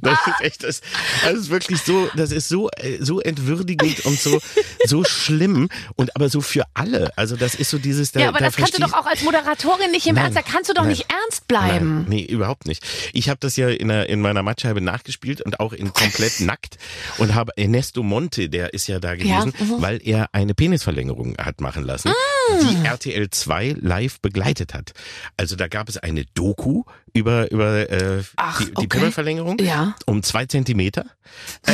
Das 0.00 0.18
ist 0.26 0.40
echt, 0.40 0.64
das, 0.64 0.80
das 1.24 1.34
ist 1.34 1.50
wirklich 1.50 1.82
so, 1.82 2.08
das 2.16 2.32
ist 2.32 2.48
so, 2.48 2.70
äh, 2.70 2.98
so 3.00 3.20
entwürdigend 3.20 4.04
und 4.06 4.18
so, 4.18 4.40
so 4.86 4.91
schlimm 5.04 5.68
und 5.96 6.14
aber 6.16 6.28
so 6.28 6.40
für 6.40 6.64
alle. 6.74 7.10
Also 7.16 7.36
das 7.36 7.54
ist 7.54 7.70
so 7.70 7.78
dieses, 7.78 8.12
da, 8.12 8.20
ja, 8.20 8.28
aber 8.28 8.38
da 8.38 8.46
das 8.46 8.56
kannst 8.56 8.76
du 8.76 8.80
doch 8.82 8.92
auch 8.92 9.06
als 9.06 9.22
Moderatorin 9.22 9.90
nicht 9.90 10.06
im 10.06 10.14
Nein, 10.16 10.24
Ernst, 10.26 10.38
da 10.38 10.42
kannst 10.42 10.68
du 10.70 10.74
doch 10.74 10.82
nein, 10.82 10.90
nicht 10.90 11.06
ernst 11.10 11.48
bleiben. 11.48 12.02
Nein, 12.02 12.06
nee, 12.08 12.24
überhaupt 12.24 12.66
nicht. 12.66 12.84
Ich 13.12 13.28
habe 13.28 13.38
das 13.40 13.56
ja 13.56 13.68
in, 13.68 13.90
einer, 13.90 14.08
in 14.08 14.20
meiner 14.20 14.42
Mattscheibe 14.42 14.80
nachgespielt 14.80 15.40
und 15.40 15.60
auch 15.60 15.72
in 15.72 15.92
komplett 15.92 16.40
nackt 16.40 16.76
und 17.18 17.34
habe 17.34 17.52
Ernesto 17.56 18.02
Monte, 18.02 18.48
der 18.48 18.74
ist 18.74 18.86
ja 18.86 19.00
da 19.00 19.14
gewesen, 19.14 19.54
Ja, 19.58 19.64
mhm. 19.64 19.80
weil 19.82 20.00
er 20.06 20.28
eine 20.32 20.54
Penisverlängerung 20.54 21.36
hat 21.38 21.60
machen 21.60 21.84
lassen, 21.84 22.10
Ah. 22.10 22.58
die 22.60 22.86
RTL 22.86 23.30
2 23.30 23.76
live 23.80 24.20
begleitet 24.20 24.74
hat. 24.74 24.92
Also 25.36 25.56
da 25.56 25.68
gab 25.68 25.88
es 25.88 25.96
eine 25.96 26.24
Doku 26.34 26.82
über 27.14 27.50
über 27.52 27.88
äh, 27.90 28.22
Ach, 28.36 28.58
die, 28.58 28.66
die 28.66 28.72
okay. 28.76 28.86
Pimmelverlängerung 28.88 29.58
Ja. 29.60 29.94
um 30.06 30.22
zwei 30.22 30.46
Zentimeter. 30.46 31.04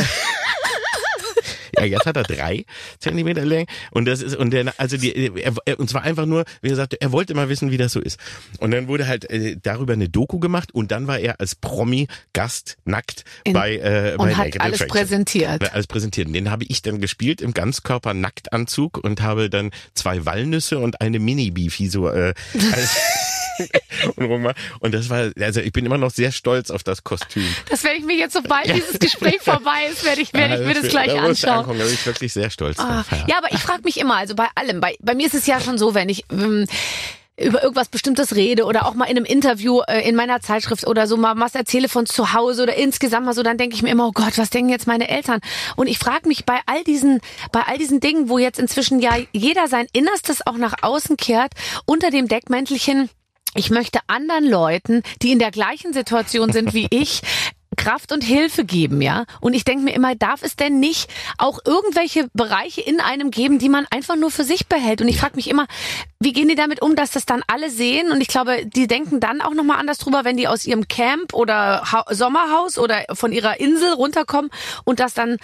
Ja, 1.78 1.84
jetzt 1.86 2.06
hat 2.06 2.16
er 2.16 2.22
drei 2.24 2.64
Zentimeter 2.98 3.44
Länge 3.44 3.66
und 3.90 4.04
das 4.06 4.22
ist 4.22 4.36
und 4.36 4.50
der 4.50 4.72
also 4.78 4.96
die 4.96 5.14
er, 5.14 5.52
er, 5.64 5.78
und 5.80 5.88
zwar 5.88 6.02
einfach 6.02 6.26
nur, 6.26 6.44
wie 6.62 6.68
gesagt, 6.68 6.94
er 7.00 7.12
wollte 7.12 7.34
mal 7.34 7.48
wissen, 7.48 7.70
wie 7.70 7.76
das 7.76 7.92
so 7.92 8.00
ist. 8.00 8.18
Und 8.58 8.70
dann 8.72 8.88
wurde 8.88 9.06
halt 9.06 9.30
äh, 9.30 9.56
darüber 9.62 9.92
eine 9.92 10.08
Doku 10.08 10.38
gemacht 10.38 10.72
und 10.74 10.90
dann 10.90 11.06
war 11.06 11.18
er 11.18 11.40
als 11.40 11.54
Promi 11.54 12.06
Gast 12.32 12.76
nackt 12.84 13.24
In- 13.44 13.52
bei 13.52 13.76
äh, 13.76 14.12
Und 14.12 14.18
bei 14.28 14.34
hat 14.34 14.46
Naked 14.46 14.60
alles 14.60 14.80
Attraction. 14.82 14.88
präsentiert. 14.88 15.72
Alles 15.72 15.86
präsentiert. 15.86 16.26
Und 16.28 16.32
Den 16.34 16.50
habe 16.50 16.64
ich 16.68 16.82
dann 16.82 17.00
gespielt 17.00 17.40
im 17.40 17.54
Ganzkörper 17.54 18.14
Nacktanzug 18.14 18.98
und 18.98 19.22
habe 19.22 19.50
dann 19.50 19.70
zwei 19.94 20.24
Walnüsse 20.26 20.78
und 20.78 21.00
eine 21.00 21.18
Mini 21.18 21.50
Beefy 21.50 21.88
so 21.88 22.08
äh, 22.08 22.34
als 22.72 22.96
und 24.80 24.94
das 24.94 25.10
war, 25.10 25.30
also 25.40 25.60
ich 25.60 25.72
bin 25.72 25.86
immer 25.86 25.98
noch 25.98 26.10
sehr 26.10 26.32
stolz 26.32 26.70
auf 26.70 26.82
das 26.82 27.04
Kostüm. 27.04 27.44
Das 27.70 27.84
werde 27.84 27.98
ich 27.98 28.04
mir 28.04 28.16
jetzt, 28.16 28.32
sobald 28.34 28.66
dieses 28.74 28.98
Gespräch 28.98 29.40
vorbei 29.40 29.86
ist, 29.90 30.04
werde 30.04 30.20
ich, 30.20 30.32
werde 30.32 30.54
ich 30.60 30.66
mir 30.66 30.74
das 30.74 30.88
gleich 30.88 31.12
da 31.12 31.22
anschauen. 31.22 31.66
Da 31.66 31.72
bin 31.84 31.92
ich 31.92 32.06
wirklich 32.06 32.32
sehr 32.32 32.50
stolz 32.50 32.78
Ah, 32.78 33.04
drauf. 33.08 33.18
ja, 33.28 33.38
aber 33.38 33.52
ich 33.52 33.60
frage 33.60 33.82
mich 33.84 33.98
immer, 33.98 34.16
also 34.16 34.34
bei 34.34 34.48
allem, 34.54 34.80
bei, 34.80 34.96
bei 35.00 35.14
mir 35.14 35.26
ist 35.26 35.34
es 35.34 35.46
ja 35.46 35.60
schon 35.60 35.78
so, 35.78 35.94
wenn 35.94 36.08
ich 36.08 36.24
ähm, 36.30 36.66
über 37.40 37.62
irgendwas 37.62 37.88
Bestimmtes 37.88 38.34
rede 38.34 38.64
oder 38.64 38.86
auch 38.86 38.94
mal 38.94 39.04
in 39.04 39.16
einem 39.16 39.24
Interview 39.24 39.80
äh, 39.86 40.08
in 40.08 40.16
meiner 40.16 40.40
Zeitschrift 40.40 40.86
oder 40.88 41.06
so 41.06 41.16
mal 41.16 41.34
was 41.38 41.54
erzähle 41.54 41.88
von 41.88 42.04
zu 42.04 42.32
Hause 42.32 42.64
oder 42.64 42.74
insgesamt 42.74 43.26
mal 43.26 43.32
so, 43.34 43.44
dann 43.44 43.56
denke 43.58 43.76
ich 43.76 43.82
mir 43.82 43.90
immer, 43.90 44.08
oh 44.08 44.12
Gott, 44.12 44.36
was 44.38 44.50
denken 44.50 44.70
jetzt 44.70 44.88
meine 44.88 45.08
Eltern? 45.08 45.40
Und 45.76 45.86
ich 45.86 45.98
frage 45.98 46.26
mich 46.26 46.44
bei 46.46 46.58
all 46.66 46.82
diesen, 46.82 47.20
bei 47.52 47.60
all 47.62 47.78
diesen 47.78 48.00
Dingen, 48.00 48.28
wo 48.28 48.38
jetzt 48.38 48.58
inzwischen 48.58 48.98
ja 48.98 49.16
jeder 49.32 49.68
sein 49.68 49.86
Innerstes 49.92 50.44
auch 50.46 50.56
nach 50.56 50.74
außen 50.82 51.16
kehrt, 51.16 51.52
unter 51.86 52.10
dem 52.10 52.26
Deckmäntelchen, 52.26 53.08
ich 53.54 53.70
möchte 53.70 54.00
anderen 54.06 54.44
Leuten, 54.44 55.02
die 55.22 55.32
in 55.32 55.38
der 55.38 55.50
gleichen 55.50 55.92
Situation 55.92 56.52
sind 56.52 56.74
wie 56.74 56.86
ich, 56.90 57.22
Kraft 57.78 58.12
und 58.12 58.22
Hilfe 58.22 58.64
geben, 58.64 59.00
ja. 59.00 59.24
Und 59.40 59.54
ich 59.54 59.64
denke 59.64 59.84
mir 59.84 59.94
immer, 59.94 60.14
darf 60.14 60.42
es 60.42 60.56
denn 60.56 60.80
nicht 60.80 61.08
auch 61.38 61.60
irgendwelche 61.64 62.28
Bereiche 62.34 62.80
in 62.80 63.00
einem 63.00 63.30
geben, 63.30 63.58
die 63.58 63.68
man 63.68 63.86
einfach 63.90 64.16
nur 64.16 64.30
für 64.30 64.44
sich 64.44 64.66
behält? 64.66 65.00
Und 65.00 65.08
ich 65.08 65.18
frage 65.18 65.36
mich 65.36 65.48
immer, 65.48 65.66
wie 66.18 66.32
gehen 66.32 66.48
die 66.48 66.56
damit 66.56 66.82
um, 66.82 66.96
dass 66.96 67.12
das 67.12 67.24
dann 67.24 67.42
alle 67.46 67.70
sehen? 67.70 68.10
Und 68.10 68.20
ich 68.20 68.28
glaube, 68.28 68.66
die 68.66 68.88
denken 68.88 69.20
dann 69.20 69.40
auch 69.40 69.54
nochmal 69.54 69.78
anders 69.78 69.98
drüber, 69.98 70.24
wenn 70.24 70.36
die 70.36 70.48
aus 70.48 70.66
ihrem 70.66 70.88
Camp 70.88 71.32
oder 71.32 71.82
ha 71.92 72.04
Sommerhaus 72.10 72.78
oder 72.78 73.04
von 73.12 73.32
ihrer 73.32 73.60
Insel 73.60 73.92
runterkommen 73.92 74.50
und 74.84 74.98
das 75.00 75.14
dann 75.14 75.38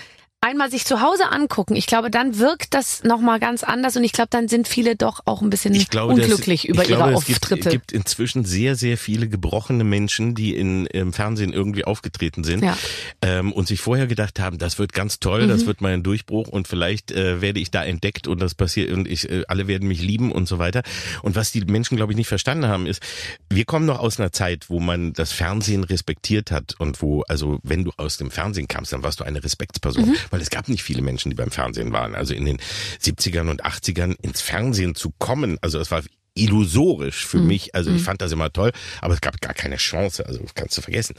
einmal 0.44 0.70
sich 0.70 0.84
zu 0.84 1.00
Hause 1.00 1.30
angucken. 1.30 1.74
Ich 1.74 1.86
glaube, 1.86 2.10
dann 2.10 2.38
wirkt 2.38 2.74
das 2.74 3.02
nochmal 3.02 3.40
ganz 3.40 3.64
anders 3.64 3.96
und 3.96 4.04
ich 4.04 4.12
glaube, 4.12 4.28
dann 4.30 4.46
sind 4.48 4.68
viele 4.68 4.94
doch 4.94 5.20
auch 5.24 5.40
ein 5.42 5.50
bisschen 5.50 5.72
glaube, 5.88 6.12
unglücklich 6.12 6.62
dass, 6.62 6.70
über 6.70 6.82
ich 6.82 6.88
glaube, 6.88 7.10
ihre 7.10 7.18
es 7.18 7.24
gibt, 7.24 7.42
Auftritte. 7.42 7.70
gibt 7.70 7.92
inzwischen 7.92 8.44
sehr, 8.44 8.76
sehr 8.76 8.98
viele 8.98 9.28
gebrochene 9.28 9.84
Menschen, 9.84 10.34
die 10.34 10.54
in, 10.54 10.86
im 10.86 11.12
Fernsehen 11.12 11.52
irgendwie 11.52 11.84
aufgetreten 11.84 12.44
sind 12.44 12.62
Ja. 12.62 12.72
Mhm. 12.72 12.76
ähm, 13.22 13.52
und 13.52 13.66
sich 13.68 13.80
vorher 13.80 14.06
gedacht 14.06 14.38
haben, 14.38 14.58
das 14.58 14.78
wird 14.78 14.92
ganz 14.92 15.18
toll, 15.18 15.46
das 15.46 15.66
wird 15.66 15.80
mein 15.80 16.02
Durchbruch 16.02 16.48
und 16.48 16.68
vielleicht 16.68 17.10
äh, 17.10 17.40
werde 17.40 17.60
ich 17.60 17.70
da 17.70 17.82
entdeckt 17.82 18.28
und 18.28 18.40
das 18.40 18.54
passiert 18.54 18.90
und 18.92 19.08
ich 19.08 19.28
äh, 19.30 19.44
alle 19.48 19.66
werden 19.66 19.88
mich 19.88 20.02
lieben 20.02 20.30
und 20.30 20.46
so 20.46 20.58
weiter. 20.58 20.82
Und 21.22 21.36
was 21.36 21.52
die 21.52 21.62
Menschen, 21.62 21.96
glaube 21.96 22.12
ich, 22.12 22.16
nicht 22.16 22.28
verstanden 22.28 22.66
haben, 22.66 22.86
ist, 22.86 23.02
wir 23.48 23.64
kommen 23.64 23.86
noch 23.86 23.98
aus 23.98 24.20
einer 24.20 24.32
Zeit, 24.32 24.68
wo 24.68 24.78
man 24.80 25.12
das 25.14 25.32
Fernsehen 25.32 25.84
respektiert 25.84 26.50
hat 26.50 26.74
und 26.78 27.00
wo, 27.00 27.22
also 27.28 27.58
wenn 27.62 27.84
du 27.84 27.92
aus 27.96 28.18
dem 28.18 28.30
Fernsehen 28.30 28.68
kamst, 28.68 28.92
dann 28.92 29.02
warst 29.02 29.20
du 29.20 29.24
eine 29.24 29.42
Respektsperson, 29.42 30.04
Mhm. 30.04 30.16
Weil 30.34 30.40
es 30.40 30.50
gab 30.50 30.68
nicht 30.68 30.82
viele 30.82 31.00
Menschen, 31.00 31.30
die 31.30 31.36
beim 31.36 31.52
Fernsehen 31.52 31.92
waren. 31.92 32.16
Also 32.16 32.34
in 32.34 32.44
den 32.44 32.58
70ern 33.00 33.48
und 33.48 33.64
80ern 33.64 34.16
ins 34.20 34.40
Fernsehen 34.40 34.96
zu 34.96 35.12
kommen, 35.18 35.58
also 35.60 35.78
es 35.78 35.92
war 35.92 36.02
illusorisch 36.34 37.26
für 37.26 37.38
mich. 37.38 37.74
Also 37.74 37.90
ich 37.90 38.02
fand 38.02 38.20
das 38.20 38.32
immer 38.32 38.52
toll, 38.52 38.72
aber 39.00 39.14
es 39.14 39.20
gab 39.20 39.40
gar 39.40 39.54
keine 39.54 39.76
Chance. 39.76 40.26
Also 40.26 40.40
kannst 40.54 40.76
du 40.76 40.82
vergessen. 40.82 41.14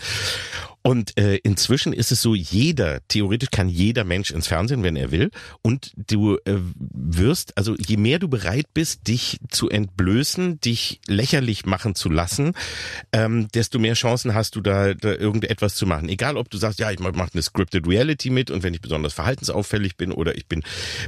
Und 0.81 1.17
äh, 1.17 1.37
inzwischen 1.37 1.93
ist 1.93 2.11
es 2.11 2.21
so, 2.21 2.35
jeder, 2.35 2.99
theoretisch 3.07 3.49
kann 3.49 3.69
jeder 3.69 4.03
Mensch 4.03 4.31
ins 4.31 4.47
Fernsehen, 4.47 4.83
wenn 4.83 4.95
er 4.95 5.11
will. 5.11 5.31
Und 5.61 5.93
du 5.95 6.35
äh, 6.45 6.59
wirst, 6.75 7.57
also 7.57 7.75
je 7.75 7.97
mehr 7.97 8.19
du 8.19 8.27
bereit 8.27 8.67
bist, 8.73 9.07
dich 9.07 9.39
zu 9.49 9.69
entblößen, 9.69 10.59
dich 10.59 10.99
lächerlich 11.07 11.65
machen 11.65 11.95
zu 11.95 12.09
lassen, 12.09 12.53
ähm, 13.13 13.47
desto 13.53 13.79
mehr 13.79 13.95
Chancen 13.95 14.35
hast 14.35 14.55
du 14.55 14.61
da, 14.61 14.93
da 14.93 15.13
irgendetwas 15.13 15.75
zu 15.75 15.87
machen. 15.87 16.09
Egal, 16.09 16.37
ob 16.37 16.49
du 16.49 16.57
sagst, 16.57 16.79
ja, 16.79 16.91
ich 16.91 16.99
mache 16.99 17.15
eine 17.33 17.41
Scripted 17.41 17.87
Reality 17.87 18.29
mit 18.29 18.51
und 18.51 18.61
wenn 18.61 18.73
ich 18.73 18.81
besonders 18.81 19.13
verhaltensauffällig 19.13 19.97
bin 19.97 20.11
oder 20.11 20.35
ich 20.37 20.45
bin 20.47 20.63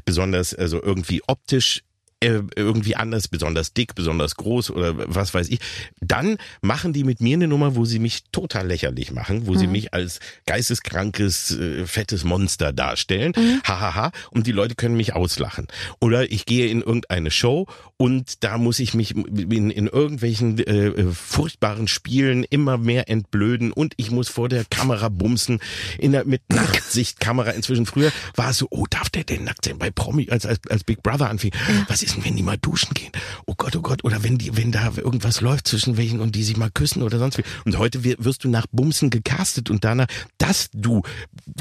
besonders 0.06 0.54
also 0.54 0.82
irgendwie 0.82 1.22
optisch 1.28 1.84
äh, 2.20 2.42
irgendwie 2.56 2.96
anders, 2.96 3.28
besonders 3.28 3.74
dick, 3.74 3.94
besonders 3.94 4.36
groß 4.36 4.72
oder 4.72 4.94
was 5.14 5.34
weiß 5.34 5.50
ich, 5.50 5.60
dann 6.00 6.38
machen 6.62 6.94
die 6.94 7.04
mit 7.04 7.22
mir 7.22 7.36
eine 7.36 7.48
Nummer, 7.48 7.76
wo 7.76 7.86
sie 7.86 8.00
mich 8.00 8.24
total 8.32 8.68
lächerlich 8.68 9.12
machen, 9.12 9.46
wo 9.46 9.56
sie 9.56 9.68
mich 9.68 9.94
als 9.94 10.20
geisteskrankes, 10.46 11.58
äh, 11.58 11.86
fettes 11.86 12.24
Monster 12.24 12.74
darstellen. 12.74 13.34
Hahaha. 13.64 14.12
Und 14.32 14.48
die 14.48 14.52
Leute 14.52 14.76
können 14.76 14.98
mich 14.98 15.14
auslachen. 15.14 15.68
Oder 16.00 16.32
ich 16.32 16.46
gehe 16.46 16.68
in 16.68 16.82
irgendeine 16.82 17.30
Show 17.30 17.68
und 18.00 18.44
da 18.44 18.58
muss 18.60 18.78
ich 18.80 18.94
mich 18.94 19.16
in, 19.16 19.72
in 19.72 19.88
irgendwelchen 19.88 20.60
äh, 20.60 20.88
äh, 20.88 21.12
furchtbaren 21.12 21.88
Spielen 21.88 22.44
immer 22.44 22.78
mehr 22.78 23.10
entblöden 23.10 23.72
und 23.72 23.94
ich 23.98 24.12
muss 24.12 24.30
vor 24.30 24.50
der 24.50 24.66
Kamera 24.66 25.10
bumsen 25.10 25.60
in 25.98 26.12
der, 26.12 26.24
mit 26.26 26.42
Nachtsichtkamera. 26.50 27.52
Inzwischen 27.52 27.88
früher 27.88 28.12
war 28.36 28.52
es 28.52 28.58
so, 28.60 28.68
oh, 28.70 28.86
darf 28.90 29.10
der 29.10 29.24
denn 29.24 29.46
nackt 29.46 29.66
sein? 29.66 29.80
Bei 29.80 29.90
Promi, 29.90 30.30
als, 30.30 30.46
als, 30.46 30.60
als 30.70 30.84
Big 30.84 31.02
Brother 31.02 31.28
anfing. 31.30 31.52
Was 31.88 32.04
ist 32.04 32.16
denn, 32.16 32.26
wenn 32.26 32.36
die 32.36 32.44
mal 32.44 32.58
duschen 32.58 32.94
gehen? 32.94 33.12
Oh 33.48 33.56
Gott, 33.58 33.76
oh 33.76 33.82
Gott. 33.82 34.04
Oder 34.04 34.22
wenn 34.24 34.38
die, 34.38 34.56
wenn 34.56 34.72
da 34.72 34.92
irgendwas 34.96 35.42
läuft 35.42 35.68
zwischen 35.68 35.98
welchen 35.98 36.20
und 36.20 36.36
die 36.36 36.44
sich 36.44 36.56
mal 36.58 36.70
küssen 36.70 37.02
oder 37.02 37.18
sonst 37.18 37.40
wie. 37.40 37.44
Und 37.66 37.78
heute 37.80 38.04
wir- 38.04 38.18
wirst 38.20 38.44
du 38.44 38.50
nach 38.50 38.68
Bumsen 38.72 39.10
gecastet 39.10 39.72
und 39.72 39.84
danach, 39.84 40.08
dass 40.38 40.70
du 40.72 41.02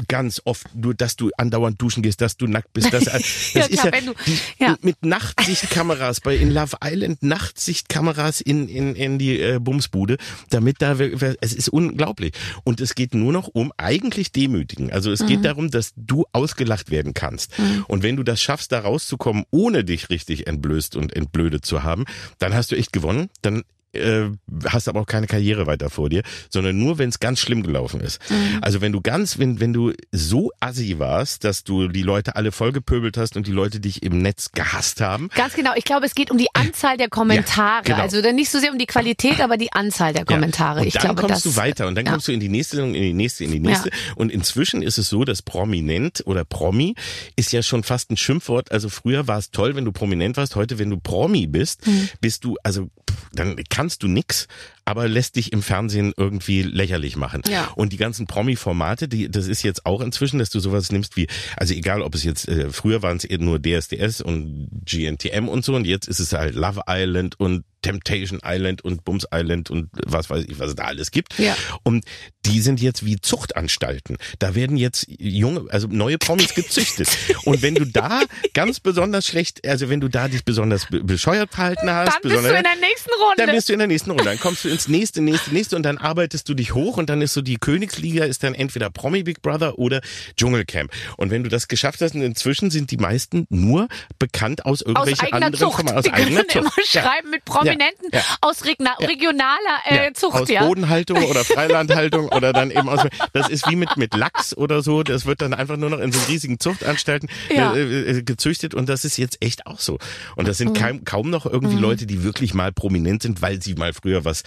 ganz 0.07 0.39
oft, 0.45 0.67
nur, 0.75 0.93
dass 0.93 1.15
du 1.15 1.31
andauernd 1.37 1.81
duschen 1.81 2.03
gehst, 2.03 2.21
dass 2.21 2.37
du 2.37 2.45
nackt 2.47 2.73
bist. 2.73 2.87
Das, 2.97 3.05
das 3.05 3.53
Ja, 3.53 3.61
ist 3.65 3.71
klar, 3.81 3.85
ja, 3.87 3.91
wenn 3.91 4.05
du- 4.05 4.13
ja. 4.59 4.77
mit 4.81 5.03
Nachtsichtkameras 5.03 6.21
bei 6.27 6.35
in 6.35 6.51
Love 6.51 6.75
Island 6.83 7.23
Nachtsichtkameras 7.23 8.41
in 8.41 8.67
in 8.67 8.95
in 8.95 9.17
die 9.17 9.39
äh, 9.39 9.59
Bumsbude, 9.59 10.17
damit 10.49 10.81
da 10.81 10.99
es 11.39 11.53
ist 11.53 11.69
unglaublich 11.69 12.33
und 12.65 12.81
es 12.81 12.95
geht 12.95 13.13
nur 13.15 13.31
noch 13.31 13.47
um 13.47 13.71
eigentlich 13.77 14.33
demütigen. 14.33 14.91
Also 14.91 15.09
es 15.09 15.21
Mhm. 15.21 15.27
geht 15.27 15.45
darum, 15.45 15.71
dass 15.71 15.93
du 15.95 16.25
ausgelacht 16.33 16.91
werden 16.91 17.13
kannst 17.13 17.53
und 17.87 18.03
wenn 18.03 18.17
du 18.17 18.23
das 18.23 18.41
schaffst, 18.41 18.73
da 18.73 18.79
rauszukommen, 18.79 19.45
ohne 19.51 19.85
dich 19.85 20.09
richtig 20.09 20.47
entblößt 20.47 20.97
und 20.97 21.15
entblödet 21.15 21.65
zu 21.65 21.83
haben, 21.83 22.03
dann 22.39 22.53
hast 22.53 22.71
du 22.71 22.75
echt 22.75 22.91
gewonnen. 22.91 23.29
Dann 23.41 23.63
äh, 23.93 24.25
hast 24.65 24.87
aber 24.87 25.01
auch 25.01 25.05
keine 25.05 25.27
Karriere 25.27 25.67
weiter 25.67 25.89
vor 25.89 26.09
dir, 26.09 26.23
sondern 26.49 26.77
nur, 26.77 26.97
wenn 26.97 27.09
es 27.09 27.19
ganz 27.19 27.39
schlimm 27.39 27.63
gelaufen 27.63 28.01
ist. 28.01 28.19
Mhm. 28.29 28.59
Also 28.61 28.81
wenn 28.81 28.91
du 28.91 29.01
ganz, 29.01 29.37
wenn, 29.39 29.59
wenn 29.59 29.73
du 29.73 29.93
so 30.11 30.51
assi 30.59 30.99
warst, 30.99 31.43
dass 31.43 31.63
du 31.63 31.87
die 31.87 32.03
Leute 32.03 32.35
alle 32.35 32.51
vollgepöbelt 32.51 33.17
hast 33.17 33.35
und 33.37 33.47
die 33.47 33.51
Leute 33.51 33.79
dich 33.79 34.03
im 34.03 34.21
Netz 34.21 34.51
gehasst 34.51 35.01
haben, 35.01 35.29
Ganz 35.35 35.53
genau. 35.53 35.71
Ich 35.75 35.83
glaube, 35.85 36.05
es 36.05 36.15
geht 36.15 36.31
um 36.31 36.37
die 36.37 36.47
Anzahl 36.53 36.97
der 36.97 37.09
Kommentare. 37.09 37.83
genau. 37.83 37.99
Also 37.99 38.21
dann 38.21 38.35
nicht 38.35 38.49
so 38.49 38.59
sehr 38.59 38.71
um 38.71 38.77
die 38.77 38.85
Qualität, 38.85 39.39
aber 39.41 39.57
die 39.57 39.71
Anzahl 39.73 40.13
der 40.13 40.25
Kommentare. 40.25 40.79
Ja. 40.79 40.81
Und 40.81 40.87
ich 40.87 40.93
dann 40.93 41.01
glaube, 41.03 41.21
kommst 41.21 41.45
das, 41.45 41.53
du 41.53 41.59
weiter 41.59 41.87
und 41.87 41.95
dann 41.95 42.05
ja. 42.05 42.11
kommst 42.11 42.27
du 42.27 42.31
in 42.31 42.39
die 42.39 42.49
nächste 42.49 42.81
in 42.81 42.93
die 42.93 43.13
nächste, 43.13 43.43
in 43.43 43.51
die 43.51 43.59
nächste. 43.59 43.89
Und 44.15 44.31
inzwischen 44.31 44.81
ist 44.81 44.97
es 44.97 45.09
so, 45.09 45.23
dass 45.23 45.41
prominent 45.41 46.23
oder 46.25 46.43
Promi 46.45 46.95
ist 47.35 47.51
ja 47.51 47.63
schon 47.63 47.83
fast 47.83 48.11
ein 48.11 48.17
Schimpfwort. 48.17 48.71
Also 48.71 48.89
früher 48.89 49.27
war 49.27 49.37
es 49.37 49.51
toll, 49.51 49.75
wenn 49.75 49.85
du 49.85 49.91
prominent 49.91 50.37
warst. 50.37 50.55
Heute, 50.55 50.79
wenn 50.79 50.89
du 50.89 50.97
Promi 50.97 51.47
bist, 51.47 51.85
Mhm. 51.87 52.09
bist 52.21 52.43
du, 52.43 52.57
also 52.63 52.89
dann 53.33 53.55
kannst 53.69 54.03
du 54.03 54.07
nix, 54.07 54.47
aber 54.85 55.07
lässt 55.07 55.35
dich 55.35 55.51
im 55.51 55.61
Fernsehen 55.61 56.13
irgendwie 56.15 56.63
lächerlich 56.63 57.17
machen. 57.17 57.41
Ja. 57.49 57.71
Und 57.75 57.91
die 57.93 57.97
ganzen 57.97 58.25
Promi-Formate, 58.25 59.07
die, 59.07 59.29
das 59.29 59.47
ist 59.47 59.63
jetzt 59.63 59.85
auch 59.85 60.01
inzwischen, 60.01 60.39
dass 60.39 60.49
du 60.49 60.59
sowas 60.59 60.91
nimmst 60.91 61.17
wie, 61.17 61.27
also 61.57 61.73
egal, 61.73 62.01
ob 62.01 62.15
es 62.15 62.23
jetzt, 62.23 62.47
äh, 62.47 62.69
früher 62.69 63.01
waren 63.01 63.17
es 63.17 63.25
eher 63.25 63.39
nur 63.39 63.61
DSDS 63.61 64.21
und 64.21 64.69
GNTM 64.85 65.47
und 65.47 65.65
so 65.65 65.75
und 65.75 65.85
jetzt 65.85 66.07
ist 66.07 66.19
es 66.19 66.33
halt 66.33 66.55
Love 66.55 66.81
Island 66.87 67.39
und 67.39 67.63
Temptation 67.81 68.39
Island 68.43 68.83
und 68.83 69.03
Bums 69.03 69.27
Island 69.33 69.69
und 69.69 69.89
was 70.05 70.29
weiß 70.29 70.45
ich, 70.47 70.59
was 70.59 70.69
es 70.69 70.75
da 70.75 70.85
alles 70.85 71.11
gibt. 71.11 71.37
Ja. 71.37 71.55
Und 71.83 72.05
die 72.45 72.61
sind 72.61 72.79
jetzt 72.81 73.05
wie 73.05 73.19
Zuchtanstalten. 73.19 74.17
Da 74.39 74.55
werden 74.55 74.77
jetzt 74.77 75.05
junge, 75.19 75.65
also 75.69 75.87
neue 75.89 76.17
Promis 76.17 76.53
gezüchtet. 76.53 77.09
und 77.43 77.61
wenn 77.61 77.75
du 77.75 77.85
da 77.85 78.21
ganz 78.53 78.79
besonders 78.79 79.27
schlecht, 79.27 79.67
also 79.67 79.89
wenn 79.89 79.99
du 79.99 80.07
da 80.07 80.27
dich 80.27 80.45
besonders 80.45 80.85
be 80.87 81.03
bescheuert 81.03 81.51
verhalten 81.51 81.89
hast, 81.91 82.13
Dann 82.13 82.21
bist 82.21 82.35
du 82.35 82.39
in 82.39 82.63
der 82.63 82.75
nächsten 82.75 83.11
Runde. 83.21 83.35
dann 83.37 83.51
bist 83.51 83.69
du 83.69 83.73
in 83.73 83.79
der 83.79 83.87
nächsten 83.87 84.11
Runde. 84.11 84.23
Dann 84.23 84.39
kommst 84.39 84.63
du 84.63 84.69
ins 84.69 84.87
nächste, 84.87 85.21
nächste, 85.21 85.53
nächste 85.53 85.75
und 85.75 85.83
dann 85.83 85.97
arbeitest 85.97 86.47
du 86.47 86.53
dich 86.53 86.73
hoch 86.73 86.97
und 86.97 87.09
dann 87.09 87.21
ist 87.21 87.33
so 87.33 87.41
die 87.41 87.57
Königsliga 87.57 88.25
ist 88.25 88.43
dann 88.43 88.53
entweder 88.53 88.89
Promi 88.89 89.23
Big 89.23 89.41
Brother 89.41 89.77
oder 89.77 90.01
Dschungelcamp. 90.37 90.91
Und 91.17 91.31
wenn 91.31 91.43
du 91.43 91.49
das 91.49 91.67
geschafft 91.67 92.01
hast, 92.01 92.15
und 92.15 92.21
inzwischen 92.21 92.71
sind 92.71 92.91
die 92.91 92.97
meisten 92.97 93.45
nur 93.49 93.87
bekannt 94.19 94.65
aus 94.65 94.77
aus 94.77 94.81
irgendwelchen 94.81 95.25
eigener 95.33 95.45
anderen 95.47 95.71
Zucht. 95.71 95.91
Aus 95.91 96.03
Die 96.03 96.11
eigener 96.11 96.43
können 96.43 96.65
immer 96.65 96.71
Zucht. 96.75 96.93
Ja. 96.93 97.01
schreiben 97.01 97.29
mit 97.29 97.45
Prominenten 97.71 98.09
Ja. 98.13 98.19
Ja. 98.19 98.25
aus 98.41 98.63
regna- 98.63 98.97
regionaler 98.99 99.57
äh, 99.89 99.95
Ja, 100.07 100.13
Zucht. 100.13 100.35
aus. 100.35 100.47
Bodenhaltung 100.47 101.23
oder 101.23 101.43
Freilandhaltung 101.45 102.29
oder 102.29 102.53
dann 102.53 102.71
eben 102.71 102.89
aus. 102.89 103.01
Das 103.33 103.49
ist 103.49 103.69
wie 103.69 103.75
mit 103.75 103.97
mit 103.97 104.15
Lachs 104.15 104.55
oder 104.55 104.81
so. 104.81 105.03
Das 105.03 105.25
wird 105.25 105.41
dann 105.41 105.53
einfach 105.53 105.77
nur 105.77 105.89
noch 105.89 105.99
in 105.99 106.11
so 106.11 106.19
riesigen 106.27 106.59
Zuchtanstalten 106.59 107.27
Ja. 107.53 107.73
äh, 107.73 108.17
äh, 108.19 108.23
gezüchtet 108.23 108.73
und 108.73 108.89
das 108.89 109.05
ist 109.05 109.17
jetzt 109.17 109.37
echt 109.41 109.65
auch 109.67 109.79
so. 109.79 109.97
Und 110.35 110.47
das 110.47 110.57
sind 110.57 110.69
Mhm. 110.69 110.73
kaum, 110.81 111.03
kaum 111.05 111.29
noch 111.29 111.45
irgendwie 111.45 111.77
Leute, 111.77 112.05
die 112.05 112.23
wirklich 112.23 112.53
mal 112.53 112.71
prominent 112.71 113.21
sind, 113.23 113.41
weil 113.41 113.61
sie 113.61 113.75
mal 113.75 113.93
früher 113.93 114.25
was 114.25 114.43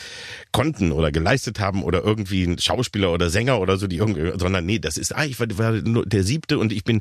konnten 0.53 0.93
oder 0.93 1.13
geleistet 1.13 1.61
haben 1.61 1.83
oder 1.83 2.03
irgendwie 2.05 2.45
ein 2.45 2.59
Schauspieler 2.59 3.13
oder 3.13 3.31
Sänger 3.31 3.61
oder 3.61 3.77
so, 3.77 3.87
die 3.87 3.97
irgendwie, 3.97 4.33
sondern 4.39 4.67
nee, 4.67 4.79
das 4.79 4.97
ist, 4.97 5.15
ah, 5.15 5.25
ich 5.25 5.39
war, 5.41 5.47
war 5.59 5.73
nur 5.73 6.07
der 6.07 6.25
siebte 6.25 6.59
und 6.59 6.73
ich 6.73 6.85
bin 6.85 7.01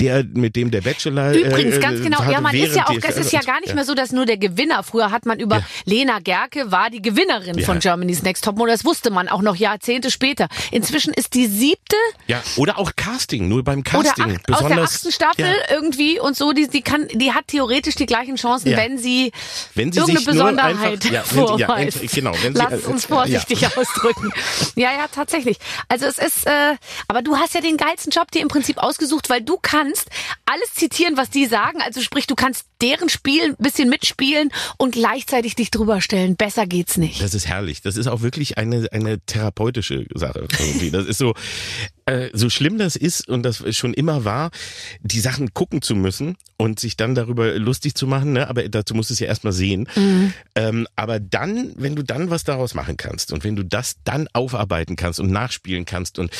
der, 0.00 0.24
mit 0.24 0.56
dem 0.56 0.70
der 0.70 0.80
Bachelor. 0.82 1.32
Übrigens, 1.32 1.76
äh, 1.76 1.80
ganz 1.80 2.02
genau. 2.02 2.18
hatte 2.20 2.32
Ja, 2.32 2.40
man 2.40 2.54
ist 2.54 2.76
ja 2.76 2.86
auch, 2.88 2.96
es 3.02 3.16
ist 3.16 3.32
ja 3.32 3.40
gar 3.40 3.60
nicht 3.60 3.74
mehr 3.74 3.84
so, 3.84 3.94
dass 3.94 4.12
nur 4.12 4.26
der 4.26 4.36
Gewinner. 4.36 4.82
Früher 4.82 5.10
hat 5.10 5.26
man 5.26 5.38
über 5.40 5.59
ja. 5.60 5.66
Lena 5.84 6.18
Gerke 6.18 6.70
war 6.70 6.90
die 6.90 7.02
Gewinnerin 7.02 7.58
ja. 7.58 7.64
von 7.64 7.78
Germany's 7.78 8.22
Next 8.22 8.44
Topmodel. 8.44 8.74
Das 8.74 8.84
wusste 8.84 9.10
man 9.10 9.28
auch 9.28 9.42
noch 9.42 9.56
Jahrzehnte 9.56 10.10
später. 10.10 10.48
Inzwischen 10.70 11.12
ist 11.14 11.34
die 11.34 11.46
siebte. 11.46 11.96
Ja, 12.26 12.42
oder 12.56 12.78
auch 12.78 12.92
Casting, 12.96 13.48
nur 13.48 13.62
beim 13.64 13.84
Casting. 13.84 14.24
Oder 14.24 14.34
acht, 14.34 14.46
besonders, 14.46 14.70
aus 14.70 15.02
der 15.02 15.10
achten 15.10 15.12
Staffel 15.12 15.46
ja. 15.46 15.74
irgendwie 15.74 16.20
und 16.20 16.36
so. 16.36 16.52
Die, 16.52 16.68
die, 16.68 16.82
kann, 16.82 17.08
die 17.08 17.32
hat 17.32 17.48
theoretisch 17.48 17.94
die 17.94 18.06
gleichen 18.06 18.36
Chancen, 18.36 18.76
wenn 18.76 18.98
sie, 18.98 19.32
wenn 19.74 19.92
sie 19.92 20.00
irgendeine 20.00 20.26
Besonderheit 20.26 21.04
einfach, 21.06 21.24
vorweist. 21.24 22.02
Ja, 22.02 22.08
genau, 22.12 22.32
wenn 22.42 22.54
sie, 22.54 22.62
Lass 22.62 22.84
uns 22.84 23.06
vorsichtig 23.06 23.66
ausdrücken. 23.76 24.32
Ja, 24.76 24.92
ja, 24.92 25.06
tatsächlich. 25.12 25.58
Also 25.88 26.06
es 26.06 26.18
ist, 26.18 26.46
äh, 26.46 26.76
aber 27.08 27.22
du 27.22 27.36
hast 27.36 27.54
ja 27.54 27.60
den 27.60 27.76
geilsten 27.76 28.10
Job 28.10 28.30
dir 28.30 28.42
im 28.42 28.48
Prinzip 28.48 28.78
ausgesucht, 28.78 29.30
weil 29.30 29.42
du 29.42 29.58
kannst 29.60 30.08
alles 30.46 30.74
zitieren, 30.74 31.16
was 31.16 31.30
die 31.30 31.46
sagen. 31.46 31.80
Also 31.82 32.00
sprich, 32.00 32.26
du 32.26 32.34
kannst 32.34 32.66
deren 32.82 33.08
Spiel 33.08 33.42
ein 33.42 33.56
bisschen 33.58 33.88
mitspielen 33.88 34.50
und 34.78 34.92
gleichzeitig 34.92 35.54
dich 35.54 35.70
drüber 35.70 36.00
stellen. 36.00 36.36
Besser 36.36 36.66
geht's 36.66 36.96
nicht. 36.96 37.22
Das 37.22 37.34
ist 37.34 37.46
herrlich. 37.46 37.82
Das 37.82 37.96
ist 37.96 38.06
auch 38.06 38.22
wirklich 38.22 38.58
eine, 38.58 38.88
eine 38.92 39.20
therapeutische 39.20 40.06
Sache. 40.14 40.46
Irgendwie. 40.58 40.90
Das 40.90 41.06
ist 41.06 41.18
so, 41.18 41.34
äh, 42.10 42.30
so 42.32 42.50
schlimm 42.50 42.78
das 42.78 42.96
ist 42.96 43.28
und 43.28 43.44
das 43.44 43.62
schon 43.76 43.94
immer 43.94 44.24
war, 44.24 44.50
die 45.00 45.20
Sachen 45.20 45.54
gucken 45.54 45.80
zu 45.80 45.94
müssen 45.94 46.36
und 46.56 46.80
sich 46.80 46.96
dann 46.96 47.14
darüber 47.14 47.56
lustig 47.58 47.94
zu 47.94 48.06
machen, 48.06 48.32
ne? 48.32 48.48
aber 48.48 48.68
dazu 48.68 48.94
musst 48.94 49.10
du 49.10 49.14
es 49.14 49.20
ja 49.20 49.28
erstmal 49.28 49.52
sehen. 49.52 49.88
Mhm. 49.94 50.32
Ähm, 50.56 50.88
aber 50.96 51.20
dann, 51.20 51.72
wenn 51.76 51.94
du 51.94 52.02
dann 52.02 52.28
was 52.28 52.42
daraus 52.44 52.74
machen 52.74 52.96
kannst 52.96 53.32
und 53.32 53.44
wenn 53.44 53.54
du 53.54 53.64
das 53.64 53.96
dann 54.04 54.28
aufarbeiten 54.32 54.96
kannst 54.96 55.20
und 55.20 55.30
nachspielen 55.30 55.84
kannst 55.84 56.18
und 56.18 56.32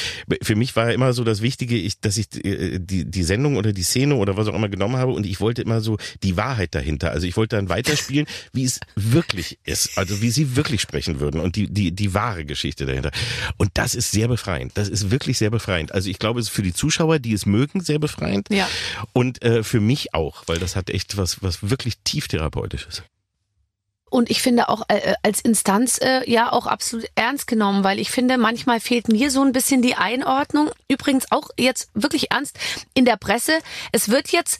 für 0.43 0.57
mich 0.57 0.75
war 0.75 0.93
immer 0.93 1.13
so 1.13 1.23
das 1.23 1.41
Wichtige, 1.41 1.77
ich, 1.77 2.01
dass 2.01 2.17
ich 2.17 2.45
äh, 2.45 2.79
die, 2.81 3.09
die 3.09 3.23
Sendung 3.23 3.57
oder 3.57 3.73
die 3.73 3.85
Szene 3.85 4.17
oder 4.17 4.37
was 4.37 4.49
auch 4.49 4.55
immer 4.55 4.69
genommen 4.69 4.97
habe 4.97 5.13
und 5.13 5.25
ich 5.25 5.41
wollte 5.41 5.63
immer 5.63 5.81
so 5.81 5.99
die 6.25 6.37
Wahrheit 6.37 6.75
dahinter. 6.75 7.13
Also 7.13 7.29
ich 7.29 7.37
wollte 7.37 7.57
dann 7.57 7.69
weiterspielen, 7.69 8.27
wie 8.53 8.65
es 8.65 8.81
wirklich 8.97 9.59
ist, 9.65 9.97
also 9.97 10.21
wie 10.21 10.31
sie 10.31 10.57
wirklich 10.57 10.81
sprechen 10.81 11.21
würden 11.21 11.41
und 11.41 11.55
die, 11.55 11.73
die, 11.73 11.93
die 11.93 12.13
wahre 12.13 12.45
Geschichte 12.45 12.87
dahinter. 12.87 13.13
Und 13.57 13.71
das 13.75 13.95
ist 13.95 14.11
sehr 14.11 14.27
befreiend. 14.27 14.73
Das 14.75 14.89
ist 14.89 15.11
wirklich 15.13 15.39
sehr 15.39 15.51
befreiend. 15.51 15.60
Also 15.93 16.11
ich 16.11 16.19
glaube, 16.19 16.41
es 16.41 16.47
ist 16.47 16.53
für 16.53 16.63
die 16.63 16.75
Zuschauer, 16.75 17.19
die 17.19 17.33
es 17.33 17.47
mögen, 17.47 17.81
sehr 17.81 17.99
befreiend. 17.99 18.49
Ja. 18.51 18.69
Und 19.13 19.43
äh, 19.43 19.63
für 19.63 19.81
mich 19.81 20.15
auch, 20.15 20.45
weil 20.47 20.59
das 20.59 20.77
hat 20.77 20.91
echt 20.91 21.17
was, 21.17 21.43
was 21.43 21.71
wirklich 21.71 21.99
tief 22.05 22.29
therapeutisches 22.29 23.03
und 24.11 24.29
ich 24.29 24.43
finde 24.43 24.69
auch 24.69 24.83
äh, 24.89 25.15
als 25.23 25.41
Instanz 25.41 25.99
äh, 26.03 26.29
ja 26.31 26.53
auch 26.53 26.67
absolut 26.67 27.07
ernst 27.15 27.47
genommen, 27.47 27.85
weil 27.85 27.99
ich 27.99 28.11
finde, 28.11 28.37
manchmal 28.37 28.81
fehlt 28.81 29.09
mir 29.09 29.31
so 29.31 29.43
ein 29.43 29.53
bisschen 29.53 29.81
die 29.81 29.95
Einordnung. 29.95 30.71
Übrigens 30.89 31.31
auch 31.31 31.49
jetzt 31.59 31.91
wirklich 31.95 32.31
ernst 32.31 32.59
in 32.93 33.05
der 33.05 33.17
Presse. 33.17 33.53
Es 33.93 34.11
wird 34.11 34.31
jetzt 34.33 34.59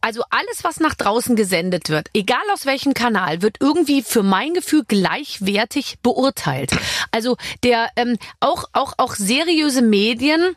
also 0.00 0.22
alles, 0.30 0.64
was 0.64 0.80
nach 0.80 0.94
draußen 0.94 1.36
gesendet 1.36 1.88
wird, 1.88 2.08
egal 2.14 2.42
aus 2.52 2.66
welchem 2.66 2.94
Kanal, 2.94 3.42
wird 3.42 3.58
irgendwie 3.60 4.02
für 4.02 4.22
mein 4.22 4.54
Gefühl 4.54 4.84
gleichwertig 4.86 5.98
beurteilt. 6.02 6.72
Also 7.10 7.36
der 7.62 7.88
ähm, 7.96 8.16
auch 8.40 8.64
auch 8.72 8.94
auch 8.98 9.14
seriöse 9.14 9.82
Medien 9.82 10.56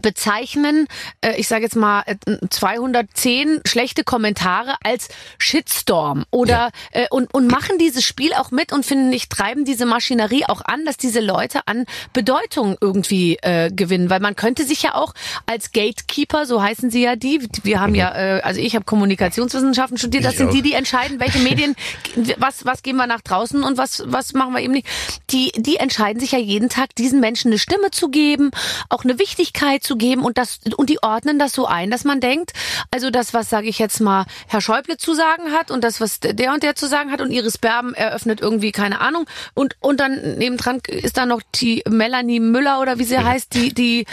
bezeichnen, 0.00 0.86
äh, 1.20 1.34
ich 1.36 1.48
sage 1.48 1.64
jetzt 1.64 1.76
mal 1.76 2.02
210 2.48 3.48
äh, 3.48 3.68
schlechte 3.68 4.04
Kommentare 4.04 4.74
als 4.82 5.08
Shitstorm 5.38 6.24
oder 6.30 6.70
ja. 6.94 7.02
äh, 7.02 7.06
und 7.10 7.32
und 7.34 7.50
machen 7.50 7.78
dieses 7.78 8.04
Spiel 8.04 8.32
auch 8.34 8.50
mit 8.50 8.72
und 8.72 8.86
finden 8.86 9.12
ich 9.12 9.28
treiben 9.28 9.64
diese 9.64 9.86
Maschinerie 9.86 10.44
auch 10.46 10.62
an, 10.64 10.84
dass 10.84 10.96
diese 10.96 11.20
Leute 11.20 11.60
an 11.66 11.84
Bedeutung 12.12 12.76
irgendwie 12.80 13.36
äh, 13.42 13.70
gewinnen, 13.70 14.10
weil 14.10 14.20
man 14.20 14.36
könnte 14.36 14.64
sich 14.64 14.82
ja 14.82 14.94
auch 14.94 15.14
als 15.46 15.72
Gatekeeper, 15.72 16.46
so 16.46 16.62
heißen 16.62 16.90
sie 16.90 17.02
ja 17.02 17.16
die, 17.16 17.46
wir 17.62 17.80
haben 17.80 17.90
mhm. 17.90 17.98
ja 17.98 18.14
äh, 18.14 18.40
also 18.42 18.60
ich 18.60 18.74
habe 18.74 18.84
Kommunikationswissenschaften 18.84 19.98
studiert, 19.98 20.24
das 20.24 20.32
ich 20.32 20.38
sind 20.38 20.48
auch. 20.48 20.52
die, 20.52 20.62
die 20.62 20.72
entscheiden, 20.72 21.20
welche 21.20 21.38
Medien 21.40 21.74
was 22.38 22.64
was 22.64 22.82
geben 22.82 22.98
wir 22.98 23.06
nach 23.06 23.20
draußen 23.20 23.62
und 23.62 23.78
was 23.78 24.02
was 24.06 24.32
machen 24.32 24.54
wir 24.54 24.60
eben 24.60 24.72
nicht. 24.72 24.86
Die 25.32 25.52
die 25.56 25.76
entscheiden 25.76 26.20
sich 26.20 26.32
ja 26.32 26.38
jeden 26.38 26.68
Tag 26.68 26.94
diesen 26.96 27.20
Menschen 27.20 27.50
eine 27.50 27.58
Stimme 27.58 27.90
zu 27.90 28.08
geben, 28.08 28.50
auch 28.88 29.04
eine 29.04 29.18
Wichtigkeit 29.18 29.82
zu 29.82 29.96
geben 29.96 30.22
und 30.22 30.38
das 30.38 30.60
und 30.76 30.90
die 30.90 31.02
ordnen 31.02 31.38
das 31.38 31.52
so 31.52 31.66
ein, 31.66 31.90
dass 31.90 32.04
man 32.04 32.20
denkt, 32.20 32.52
also 32.90 33.10
das, 33.10 33.34
was 33.34 33.50
sage 33.50 33.68
ich 33.68 33.78
jetzt 33.78 34.00
mal, 34.00 34.26
Herr 34.48 34.60
Schäuble 34.60 34.96
zu 34.96 35.14
sagen 35.14 35.52
hat 35.52 35.70
und 35.70 35.82
das, 35.84 36.00
was 36.00 36.20
der 36.20 36.52
und 36.52 36.62
der 36.62 36.74
zu 36.74 36.86
sagen 36.86 37.10
hat 37.10 37.20
und 37.20 37.30
Iris 37.30 37.58
Berben 37.58 37.94
eröffnet 37.94 38.40
irgendwie 38.40 38.72
keine 38.72 39.00
Ahnung 39.00 39.26
und 39.54 39.76
und 39.80 40.00
dann 40.00 40.38
nebendran 40.38 40.80
ist 40.86 41.16
da 41.16 41.26
noch 41.26 41.42
die 41.54 41.82
Melanie 41.88 42.40
Müller 42.40 42.80
oder 42.80 42.98
wie 42.98 43.04
sie 43.04 43.18
heißt, 43.18 43.54
die 43.54 43.72
die 43.72 44.06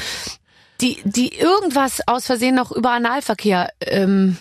die 0.82 1.00
die 1.04 1.36
irgendwas 1.36 2.02
aus 2.08 2.26
Versehen 2.26 2.56
noch 2.56 2.72
über 2.72 2.92
Analverkehr 2.92 3.70
ähm, 3.82 4.38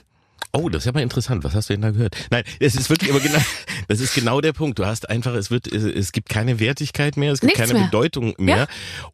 Oh, 0.53 0.69
das 0.69 0.83
ist 0.83 0.87
ja 0.87 0.93
mal 0.93 1.03
interessant. 1.03 1.45
Was 1.45 1.55
hast 1.55 1.69
du 1.69 1.75
denn 1.75 1.83
da 1.83 1.91
gehört? 1.91 2.17
Nein, 2.31 2.43
es 2.59 2.75
ist 2.75 2.89
wirklich 2.89 3.11
aber 3.11 3.21
genau, 3.21 3.39
das 3.89 4.01
ist 4.01 4.15
genau 4.15 4.41
der 4.41 4.53
Punkt. 4.53 4.79
Du 4.79 4.87
hast 4.87 5.09
einfach, 5.11 5.35
es 5.35 5.51
wird, 5.51 5.67
es 5.67 6.13
gibt 6.13 6.29
keine 6.29 6.59
Wertigkeit 6.59 7.17
mehr, 7.17 7.33
es 7.33 7.41
gibt 7.41 7.57
Nichts 7.57 7.61
keine 7.61 7.75
mehr. 7.75 7.89
Bedeutung 7.89 8.35
mehr. 8.39 8.57
Ja. 8.57 8.67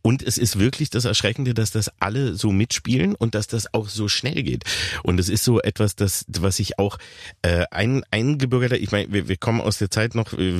Und 0.02 0.22
es 0.22 0.38
ist 0.38 0.58
wirklich 0.58 0.90
das 0.90 1.04
Erschreckende, 1.04 1.54
dass 1.54 1.72
das 1.72 1.90
alle 1.98 2.34
so 2.34 2.52
mitspielen 2.52 3.14
und 3.14 3.34
dass 3.34 3.48
das 3.48 3.72
auch 3.74 3.88
so 3.88 4.08
schnell 4.08 4.42
geht. 4.42 4.64
Und 5.02 5.18
es 5.18 5.28
ist 5.28 5.44
so 5.44 5.60
etwas, 5.60 5.96
das, 5.96 6.24
was 6.28 6.58
ich 6.60 6.78
auch 6.78 6.98
äh, 7.42 7.64
ein, 7.70 8.04
eingebürgert 8.10 8.72
ich 8.72 8.92
meine, 8.92 9.12
wir, 9.12 9.28
wir 9.28 9.36
kommen 9.36 9.60
aus 9.60 9.78
der 9.78 9.90
Zeit 9.90 10.14
noch, 10.14 10.32
äh, 10.34 10.54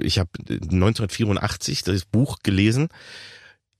ich 0.00 0.18
habe 0.18 0.30
1984 0.48 1.84
das 1.84 2.04
Buch 2.04 2.38
gelesen 2.42 2.88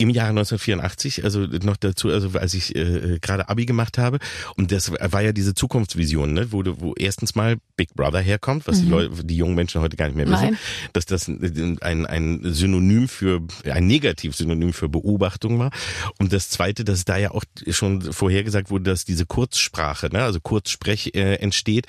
im 0.01 0.11
Jahre 0.11 0.31
1984, 0.31 1.25
also 1.25 1.41
noch 1.41 1.77
dazu, 1.77 2.09
also 2.11 2.39
als 2.39 2.55
ich 2.55 2.75
äh, 2.77 3.19
gerade 3.21 3.49
Abi 3.49 3.67
gemacht 3.67 3.99
habe. 3.99 4.19
Und 4.57 4.71
das 4.71 4.93
war 4.93 5.23
ja 5.23 5.33
diese 5.33 5.55
Zukunftsvision, 5.55 6.33
ne? 6.33 6.53
wo, 6.53 6.63
wo 6.65 6.95
erstens 6.95 7.35
mal 7.35 7.57
Big 7.77 7.95
Brother 7.95 8.21
herkommt, 8.21 8.69
was 8.69 8.79
mhm. 8.79 8.83
die, 8.83 8.91
Leute, 8.91 9.25
die 9.25 9.37
jungen 9.37 9.57
Menschen 9.57 9.81
heute 9.81 9.97
gar 9.97 10.07
nicht 10.07 10.15
mehr 10.15 10.29
wissen, 10.29 10.51
Nein. 10.51 10.59
dass 10.93 11.05
das 11.07 11.27
ein, 11.27 12.07
ein 12.07 12.41
Synonym 12.45 13.09
für, 13.09 13.41
ein 13.65 13.89
Negativ-Synonym 13.89 14.73
für 14.73 14.89
Beobachtung 14.89 15.59
war. 15.59 15.73
Und 16.19 16.33
das 16.33 16.49
Zweite, 16.49 16.85
dass 16.85 17.05
da 17.05 17.17
ja 17.17 17.33
auch 17.33 17.43
schon 17.69 18.01
vorhergesagt 18.01 18.71
wurde, 18.71 18.85
dass 18.85 19.05
diese 19.05 19.27
Kurzsprache, 19.27 20.11
ne? 20.13 20.23
also 20.23 20.39
Kurzsprech 20.39 21.11
äh, 21.15 21.35
entsteht, 21.37 21.87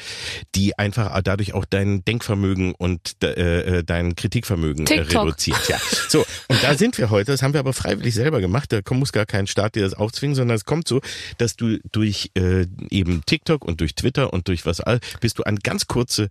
die 0.55 0.79
einfach 0.79 1.21
dadurch 1.21 1.53
auch 1.53 1.65
dein 1.65 2.03
Denkvermögen 2.05 2.73
und 2.73 3.21
äh, 3.23 3.83
dein 3.83 4.15
Kritikvermögen 4.15 4.87
äh, 4.87 5.01
reduziert. 5.01 5.59
Ja. 5.69 5.77
So, 6.07 6.25
und 6.47 6.63
da 6.63 6.73
sind 6.73 6.97
wir 6.97 7.11
heute, 7.11 7.31
das 7.33 7.43
haben 7.43 7.53
wir 7.53 7.59
aber 7.59 7.73
freiwillig 7.73 7.98
freiwillig 7.99 8.15
selber 8.15 8.39
gemacht. 8.39 8.71
Da 8.71 8.81
muss 8.93 9.11
gar 9.11 9.25
kein 9.25 9.47
Staat 9.47 9.75
dir 9.75 9.83
das 9.83 9.93
aufzwingen, 9.93 10.35
sondern 10.35 10.55
es 10.55 10.65
kommt 10.65 10.87
so, 10.87 11.01
dass 11.37 11.55
du 11.55 11.79
durch 11.91 12.31
äh, 12.35 12.65
eben 12.89 13.23
TikTok 13.25 13.65
und 13.65 13.81
durch 13.81 13.95
Twitter 13.95 14.33
und 14.33 14.47
durch 14.47 14.65
was 14.65 14.79
all 14.79 14.99
bist 15.19 15.39
du 15.39 15.43
an 15.43 15.57
ganz 15.57 15.87
kurze 15.87 16.29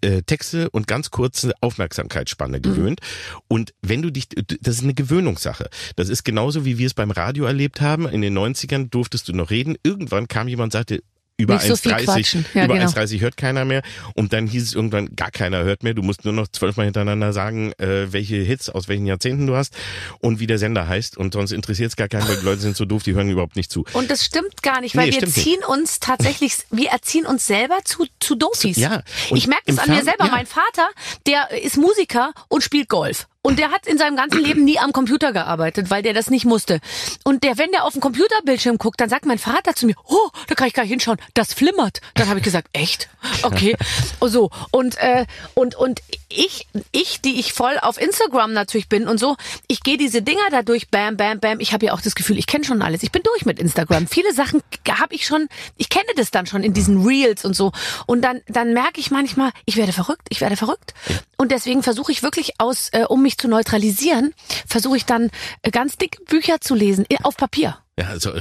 äh, 0.00 0.22
Texte 0.22 0.70
und 0.70 0.86
ganz 0.86 1.10
kurze 1.10 1.52
Aufmerksamkeitsspanne 1.60 2.60
gewöhnt. 2.60 3.00
Mhm. 3.00 3.40
Und 3.48 3.74
wenn 3.82 4.02
du 4.02 4.10
dich, 4.10 4.28
das 4.28 4.76
ist 4.76 4.84
eine 4.84 4.94
Gewöhnungssache. 4.94 5.68
Das 5.96 6.08
ist 6.08 6.24
genauso, 6.24 6.64
wie 6.64 6.78
wir 6.78 6.86
es 6.86 6.94
beim 6.94 7.10
Radio 7.10 7.44
erlebt 7.46 7.80
haben. 7.80 8.08
In 8.08 8.20
den 8.20 8.38
90ern 8.38 8.90
durftest 8.90 9.28
du 9.28 9.32
noch 9.32 9.50
reden. 9.50 9.76
Irgendwann 9.82 10.28
kam 10.28 10.46
jemand 10.46 10.68
und 10.68 10.78
sagte, 10.78 11.02
über 11.38 11.56
1,30 11.56 12.44
ja, 12.54 12.64
über 12.64 12.74
genau. 12.74 12.90
1,30 12.90 13.20
hört 13.20 13.36
keiner 13.36 13.64
mehr. 13.64 13.82
Und 14.14 14.32
dann 14.32 14.48
hieß 14.48 14.64
es 14.64 14.74
irgendwann, 14.74 15.14
gar 15.14 15.30
keiner 15.30 15.62
hört 15.62 15.84
mehr. 15.84 15.94
Du 15.94 16.02
musst 16.02 16.24
nur 16.24 16.34
noch 16.34 16.48
zwölfmal 16.48 16.86
hintereinander 16.86 17.32
sagen, 17.32 17.72
äh, 17.78 18.12
welche 18.12 18.36
Hits 18.36 18.68
aus 18.68 18.88
welchen 18.88 19.06
Jahrzehnten 19.06 19.46
du 19.46 19.54
hast 19.54 19.74
und 20.18 20.40
wie 20.40 20.48
der 20.48 20.58
Sender 20.58 20.88
heißt. 20.88 21.16
Und 21.16 21.34
sonst 21.34 21.52
interessiert 21.52 21.90
es 21.90 21.96
gar 21.96 22.08
keinen, 22.08 22.28
weil 22.28 22.38
die 22.38 22.44
Leute 22.44 22.60
sind 22.60 22.76
so 22.76 22.84
doof, 22.84 23.04
die 23.04 23.14
hören 23.14 23.30
überhaupt 23.30 23.54
nicht 23.54 23.70
zu. 23.70 23.84
Und 23.92 24.10
das 24.10 24.24
stimmt 24.24 24.62
gar 24.62 24.80
nicht, 24.80 24.96
weil 24.96 25.10
nee, 25.10 25.20
wir 25.20 25.28
ziehen 25.28 25.60
nicht. 25.60 25.68
uns 25.68 26.00
tatsächlich, 26.00 26.56
wir 26.70 26.88
erziehen 26.88 27.24
uns 27.24 27.46
selber 27.46 27.78
zu, 27.84 28.06
zu 28.18 28.34
Doofies. 28.34 28.76
Ja. 28.76 29.04
ich 29.32 29.46
merke 29.46 29.62
das 29.66 29.78
an 29.78 29.90
mir 29.90 30.02
selber. 30.02 30.26
Ja. 30.26 30.32
Mein 30.32 30.46
Vater, 30.46 30.88
der 31.26 31.50
ist 31.62 31.76
Musiker 31.76 32.32
und 32.48 32.64
spielt 32.64 32.88
Golf. 32.88 33.28
Und 33.40 33.58
der 33.58 33.70
hat 33.70 33.86
in 33.86 33.98
seinem 33.98 34.16
ganzen 34.16 34.42
Leben 34.42 34.64
nie 34.64 34.78
am 34.78 34.92
Computer 34.92 35.32
gearbeitet, 35.32 35.90
weil 35.90 36.02
der 36.02 36.12
das 36.12 36.28
nicht 36.28 36.44
musste. 36.44 36.80
Und 37.24 37.44
der, 37.44 37.56
wenn 37.56 37.70
der 37.70 37.84
auf 37.84 37.92
den 37.92 38.02
Computerbildschirm 38.02 38.78
guckt, 38.78 39.00
dann 39.00 39.08
sagt 39.08 39.26
mein 39.26 39.38
Vater 39.38 39.74
zu 39.74 39.86
mir, 39.86 39.94
oh, 40.04 40.28
da 40.48 40.54
kann 40.56 40.66
ich 40.66 40.74
gar 40.74 40.82
nicht 40.82 40.90
hinschauen, 40.90 41.18
das 41.34 41.54
flimmert. 41.54 42.00
Dann 42.14 42.28
habe 42.28 42.40
ich 42.40 42.44
gesagt, 42.44 42.68
echt? 42.72 43.08
Okay. 43.42 43.76
so. 44.20 44.50
Und, 44.72 44.98
äh, 44.98 45.24
und, 45.54 45.76
und 45.76 46.00
ich, 46.28 46.66
ich, 46.90 47.20
die 47.20 47.38
ich 47.38 47.52
voll 47.52 47.78
auf 47.80 48.00
Instagram 48.00 48.52
natürlich 48.52 48.88
bin 48.88 49.06
und 49.06 49.18
so, 49.18 49.36
ich 49.68 49.82
gehe 49.82 49.96
diese 49.96 50.20
Dinger 50.20 50.50
da 50.50 50.62
durch, 50.62 50.90
bam, 50.90 51.16
bam, 51.16 51.38
bam. 51.38 51.60
Ich 51.60 51.72
habe 51.72 51.86
ja 51.86 51.92
auch 51.92 52.00
das 52.00 52.16
Gefühl, 52.16 52.38
ich 52.38 52.46
kenne 52.46 52.64
schon 52.64 52.82
alles. 52.82 53.04
Ich 53.04 53.12
bin 53.12 53.22
durch 53.22 53.46
mit 53.46 53.60
Instagram. 53.60 54.08
Viele 54.08 54.34
Sachen 54.34 54.62
habe 54.90 55.14
ich 55.14 55.24
schon, 55.24 55.48
ich 55.76 55.88
kenne 55.88 56.08
das 56.16 56.32
dann 56.32 56.46
schon 56.46 56.64
in 56.64 56.74
diesen 56.74 57.06
Reels 57.06 57.44
und 57.44 57.54
so. 57.54 57.72
Und 58.06 58.22
dann, 58.22 58.40
dann 58.46 58.74
merke 58.74 59.00
ich 59.00 59.12
manchmal, 59.12 59.52
ich 59.64 59.76
werde 59.76 59.92
verrückt, 59.92 60.26
ich 60.28 60.40
werde 60.40 60.56
verrückt. 60.56 60.92
Und 61.40 61.52
deswegen 61.52 61.84
versuche 61.84 62.10
ich 62.10 62.24
wirklich 62.24 62.54
aus, 62.58 62.88
äh, 62.90 63.04
um 63.08 63.22
mich 63.22 63.38
zu 63.38 63.46
neutralisieren, 63.48 64.34
versuche 64.66 64.96
ich 64.96 65.04
dann 65.04 65.30
äh, 65.62 65.70
ganz 65.70 65.96
dick 65.96 66.18
Bücher 66.26 66.60
zu 66.60 66.74
lesen, 66.74 67.06
auf 67.22 67.36
Papier. 67.36 67.78
Ja, 67.96 68.08
also 68.08 68.32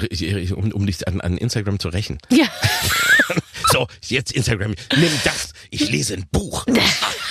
um, 0.55 0.71
um 0.71 0.85
dich 0.85 1.07
an, 1.07 1.21
an 1.21 1.37
Instagram 1.37 1.79
zu 1.79 1.89
rächen. 1.89 2.17
Ja. 2.29 2.45
so, 3.71 3.87
jetzt 4.03 4.31
Instagram. 4.31 4.73
Nimm 4.95 5.11
das. 5.23 5.53
Ich 5.69 5.89
lese 5.89 6.15
ein 6.15 6.25
Buch. 6.31 6.65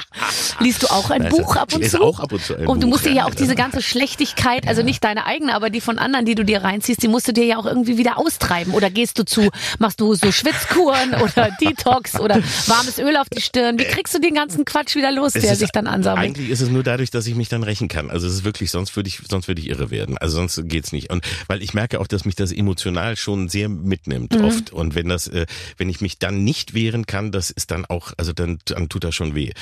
Liest 0.60 0.82
du 0.82 0.86
auch 0.88 1.10
ein 1.10 1.28
Buch 1.28 1.56
ab 1.56 1.74
und 1.74 1.84
zu? 1.88 2.00
auch 2.02 2.20
ab 2.20 2.32
und 2.32 2.42
zu 2.42 2.56
ein 2.56 2.66
Und 2.66 2.82
du 2.82 2.86
Buch, 2.86 2.94
musst 2.94 3.06
dir 3.06 3.12
ja 3.12 3.26
auch 3.26 3.34
diese 3.34 3.54
ganze 3.54 3.82
Schlechtigkeit, 3.82 4.66
also 4.66 4.82
nicht 4.82 5.04
deine 5.04 5.26
eigene, 5.26 5.54
aber 5.54 5.70
die 5.70 5.80
von 5.80 5.98
anderen, 5.98 6.24
die 6.24 6.34
du 6.34 6.44
dir 6.44 6.62
reinziehst, 6.62 7.02
die 7.02 7.08
musst 7.08 7.28
du 7.28 7.32
dir 7.32 7.44
ja 7.44 7.56
auch 7.58 7.66
irgendwie 7.66 7.98
wieder 7.98 8.18
austreiben. 8.18 8.72
Oder 8.74 8.90
gehst 8.90 9.18
du 9.18 9.24
zu, 9.24 9.48
machst 9.78 10.00
du 10.00 10.14
so 10.14 10.32
Schwitzkuren 10.32 11.14
oder 11.22 11.50
Detox 11.60 12.18
oder 12.18 12.36
warmes 12.66 12.98
Öl 12.98 13.16
auf 13.16 13.28
die 13.28 13.40
Stirn? 13.40 13.78
Wie 13.78 13.84
kriegst 13.84 14.14
du 14.14 14.20
den 14.20 14.34
ganzen 14.34 14.64
Quatsch 14.64 14.94
wieder 14.96 15.12
los, 15.12 15.34
Es 15.34 15.42
der 15.42 15.56
sich 15.56 15.70
dann 15.70 15.86
ansammelt? 15.86 16.26
Eigentlich 16.26 16.50
ist 16.50 16.60
es 16.60 16.70
nur 16.70 16.82
dadurch, 16.82 17.10
dass 17.10 17.26
ich 17.26 17.34
mich 17.34 17.48
dann 17.48 17.62
rächen 17.62 17.88
kann. 17.88 18.10
Also 18.10 18.26
es 18.26 18.34
ist 18.34 18.44
wirklich, 18.44 18.70
sonst 18.70 18.96
würde 18.96 19.08
ich, 19.08 19.20
sonst 19.28 19.48
würde 19.48 19.60
ich 19.60 19.68
irre 19.68 19.90
werden. 19.90 20.18
Also 20.18 20.36
sonst 20.36 20.60
geht's 20.64 20.92
nicht. 20.92 21.10
Und 21.10 21.24
weil 21.46 21.62
ich 21.62 21.74
merke 21.74 22.00
auch, 22.00 22.06
dass 22.06 22.24
mich 22.24 22.34
das 22.34 22.52
emotional 22.52 23.16
schon 23.16 23.48
sehr 23.48 23.68
mitnimmt 23.68 24.34
Mhm. 24.38 24.44
oft. 24.44 24.72
Und 24.72 24.94
wenn 24.94 25.08
das, 25.08 25.28
äh, 25.28 25.46
wenn 25.76 25.88
ich 25.88 26.00
mich 26.00 26.18
dann 26.18 26.44
nicht 26.44 26.74
wehren 26.74 27.06
kann, 27.06 27.32
das 27.32 27.50
ist 27.50 27.70
dann 27.70 27.84
auch, 27.86 28.12
also 28.16 28.32
dann, 28.32 28.58
dann 28.66 28.88
tut 28.88 29.04
das 29.04 29.14
schon 29.14 29.34
weh. 29.34 29.52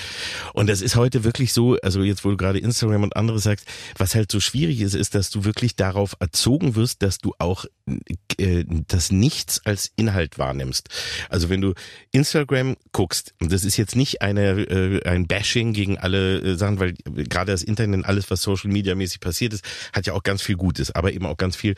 Und 0.53 0.69
das 0.69 0.81
ist 0.81 0.97
heute 0.97 1.25
wirklich 1.25 1.53
so, 1.53 1.77
also 1.83 2.03
jetzt 2.03 2.25
wo 2.25 2.31
du 2.31 2.37
gerade 2.37 2.59
Instagram 2.59 3.03
und 3.03 3.17
andere 3.17 3.39
sagst, 3.39 3.67
was 3.97 4.15
halt 4.15 4.31
so 4.31 4.41
schwierig 4.41 4.81
ist, 4.81 4.95
ist, 4.95 5.15
dass 5.15 5.31
du 5.31 5.45
wirklich 5.45 5.77
darauf 5.77 6.17
erzogen 6.21 6.75
wirst, 6.75 7.03
dass 7.03 7.19
du 7.19 7.35
auch 7.39 7.65
äh, 8.39 8.65
das 8.89 9.13
Nichts 9.13 9.61
als 9.65 9.93
Inhalt 9.97 10.39
wahrnimmst. 10.39 10.89
Also 11.29 11.49
wenn 11.49 11.61
du 11.61 11.75
Instagram 12.13 12.77
guckst, 12.93 13.35
und 13.41 13.53
das 13.53 13.65
ist 13.65 13.77
jetzt 13.77 13.97
nicht 13.97 14.23
eine 14.23 14.61
äh, 14.63 15.09
ein 15.09 15.27
Bashing 15.27 15.73
gegen 15.73 15.99
alle 15.99 16.39
äh, 16.39 16.57
Sachen, 16.57 16.81
weil 16.81 16.95
gerade 17.05 17.53
das 17.53 17.63
Internet, 17.63 18.05
alles 18.05 18.31
was 18.31 18.43
Social 18.43 18.71
Media 18.71 18.95
mäßig 18.95 19.21
passiert 19.21 19.53
ist, 19.53 19.65
hat 19.93 20.07
ja 20.07 20.13
auch 20.15 20.23
ganz 20.23 20.43
viel 20.43 20.57
Gutes, 20.57 20.95
aber 20.95 21.13
eben 21.13 21.27
auch 21.27 21.37
ganz 21.37 21.57
viel 21.57 21.75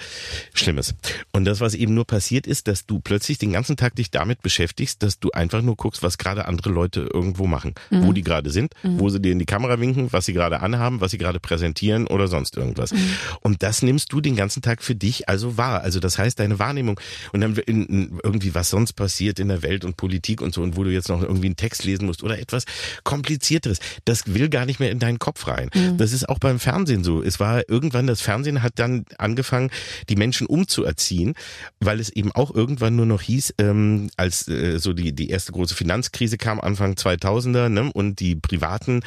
Schlimmes. 0.55 0.95
Und 1.33 1.45
das, 1.45 1.61
was 1.61 1.75
eben 1.75 1.95
nur 1.95 2.07
passiert 2.07 2.47
ist, 2.47 2.69
dass 2.69 2.87
du 2.87 3.01
plötzlich 3.01 3.39
den 3.39 3.53
ganzen 3.53 3.77
Tag 3.77 3.97
dich 3.97 4.11
damit 4.11 4.43
beschäftigst, 4.43 5.03
dass 5.03 5.19
du 5.19 5.31
einfach 5.31 5.63
nur 5.63 5.77
guckst, 5.77 6.03
was 6.03 6.19
gerade 6.19 6.47
andere 6.47 6.71
Leute 6.71 7.09
irgendwo 7.13 7.47
machen, 7.47 7.75
wo 7.91 8.13
die 8.13 8.23
gerade 8.23 8.38
sind, 8.47 8.75
wo 8.83 9.09
sie 9.09 9.21
dir 9.21 9.33
in 9.33 9.39
die 9.39 9.45
Kamera 9.45 9.81
winken, 9.81 10.13
was 10.13 10.27
sie 10.27 10.33
gerade 10.33 10.61
anhaben, 10.61 11.01
was 11.01 11.11
sie 11.11 11.19
gerade 11.19 11.41
präsentieren 11.41 12.07
oder 12.07 12.29
sonst 12.29 12.57
irgendwas. 12.57 12.93
Und 13.41 13.63
das 13.63 13.83
nimmst 13.83 14.13
du 14.13 14.21
den 14.21 14.37
ganzen 14.37 14.63
Tag 14.63 14.83
für 14.83 14.95
dich 14.95 15.29
also 15.29 15.57
wahr. 15.57 15.83
Also 15.83 16.01
das 16.01 16.19
heißt, 16.19 16.39
deine 16.39 16.59
Wahrnehmung 16.59 17.01
und 17.33 17.41
dann 17.41 17.57
in, 17.67 17.87
in 17.87 18.21
irgendwie 18.23 18.55
was 18.55 18.71
sonst 18.71 18.95
passiert 18.95 19.39
in 19.39 19.49
der 19.49 19.63
Welt 19.63 19.85
und 19.85 19.97
Politik 19.97 20.41
und 20.41 20.55
so 20.55 20.63
und 20.63 20.77
wo 20.77 20.85
du 20.85 20.91
jetzt 20.91 21.09
noch 21.09 21.23
irgendwie 21.23 21.47
einen 21.47 21.57
Text 21.57 21.85
lesen 21.85 22.07
musst 22.07 22.23
oder 22.23 22.39
etwas 22.39 22.65
komplizierteres. 23.05 23.79
Das 24.05 24.33
will 24.33 24.49
gar 24.49 24.67
nicht 24.67 24.81
mehr 24.81 24.91
in 24.91 24.99
deinen 24.99 25.19
Kopf 25.19 25.47
rein. 25.47 25.71
Das 25.97 26.13
ist 26.13 26.29
auch 26.29 26.39
beim 26.39 26.59
Fernsehen 26.59 27.05
so. 27.05 27.23
Es 27.23 27.41
war 27.41 27.69
irgendwann 27.69 28.07
das 28.07 28.21
Fernsehen 28.21 28.63
hat 28.63 28.75
dann 28.77 29.05
angefangen, 29.19 29.71
die 30.09 30.17
Menschen 30.17 30.47
umzuerziehen, 30.47 31.35
weil 31.81 32.01
es 32.01 32.11
eben 32.11 32.33
auch 32.33 32.55
irgendwann 32.55 32.97
nur 32.97 33.07
noch 33.07 33.23
hieß, 33.23 33.55
ähm, 33.59 34.11
als 34.17 34.49
äh, 34.49 34.79
so 34.79 34.93
die 34.93 35.13
die 35.13 35.31
erste 35.31 35.53
große 35.53 35.75
Finanzkrise 35.75 36.39
kam 36.39 36.61
Anfang 36.61 36.95
2000er 36.95 37.69
ne, 37.69 37.93
und 37.93 38.18
die 38.21 38.37
privaten 38.37 39.03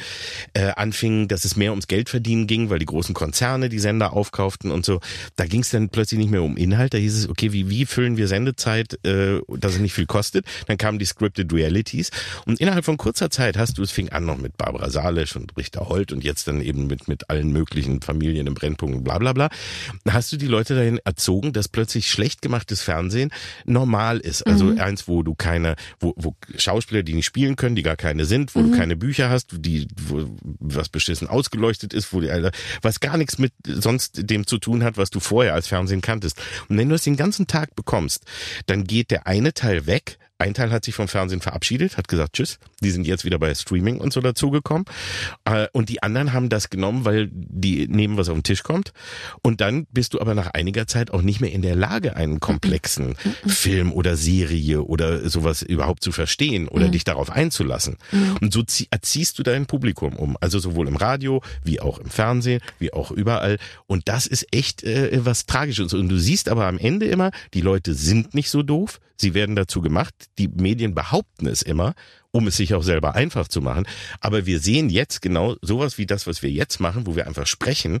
äh, 0.54 0.70
anfingen, 0.76 1.28
dass 1.28 1.44
es 1.44 1.56
mehr 1.56 1.70
ums 1.70 1.86
Geldverdienen 1.86 2.46
ging, 2.46 2.70
weil 2.70 2.78
die 2.78 2.86
großen 2.86 3.14
Konzerne 3.14 3.68
die 3.68 3.78
Sender 3.78 4.12
aufkauften 4.12 4.70
und 4.70 4.84
so. 4.84 5.00
Da 5.36 5.46
ging 5.46 5.60
es 5.60 5.70
dann 5.70 5.88
plötzlich 5.88 6.18
nicht 6.18 6.30
mehr 6.30 6.42
um 6.42 6.56
Inhalt. 6.56 6.94
Da 6.94 6.98
hieß 6.98 7.16
es, 7.16 7.28
okay, 7.28 7.52
wie, 7.52 7.68
wie 7.68 7.86
füllen 7.86 8.16
wir 8.16 8.28
Sendezeit, 8.28 8.98
äh, 9.06 9.40
dass 9.48 9.74
es 9.74 9.80
nicht 9.80 9.94
viel 9.94 10.06
kostet. 10.06 10.46
Dann 10.66 10.78
kamen 10.78 10.98
die 10.98 11.04
Scripted 11.04 11.52
Realities 11.52 12.10
und 12.46 12.60
innerhalb 12.60 12.84
von 12.84 12.96
kurzer 12.96 13.30
Zeit 13.30 13.56
hast 13.56 13.78
du, 13.78 13.82
es 13.82 13.90
fing 13.90 14.08
an 14.10 14.24
noch 14.24 14.38
mit 14.38 14.56
Barbara 14.56 14.90
Salisch 14.90 15.36
und 15.36 15.56
Richter 15.56 15.88
Holt 15.88 16.12
und 16.12 16.24
jetzt 16.24 16.48
dann 16.48 16.60
eben 16.60 16.86
mit, 16.86 17.08
mit 17.08 17.30
allen 17.30 17.52
möglichen 17.52 18.02
Familien 18.02 18.46
im 18.46 18.54
Brennpunkt 18.54 18.96
und 18.96 19.04
bla 19.04 19.18
bla 19.18 19.32
bla. 19.32 19.48
Hast 20.08 20.32
du 20.32 20.36
die 20.36 20.46
Leute 20.46 20.74
dahin 20.74 20.98
erzogen, 21.04 21.52
dass 21.52 21.68
plötzlich 21.68 22.10
schlecht 22.10 22.42
gemachtes 22.42 22.82
Fernsehen 22.82 23.30
normal 23.64 24.18
ist. 24.18 24.46
Also 24.46 24.74
eins, 24.78 25.08
wo 25.08 25.22
du 25.22 25.34
keine, 25.34 25.76
wo, 26.00 26.14
wo 26.16 26.34
Schauspieler, 26.56 27.02
die 27.02 27.14
nicht 27.14 27.26
spielen 27.26 27.56
können, 27.56 27.76
die 27.76 27.82
gar 27.82 27.96
keine 27.96 28.24
sind, 28.24 28.54
wo 28.54 28.62
du 28.62 28.70
keine 28.76 28.96
Bücher 29.02 29.30
hast, 29.30 29.48
die, 29.50 29.88
wo 30.00 30.30
was 30.60 30.88
beschissen 30.88 31.26
ausgeleuchtet 31.26 31.92
ist, 31.92 32.12
wo 32.12 32.20
die, 32.20 32.30
Alter, 32.30 32.52
was 32.82 33.00
gar 33.00 33.16
nichts 33.16 33.36
mit 33.36 33.52
sonst 33.64 34.30
dem 34.30 34.46
zu 34.46 34.58
tun 34.58 34.84
hat, 34.84 34.96
was 34.96 35.10
du 35.10 35.18
vorher 35.18 35.54
als 35.54 35.66
Fernsehen 35.66 36.02
kanntest. 36.02 36.40
Und 36.68 36.78
wenn 36.78 36.88
du 36.88 36.94
es 36.94 37.02
den 37.02 37.16
ganzen 37.16 37.48
Tag 37.48 37.74
bekommst, 37.74 38.24
dann 38.66 38.84
geht 38.84 39.10
der 39.10 39.26
eine 39.26 39.54
Teil 39.54 39.86
weg, 39.86 40.18
ein 40.42 40.54
Teil 40.54 40.70
hat 40.70 40.84
sich 40.84 40.94
vom 40.94 41.08
Fernsehen 41.08 41.40
verabschiedet, 41.40 41.96
hat 41.96 42.08
gesagt 42.08 42.34
Tschüss. 42.34 42.58
Die 42.82 42.90
sind 42.90 43.06
jetzt 43.06 43.24
wieder 43.24 43.38
bei 43.38 43.54
Streaming 43.54 43.98
und 43.98 44.12
so 44.12 44.20
dazugekommen. 44.20 44.84
Äh, 45.44 45.68
Und 45.72 45.88
die 45.88 46.02
anderen 46.02 46.32
haben 46.32 46.48
das 46.48 46.68
genommen, 46.70 47.04
weil 47.04 47.28
die 47.32 47.88
nehmen, 47.88 48.16
was 48.16 48.28
auf 48.28 48.34
den 48.36 48.42
Tisch 48.42 48.62
kommt. 48.62 48.92
Und 49.42 49.60
dann 49.60 49.86
bist 49.92 50.14
du 50.14 50.20
aber 50.20 50.34
nach 50.34 50.48
einiger 50.48 50.86
Zeit 50.86 51.10
auch 51.12 51.22
nicht 51.22 51.40
mehr 51.40 51.52
in 51.52 51.62
der 51.62 51.76
Lage, 51.76 52.16
einen 52.16 52.40
komplexen 52.40 53.16
Film 53.46 53.92
oder 53.92 54.16
Serie 54.16 54.82
oder 54.82 55.28
sowas 55.28 55.62
überhaupt 55.62 56.02
zu 56.02 56.12
verstehen 56.12 56.68
oder 56.68 56.88
dich 56.88 57.04
darauf 57.04 57.30
einzulassen. 57.30 57.96
Und 58.40 58.52
so 58.52 58.60
zieh- 58.60 58.88
erziehst 58.90 59.38
du 59.38 59.42
dein 59.42 59.66
Publikum 59.66 60.16
um. 60.16 60.36
Also 60.40 60.58
sowohl 60.58 60.88
im 60.88 60.96
Radio, 60.96 61.42
wie 61.64 61.80
auch 61.80 61.98
im 61.98 62.10
Fernsehen, 62.10 62.60
wie 62.78 62.92
auch 62.92 63.10
überall. 63.10 63.58
Und 63.86 64.08
das 64.08 64.26
ist 64.26 64.46
echt 64.52 64.82
äh, 64.82 65.24
was 65.24 65.46
Tragisches. 65.46 65.94
Und 65.94 66.08
du 66.08 66.18
siehst 66.18 66.48
aber 66.48 66.66
am 66.66 66.78
Ende 66.78 67.06
immer, 67.06 67.30
die 67.54 67.60
Leute 67.60 67.94
sind 67.94 68.34
nicht 68.34 68.50
so 68.50 68.62
doof. 68.62 69.00
Sie 69.16 69.34
werden 69.34 69.54
dazu 69.54 69.80
gemacht. 69.80 70.14
Die 70.38 70.48
Medien 70.48 70.94
behaupten 70.94 71.46
es 71.46 71.62
immer, 71.62 71.94
um 72.30 72.46
es 72.46 72.56
sich 72.56 72.74
auch 72.74 72.82
selber 72.82 73.14
einfach 73.14 73.48
zu 73.48 73.60
machen. 73.60 73.86
Aber 74.20 74.46
wir 74.46 74.58
sehen 74.58 74.88
jetzt 74.88 75.20
genau 75.20 75.56
sowas 75.60 75.98
wie 75.98 76.06
das, 76.06 76.26
was 76.26 76.42
wir 76.42 76.50
jetzt 76.50 76.80
machen, 76.80 77.06
wo 77.06 77.14
wir 77.14 77.26
einfach 77.26 77.46
sprechen. 77.46 77.98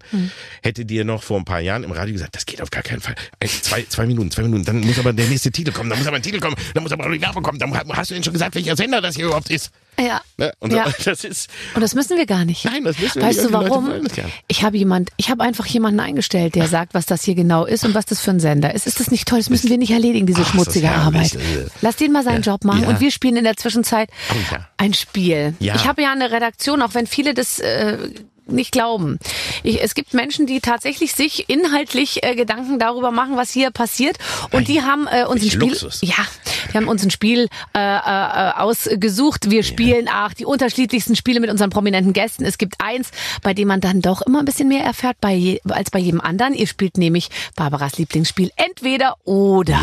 Hätte 0.62 0.86
dir 0.86 1.04
noch 1.04 1.22
vor 1.22 1.38
ein 1.38 1.44
paar 1.44 1.60
Jahren 1.60 1.84
im 1.84 1.92
Radio 1.92 2.14
gesagt, 2.14 2.34
das 2.34 2.46
geht 2.46 2.62
auf 2.62 2.70
gar 2.70 2.82
keinen 2.82 3.00
Fall. 3.00 3.14
Zwei, 3.46 3.82
zwei 3.82 4.06
Minuten, 4.06 4.30
zwei 4.30 4.42
Minuten, 4.42 4.64
dann 4.64 4.80
muss 4.80 4.98
aber 4.98 5.12
der 5.12 5.26
nächste 5.26 5.52
Titel 5.52 5.72
kommen, 5.72 5.90
dann 5.90 5.98
muss 5.98 6.08
aber 6.08 6.16
ein 6.16 6.22
Titel 6.22 6.40
kommen, 6.40 6.56
dann 6.72 6.82
muss 6.82 6.92
aber 6.92 7.10
die 7.10 7.20
Werbung 7.20 7.42
kommen. 7.42 7.58
Dann 7.58 7.74
hast 7.74 8.10
du 8.10 8.14
denn 8.14 8.24
schon 8.24 8.32
gesagt, 8.32 8.54
welcher 8.54 8.76
Sender 8.76 9.00
das 9.02 9.16
hier 9.16 9.26
überhaupt 9.26 9.50
ist? 9.50 9.70
Ja. 10.00 10.20
Ne? 10.38 10.52
Und 10.58 10.72
Ja. 10.72 10.86
so, 10.86 10.92
das 11.04 11.24
ist, 11.24 11.50
Und 11.74 11.80
das 11.82 11.94
müssen 11.94 12.16
wir 12.16 12.26
gar 12.26 12.44
nicht. 12.44 12.64
nein, 12.64 12.82
das 12.84 12.98
wissen 13.00 13.16
wir 13.20 13.28
Weißt 13.28 13.38
nicht. 13.42 13.52
du 13.52 13.58
die 13.58 13.64
Leute 13.64 13.70
warum? 13.70 14.06
Ich 14.48 14.64
habe 14.64 14.76
jemand, 14.76 15.10
ich 15.16 15.30
habe 15.30 15.42
einfach 15.44 15.66
jemanden 15.66 16.00
eingestellt, 16.00 16.54
der 16.54 16.66
sagt, 16.76 16.94
was 16.94 17.06
das 17.06 17.22
hier 17.24 17.34
genau 17.34 17.64
ist 17.64 17.84
und 17.84 17.94
was 17.94 18.06
das 18.06 18.20
für 18.20 18.30
ein 18.30 18.40
Sender 18.40 18.74
ist. 18.74 18.86
Ist 18.86 19.00
das 19.00 19.10
nicht 19.10 19.28
toll? 19.28 19.38
Das 19.38 19.50
müssen 19.50 19.68
wir 19.70 19.78
nicht 19.78 19.90
erledigen, 19.92 20.26
diese 20.26 20.42
Ach, 20.42 20.50
schmutzige. 20.50 20.90
Arbeit. 20.90 21.36
Lass 21.82 21.96
den 21.96 22.12
mal 22.12 22.24
seinen 22.24 22.42
Ja. 22.42 22.52
Job 22.52 22.64
machen 22.64 22.82
Ja. 22.82 22.88
und 22.88 23.00
wir 23.00 23.10
spielen 23.10 23.36
in 23.36 23.44
der 23.44 23.56
Zwischenzeit 23.56 24.08
Oh 24.30 24.56
ein 24.78 24.94
Spiel. 24.94 25.54
Ich 25.60 25.86
habe 25.86 26.02
ja 26.02 26.12
eine 26.12 26.30
Redaktion, 26.30 26.82
auch 26.82 26.94
wenn 26.94 27.06
viele 27.06 27.34
das 27.34 27.58
äh, 27.60 27.98
nicht 28.46 28.72
glauben. 28.72 29.18
Ich, 29.62 29.82
es 29.82 29.94
gibt 29.94 30.14
Menschen, 30.14 30.46
die 30.46 30.60
tatsächlich 30.60 31.12
sich 31.14 31.48
inhaltlich 31.48 32.22
äh, 32.22 32.34
Gedanken 32.34 32.78
darüber 32.78 33.10
machen, 33.10 33.36
was 33.36 33.50
hier 33.50 33.70
passiert. 33.70 34.18
Und 34.50 34.68
die 34.68 34.82
haben 34.82 35.06
äh, 35.10 35.24
uns 35.24 35.42
ein 35.42 35.50
Spiel, 35.50 35.70
Luxus. 35.70 36.00
ja, 36.02 36.26
die 36.72 36.76
haben 36.76 36.88
uns 36.88 37.02
ein 37.02 37.10
Spiel 37.10 37.48
äh, 37.74 37.78
äh, 37.78 38.52
ausgesucht. 38.56 39.50
Wir 39.50 39.62
spielen 39.62 40.08
auch 40.08 40.32
die 40.32 40.44
unterschiedlichsten 40.44 41.16
Spiele 41.16 41.40
mit 41.40 41.50
unseren 41.50 41.70
prominenten 41.70 42.12
Gästen. 42.12 42.44
Es 42.44 42.58
gibt 42.58 42.76
eins, 42.78 43.10
bei 43.42 43.54
dem 43.54 43.68
man 43.68 43.80
dann 43.80 44.02
doch 44.02 44.22
immer 44.22 44.40
ein 44.40 44.44
bisschen 44.44 44.68
mehr 44.68 44.84
erfährt 44.84 45.16
bei 45.20 45.32
je, 45.34 45.60
als 45.68 45.90
bei 45.90 45.98
jedem 45.98 46.20
anderen. 46.20 46.54
Ihr 46.54 46.66
spielt 46.66 46.98
nämlich 46.98 47.28
Barbaras 47.56 47.98
Lieblingsspiel 47.98 48.50
entweder 48.56 49.16
oder. 49.24 49.80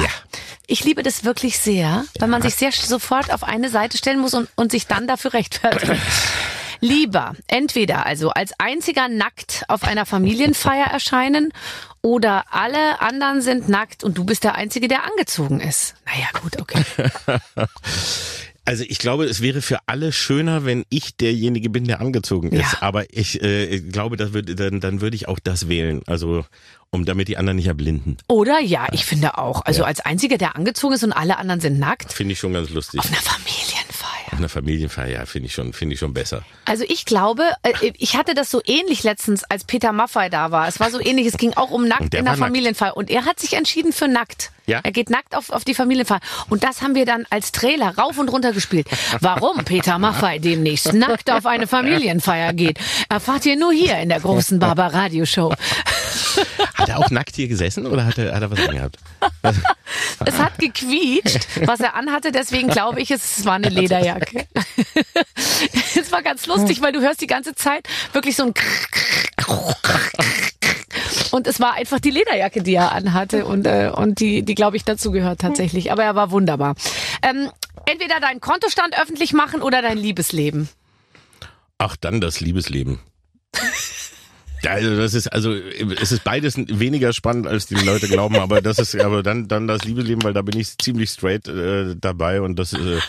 Ich 0.68 0.84
liebe 0.84 1.04
das 1.04 1.24
wirklich 1.24 1.60
sehr, 1.60 2.06
weil 2.20 2.28
man 2.28 2.42
sich 2.42 2.56
sehr 2.56 2.72
sofort 2.72 3.34
auf 3.34 3.44
eine 3.44 3.70
Seite 3.70 3.98
stellen 3.98 4.20
muss 4.20 4.34
und, 4.34 4.50
und 4.56 4.72
sich 4.72 4.88
dann 4.88 5.08
dafür 5.08 5.34
rechtfertigen. 5.34 5.98
Lieber 6.82 7.36
entweder 7.48 8.06
also 8.06 8.30
als 8.30 8.54
einziger 8.58 9.08
nackt 9.08 9.64
auf 9.68 9.84
einer 9.84 10.06
Familienfeier 10.06 10.86
erscheinen 10.86 11.52
oder 12.02 12.46
alle 12.52 13.02
anderen 13.02 13.42
sind 13.42 13.70
nackt 13.70 14.04
und 14.04 14.18
du 14.18 14.24
bist 14.24 14.44
der 14.44 14.56
Einzige, 14.56 14.88
der 14.88 15.04
angezogen 15.04 15.60
ist. 15.60 15.96
Naja, 16.06 16.28
gut, 16.42 16.60
okay. 16.60 16.84
Also 18.70 18.84
ich 18.88 19.00
glaube, 19.00 19.26
es 19.26 19.42
wäre 19.42 19.64
für 19.64 19.80
alle 19.88 20.12
schöner, 20.12 20.64
wenn 20.64 20.86
ich 20.90 21.18
derjenige 21.18 21.72
bin, 21.72 21.86
der 21.86 22.02
angezogen 22.02 22.52
ist. 22.52 22.74
Ja. 22.74 22.82
Aber 22.82 23.12
ich 23.12 23.42
äh, 23.42 23.80
glaube, 23.80 24.16
das 24.16 24.34
würde 24.34 24.54
dann, 24.54 24.80
dann 24.80 25.02
würde 25.02 25.16
ich 25.16 25.28
auch 25.28 25.40
das 25.40 25.70
wählen. 25.70 26.04
Also 26.06 26.46
um 26.92 27.04
damit 27.04 27.30
die 27.30 27.38
anderen 27.38 27.56
nicht 27.56 27.66
erblinden. 27.66 28.18
Oder 28.28 28.60
ja, 28.60 28.86
ich 28.92 29.06
finde 29.06 29.40
auch. 29.40 29.66
Also 29.66 29.84
als 29.84 30.02
Einziger, 30.02 30.38
der 30.38 30.56
angezogen 30.56 30.94
ist 30.94 31.04
und 31.04 31.14
alle 31.14 31.40
anderen 31.40 31.62
sind 31.62 31.80
nackt. 31.80 32.14
Finde 32.14 32.34
ich 32.34 32.40
schon 32.40 32.54
ganz 32.54 32.70
lustig. 32.70 33.00
Auf 33.00 33.08
einer 33.08 33.18
Familienfeier. 33.18 33.79
Auf 34.40 34.42
einer 34.42 34.50
Familienfeier, 34.50 35.26
finde 35.26 35.48
ich 35.48 35.54
schon, 35.54 35.74
finde 35.74 35.96
ich 35.96 36.00
schon 36.00 36.14
besser. 36.14 36.44
Also 36.64 36.86
ich 36.88 37.04
glaube, 37.04 37.44
äh, 37.64 37.92
ich 37.98 38.16
hatte 38.16 38.34
das 38.34 38.50
so 38.50 38.62
ähnlich 38.66 39.04
letztens, 39.04 39.44
als 39.44 39.66
Peter 39.66 39.92
Maffay 39.92 40.30
da 40.30 40.52
war. 40.52 40.66
Es 40.70 40.80
war 40.80 40.90
so 40.92 41.02
ähnlich, 41.02 41.28
es 41.28 41.38
ging 41.38 41.52
auch 41.56 41.72
um 41.72 41.86
nackt 41.86 42.14
der 42.14 42.22
in 42.22 42.26
der. 42.26 42.38
Familienfeier. 42.38 42.96
Und 42.96 43.10
er 43.10 43.26
hat 43.26 43.38
sich 43.38 43.56
entschieden 43.56 43.92
für 43.92 44.08
nackt. 44.08 44.52
Ja. 44.66 44.80
Er 44.82 44.92
geht 44.92 45.10
nackt 45.10 45.36
auf, 45.36 45.50
auf 45.50 45.66
die 45.66 45.74
Familienfeier. 45.74 46.22
Und 46.48 46.64
das 46.64 46.82
haben 46.82 46.96
wir 46.96 47.06
dann 47.06 47.26
als 47.30 47.52
Trailer 47.52 47.98
rauf 47.98 48.18
und 48.18 48.30
runter 48.30 48.54
gespielt. 48.54 48.88
Warum 49.20 49.66
Peter 49.66 50.00
Maffay 50.00 50.40
demnächst 50.40 50.94
nackt 50.94 51.30
auf 51.30 51.46
eine 51.46 51.68
Familienfeier 51.68 52.54
geht, 52.54 52.80
erfahrt 53.10 53.46
ihr 53.46 53.58
nur 53.58 53.74
hier 53.74 53.98
in 54.00 54.08
der 54.08 54.22
großen 54.22 54.58
Barbar 54.58 54.94
Radio 54.94 55.26
Show. 55.26 55.54
Hat 56.74 56.90
er 56.90 57.00
auch 57.00 57.10
nackt 57.10 57.36
hier 57.36 57.48
gesessen 57.48 57.86
oder 57.86 58.06
hat 58.06 58.18
er, 58.18 58.36
hat 58.36 58.42
er 58.42 58.52
was 58.52 58.60
angehabt? 58.60 58.98
Es 60.26 60.38
hat 60.38 60.60
gequietscht, 60.60 61.48
was 61.66 61.80
er 61.80 61.96
anhatte, 61.96 62.32
deswegen 62.32 62.68
glaube 62.68 63.02
ich, 63.02 63.10
es 63.10 63.46
war 63.46 63.54
eine 63.54 63.70
Lederjacke. 63.70 64.46
Es 65.96 66.12
war 66.12 66.22
ganz 66.22 66.46
lustig, 66.46 66.82
weil 66.82 66.92
du 66.92 67.02
hörst 67.02 67.22
die 67.22 67.28
ganze 67.28 67.56
Zeit 67.56 67.88
wirklich 68.14 68.36
so 68.36 68.44
ein 68.44 68.54
und 71.32 71.48
es 71.48 71.60
war 71.60 71.74
einfach 71.74 72.00
die 72.00 72.12
Lederjacke, 72.12 72.64
die 72.64 72.76
er 72.76 72.92
anhatte 72.92 73.46
und, 73.46 73.66
äh, 73.66 73.92
und 73.94 74.20
die, 74.20 74.44
die 74.44 74.56
glaube 74.56 74.78
ich, 74.78 74.84
dazu 74.84 75.12
gehört 75.12 75.40
tatsächlich. 75.40 75.92
Aber 75.92 76.04
er 76.04 76.16
war 76.16 76.32
wunderbar. 76.32 76.76
Ähm, 77.22 77.50
entweder 77.86 78.20
deinen 78.20 78.42
Kontostand 78.42 79.00
öffentlich 79.00 79.34
machen 79.34 79.62
oder 79.62 79.82
dein 79.82 79.98
Liebesleben. 79.98 80.70
Ach, 81.78 81.96
dann 81.96 82.22
das 82.22 82.40
Liebesleben. 82.40 83.00
Also 84.68 84.98
das 84.98 85.14
ist 85.14 85.28
also 85.28 85.54
es 85.54 86.12
ist 86.12 86.24
beides 86.24 86.58
weniger 86.58 87.14
spannend 87.14 87.48
als 87.48 87.68
die 87.68 87.76
Leute 87.76 88.08
glauben, 88.08 88.36
aber 88.38 88.62
das 88.62 88.80
ist 88.80 89.00
aber 89.00 89.24
dann 89.24 89.48
dann 89.48 89.68
das 89.68 89.84
Liebesleben, 89.86 90.24
weil 90.24 90.34
da 90.34 90.42
bin 90.42 90.60
ich 90.60 90.78
ziemlich 90.78 91.10
straight 91.10 91.48
äh, 91.48 91.96
dabei 91.96 92.42
und 92.42 92.58
das 92.58 92.74
äh, 92.74 93.00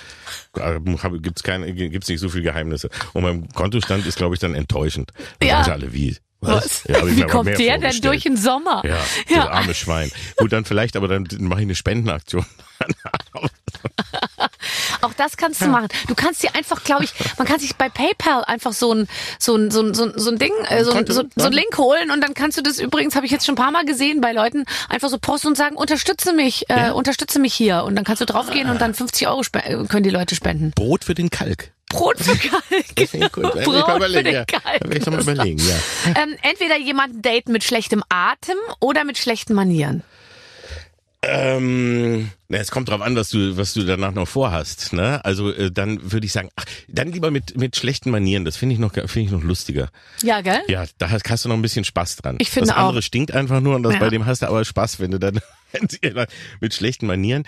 hab, 0.59 1.23
gibt's 1.23 1.43
keine 1.43 1.73
gibt's 1.73 2.09
nicht 2.09 2.21
so 2.21 2.29
viel 2.29 2.43
Geheimnisse 2.43 2.89
und 3.13 3.23
mein 3.23 3.49
Kontostand 3.49 4.07
ist 4.07 4.17
glaube 4.17 4.35
ich 4.35 4.41
dann 4.41 4.55
enttäuschend. 4.55 5.13
Ja. 5.43 5.63
alle 5.63 5.93
wie 5.93 6.17
Was? 6.41 6.85
Ja, 6.89 7.07
Wie 7.07 7.23
kommt 7.23 7.49
der 7.59 7.79
denn 7.79 8.01
durch 8.01 8.23
den 8.23 8.37
Sommer? 8.37 8.83
Ja, 8.85 8.97
Ja. 9.29 9.45
das 9.45 9.49
arme 9.49 9.75
Schwein. 9.75 10.11
Gut, 10.39 10.53
dann 10.53 10.65
vielleicht, 10.65 10.97
aber 10.97 11.07
dann 11.09 11.27
mache 11.41 11.61
ich 11.61 11.67
eine 11.67 11.75
Spendenaktion. 11.75 12.47
Auch 15.03 15.13
das 15.15 15.37
kannst 15.37 15.61
du 15.63 15.67
machen. 15.69 15.89
Du 16.09 16.15
kannst 16.15 16.43
dir 16.43 16.55
einfach, 16.55 16.83
glaube 16.85 17.05
ich, 17.05 17.13
man 17.39 17.47
kann 17.47 17.59
sich 17.61 17.77
bei 17.77 17.89
PayPal 17.89 18.45
einfach 18.45 18.73
so 18.73 18.93
ein 18.95 19.07
so 19.39 19.55
ein 19.57 19.71
so 19.71 19.81
ein 19.83 19.95
so 19.95 20.05
ein, 20.05 20.13
so 20.17 20.31
ein 20.31 20.39
Ding, 20.39 20.53
äh, 20.69 20.85
so, 20.85 20.93
ein, 20.93 21.07
so, 21.07 21.23
so 21.37 21.47
ein. 21.47 21.53
Link 21.53 21.77
holen 21.79 22.11
und 22.11 22.21
dann 22.23 22.35
kannst 22.35 22.59
du 22.59 22.63
das 22.63 22.79
übrigens, 22.79 23.17
habe 23.17 23.27
ich 23.27 23.33
jetzt 23.33 23.47
schon 23.47 23.55
ein 23.55 23.57
paar 23.63 23.71
Mal 23.71 23.85
gesehen 23.85 24.21
bei 24.21 24.33
Leuten, 24.33 24.65
einfach 24.89 25.09
so 25.09 25.19
posten 25.19 25.49
und 25.49 25.57
sagen, 25.57 25.77
unterstütze 25.77 26.33
mich, 26.33 26.69
äh, 26.71 26.77
Ja. 26.87 26.93
unterstütze 26.93 27.39
mich 27.39 27.55
hier 27.55 27.85
und 27.85 27.97
dann 27.97 28.05
kannst 28.05 28.21
du 28.21 28.27
draufgehen 28.27 28.69
und 28.71 28.81
dann 28.81 28.95
50 28.95 29.29
Euro 29.29 29.43
äh, 29.53 29.85
können 29.87 30.03
die 30.03 30.11
Leute 30.11 30.35
spenden. 30.35 30.73
Brot 30.73 31.05
für 31.05 31.15
den 31.15 31.31
Kalk. 31.31 31.73
Brot 31.91 32.19
für 32.19 32.37
Kalk. 32.37 32.95
Das 32.95 33.11
finde 33.11 33.27
ich 33.27 33.33
Brot 33.33 33.55
mal 33.67 33.97
für 33.97 33.97
überlegen, 33.97 34.33
ja. 34.33 34.45
Kalk. 34.47 34.95
Ich 34.95 35.07
mal 35.07 35.21
überlegen, 35.21 35.59
ja. 35.59 36.23
Ähm, 36.23 36.37
entweder 36.43 36.79
jemanden 36.79 37.21
daten 37.21 37.53
mit 37.53 37.65
schlechtem 37.65 38.03
Atem 38.09 38.57
oder 38.81 39.05
mit 39.05 39.19
schlechten 39.19 39.53
Manieren. 39.53 40.03
Ähm, 41.23 42.31
na, 42.51 42.59
es 42.59 42.71
kommt 42.73 42.89
drauf 42.89 43.01
an, 43.01 43.15
was 43.17 43.31
du, 43.31 43.57
was 43.57 43.73
du 43.75 43.85
danach 43.85 44.13
noch 44.13 44.27
vorhast. 44.29 44.93
Ne? 44.93 45.25
Also 45.25 45.53
äh, 45.53 45.71
dann 45.71 46.13
würde 46.13 46.27
ich 46.27 46.33
sagen, 46.33 46.51
ach, 46.57 46.65
dann 46.89 47.13
lieber 47.13 47.31
mit 47.31 47.57
mit 47.57 47.77
schlechten 47.77 48.11
Manieren. 48.11 48.45
Das 48.45 48.57
finde 48.57 48.75
ich 48.75 48.79
noch, 48.81 48.93
finde 48.93 49.21
ich 49.21 49.31
noch 49.31 49.43
lustiger. 49.43 49.89
Ja, 50.23 50.41
gell? 50.41 50.61
Ja, 50.69 50.85
da 50.99 51.11
hast, 51.11 51.31
hast 51.31 51.45
du 51.45 51.49
noch 51.49 51.57
ein 51.57 51.63
bisschen 51.63 51.85
Spaß 51.85 52.17
dran. 52.17 52.37
Ich 52.41 52.51
finde 52.51 52.69
das 52.69 52.77
andere 52.77 52.99
auch. 52.99 53.03
stinkt 53.03 53.33
einfach 53.33 53.61
nur 53.61 53.77
und 53.77 53.85
das 53.85 53.95
Ja. 53.95 54.01
bei 54.01 54.11
dem 54.11 54.27
hast 54.27 54.43
du 54.43 54.47
aber 54.49 54.65
Spaß, 54.65 54.99
wenn 55.01 55.13
du 55.13 55.19
dann 55.21 55.41
mit 56.61 56.75
schlechten 56.75 57.07
Manieren. 57.07 57.45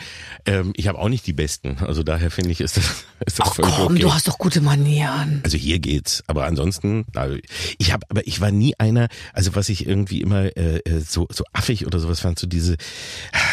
Ähm, 0.46 0.72
ich 0.76 0.88
habe 0.88 0.98
auch 0.98 1.08
nicht 1.08 1.26
die 1.26 1.32
besten. 1.32 1.78
Also 1.80 2.02
daher 2.02 2.30
finde 2.30 2.50
ich, 2.52 2.60
ist 2.60 2.76
das, 2.76 3.04
ist 3.26 3.38
das 3.40 3.48
Ach 3.48 3.54
völlig 3.54 3.74
komm, 3.74 3.92
okay. 3.94 4.02
du 4.02 4.14
hast 4.14 4.28
doch 4.28 4.38
gute 4.38 4.60
Manieren. 4.60 5.40
Also 5.44 5.56
hier 5.58 5.78
geht's, 5.78 6.22
aber 6.26 6.44
ansonsten, 6.46 7.04
also 7.14 7.36
ich 7.78 7.92
habe, 7.92 8.06
aber 8.08 8.26
ich 8.26 8.40
war 8.40 8.50
nie 8.50 8.74
einer, 8.78 9.08
also 9.32 9.54
was 9.54 9.68
ich 9.68 9.86
irgendwie 9.86 10.20
immer 10.20 10.56
äh, 10.56 10.78
äh, 10.78 11.00
so 11.00 11.26
so 11.30 11.44
affig 11.52 11.86
oder 11.86 11.98
sowas 11.98 12.20
fand, 12.20 12.38
so 12.38 12.46
diese, 12.46 12.76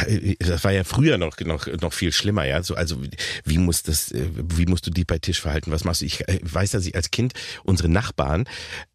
äh, 0.08 0.36
das 0.40 0.64
war 0.64 0.72
ja 0.72 0.84
früher 0.84 1.18
noch 1.18 1.36
noch 1.46 1.68
noch 1.82 1.94
viel 1.94 2.12
schlimmer, 2.12 2.46
ja, 2.46 2.64
so 2.64 2.76
also 2.76 2.98
wie- 3.46 3.58
muss 3.58 3.84
das, 3.84 4.12
äh, 4.12 4.28
wie 4.34 4.66
musst 4.66 4.88
du 4.88 4.92
dich 4.92 5.06
bei 5.06 5.20
Tisch 5.20 5.42
verhalten, 5.42 5.72
was 5.72 5.84
machst 5.84 6.02
du? 6.02 6.06
Ich 6.06 6.28
äh, 6.28 6.40
weiß, 6.42 6.72
dass 6.72 6.86
ich 6.86 6.96
als 6.96 7.12
Kind 7.12 7.34
unsere 7.64 7.90
Nachbarn, 7.90 8.46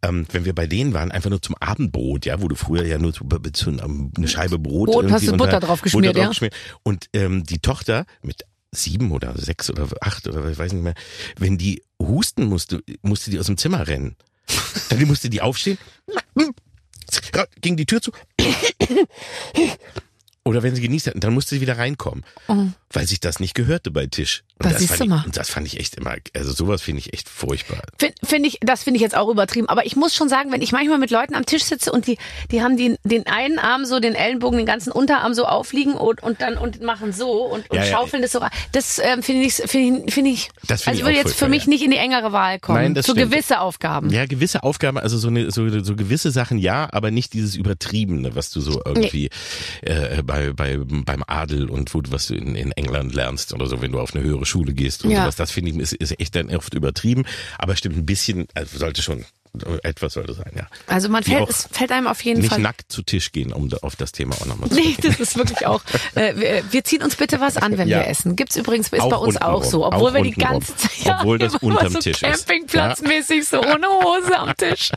ähm, 0.02 0.26
wenn 0.32 0.44
wir 0.44 0.54
bei 0.54 0.66
denen 0.66 0.94
waren, 0.94 1.10
einfach 1.10 1.30
nur 1.30 1.42
zum 1.42 1.56
Abendbrot, 1.60 2.26
ja, 2.26 2.40
wo 2.40 2.48
du 2.48 2.56
früher 2.56 2.84
ja 2.84 2.98
nur 2.98 3.12
so, 3.12 3.26
so 3.54 3.70
eine 3.70 4.28
Scheibe 4.28 4.58
Brot, 4.58 4.90
Brot, 4.90 5.10
hast 5.10 5.26
du 5.26 5.36
Butter 5.36 5.60
drauf 5.60 5.82
geschmiert, 5.82 6.14
Butter 6.14 6.14
drauf 6.14 6.22
ja? 6.24 6.28
geschmiert. 6.30 6.54
und 6.82 7.08
ähm, 7.12 7.44
die 7.44 7.58
Tochter 7.58 8.06
mit 8.22 8.44
sieben 8.72 9.12
oder 9.12 9.36
sechs 9.38 9.70
oder 9.70 9.88
acht 10.00 10.26
oder 10.26 10.48
ich 10.48 10.58
weiß 10.58 10.72
nicht 10.72 10.82
mehr, 10.82 10.94
wenn 11.38 11.58
die 11.58 11.82
husten 12.00 12.46
musste, 12.46 12.82
musste 13.02 13.30
die 13.30 13.38
aus 13.38 13.46
dem 13.46 13.56
Zimmer 13.56 13.86
rennen. 13.86 14.16
Dann 14.90 15.02
musste 15.06 15.30
die 15.30 15.40
aufstehen, 15.40 15.78
ging 17.60 17.76
die 17.76 17.86
Tür 17.86 18.02
zu. 18.02 18.12
Oder 20.44 20.62
wenn 20.62 20.74
sie 20.74 20.82
genießt 20.82 21.06
hatten, 21.06 21.20
dann 21.20 21.32
musste 21.34 21.54
sie 21.54 21.60
wieder 21.60 21.78
reinkommen, 21.78 22.22
weil 22.94 23.06
sich 23.06 23.20
das 23.20 23.40
nicht 23.40 23.54
gehörte 23.54 23.90
bei 23.90 24.06
Tisch. 24.06 24.42
Und 24.58 24.66
Da 24.66 24.70
das, 24.70 24.78
siehst 24.80 24.94
ich, 25.00 25.10
und 25.10 25.36
das 25.36 25.50
fand 25.50 25.66
ich 25.66 25.80
echt 25.80 25.96
immer, 25.96 26.14
also 26.34 26.52
sowas 26.52 26.80
finde 26.80 27.00
ich 27.00 27.12
echt 27.12 27.28
furchtbar. 27.28 27.82
Finde 27.98 28.14
find 28.24 28.46
ich, 28.46 28.58
das 28.60 28.84
finde 28.84 28.96
ich 28.98 29.02
jetzt 29.02 29.16
auch 29.16 29.28
übertrieben. 29.28 29.68
Aber 29.68 29.84
ich 29.84 29.96
muss 29.96 30.14
schon 30.14 30.28
sagen, 30.28 30.52
wenn 30.52 30.62
ich 30.62 30.70
manchmal 30.72 30.98
mit 30.98 31.10
Leuten 31.10 31.34
am 31.34 31.44
Tisch 31.44 31.64
sitze 31.64 31.90
und 31.90 32.06
die, 32.06 32.18
die 32.52 32.62
haben 32.62 32.76
den, 32.76 32.96
den 33.04 33.26
einen 33.26 33.58
Arm 33.58 33.84
so, 33.84 33.98
den 34.00 34.14
Ellenbogen, 34.14 34.58
den 34.58 34.66
ganzen 34.66 34.92
Unterarm 34.92 35.34
so 35.34 35.44
aufliegen 35.44 35.94
und, 35.94 36.22
und 36.22 36.40
dann 36.40 36.56
und 36.56 36.80
machen 36.82 37.12
so 37.12 37.46
und, 37.46 37.68
und 37.68 37.76
Ja, 37.76 37.84
ja. 37.84 37.90
schaufeln 37.90 38.22
das 38.22 38.32
so. 38.32 38.38
rein. 38.38 38.50
Das 38.72 39.00
ähm, 39.00 39.22
finde 39.24 39.42
ich, 39.44 39.54
finde 39.54 40.04
ich, 40.06 40.14
finde 40.14 40.30
ich, 40.30 40.50
Das 40.68 40.82
finde 40.82 40.98
also 40.98 41.00
ich 41.00 41.04
würde 41.16 41.18
jetzt 41.28 41.34
für 41.38 41.48
mich 41.48 41.64
ja. 41.64 41.70
nicht 41.70 41.82
in 41.84 41.90
die 41.90 41.96
engere 41.96 42.30
Wahl 42.32 42.60
kommen. 42.60 42.78
Nein, 42.78 42.94
das 42.94 43.06
so 43.06 43.12
stimmt. 43.12 43.32
gewisse 43.32 43.60
Aufgaben. 43.60 44.10
Ja, 44.10 44.26
gewisse 44.26 44.62
Aufgaben, 44.62 44.98
also 44.98 45.18
so, 45.18 45.28
eine, 45.28 45.50
so, 45.50 45.68
so 45.82 45.96
gewisse 45.96 46.30
Sachen 46.30 46.58
ja, 46.58 46.88
aber 46.92 47.10
nicht 47.10 47.32
dieses 47.32 47.56
Übertriebene, 47.56 48.36
was 48.36 48.50
du 48.50 48.60
so 48.60 48.80
irgendwie 48.84 49.30
äh, 49.82 50.22
bei, 50.22 50.52
bei, 50.52 50.78
beim 50.78 51.24
Adel 51.26 51.68
und 51.68 51.92
wo, 51.92 52.00
du- 52.00 52.12
was 52.12 52.28
du 52.28 52.34
in, 52.34 52.54
in 52.54 52.70
England 52.72 52.83
lernst 52.84 53.52
oder 53.52 53.66
so, 53.66 53.80
wenn 53.82 53.92
du 53.92 54.00
auf 54.00 54.14
eine 54.14 54.24
höhere 54.24 54.44
Schule 54.46 54.72
gehst 54.74 55.04
und 55.04 55.10
Ja. 55.10 55.22
sowas. 55.22 55.36
Das 55.36 55.50
finde 55.50 55.70
ich 55.70 55.76
ist, 55.78 55.92
ist 55.94 56.20
echt 56.20 56.34
dann 56.36 56.54
oft 56.54 56.74
übertrieben, 56.74 57.24
aber 57.58 57.76
stimmt 57.76 57.96
ein 57.96 58.06
bisschen, 58.06 58.46
also 58.54 58.78
sollte 58.78 59.02
schon, 59.02 59.24
etwas 59.82 60.14
sollte 60.14 60.34
sein, 60.34 60.50
ja. 60.56 60.66
Also 60.86 61.08
man 61.08 61.22
fällt, 61.22 61.48
es 61.48 61.68
fällt 61.70 61.92
einem 61.92 62.06
auf 62.06 62.22
jeden 62.24 62.40
Nicht 62.40 62.50
Fall. 62.50 62.60
nackt 62.60 62.90
zu 62.90 63.02
Tisch 63.02 63.30
gehen, 63.32 63.52
um 63.52 63.70
auf 63.82 63.94
das 63.96 64.12
Thema 64.12 64.34
auch 64.40 64.46
nochmal 64.46 64.68
zu 64.68 64.74
Nee, 64.76 64.96
das 65.00 65.20
ist 65.20 65.36
wirklich 65.36 65.66
auch. 65.66 65.82
Äh, 66.14 66.36
wir, 66.36 66.62
wir 66.72 66.84
ziehen 66.84 67.02
uns 67.02 67.16
bitte 67.16 67.40
was 67.40 67.56
an, 67.56 67.76
wenn 67.78 67.88
Ja. 67.88 67.98
wir 68.00 68.06
essen. 68.08 68.36
Gibt's 68.36 68.56
übrigens, 68.56 68.88
ist 68.88 69.00
Auch 69.00 69.10
bei 69.10 69.16
uns 69.16 69.36
auch 69.36 69.54
untenrum. 69.54 69.70
so. 69.70 69.86
Obwohl 69.86 70.10
Auch 70.10 70.14
wir 70.14 70.22
die 70.22 70.30
ganze 70.32 70.76
Zeit. 70.76 70.90
Obwohl 71.20 71.38
das 71.38 71.54
unterm 71.60 71.92
so 71.92 71.98
Tisch 71.98 72.22
ist. 72.22 72.46
Campingplatzmäßig 72.46 73.48
so 73.48 73.60
ohne 73.60 73.86
Hose 73.88 74.38
am 74.38 74.56
Tisch. 74.56 74.90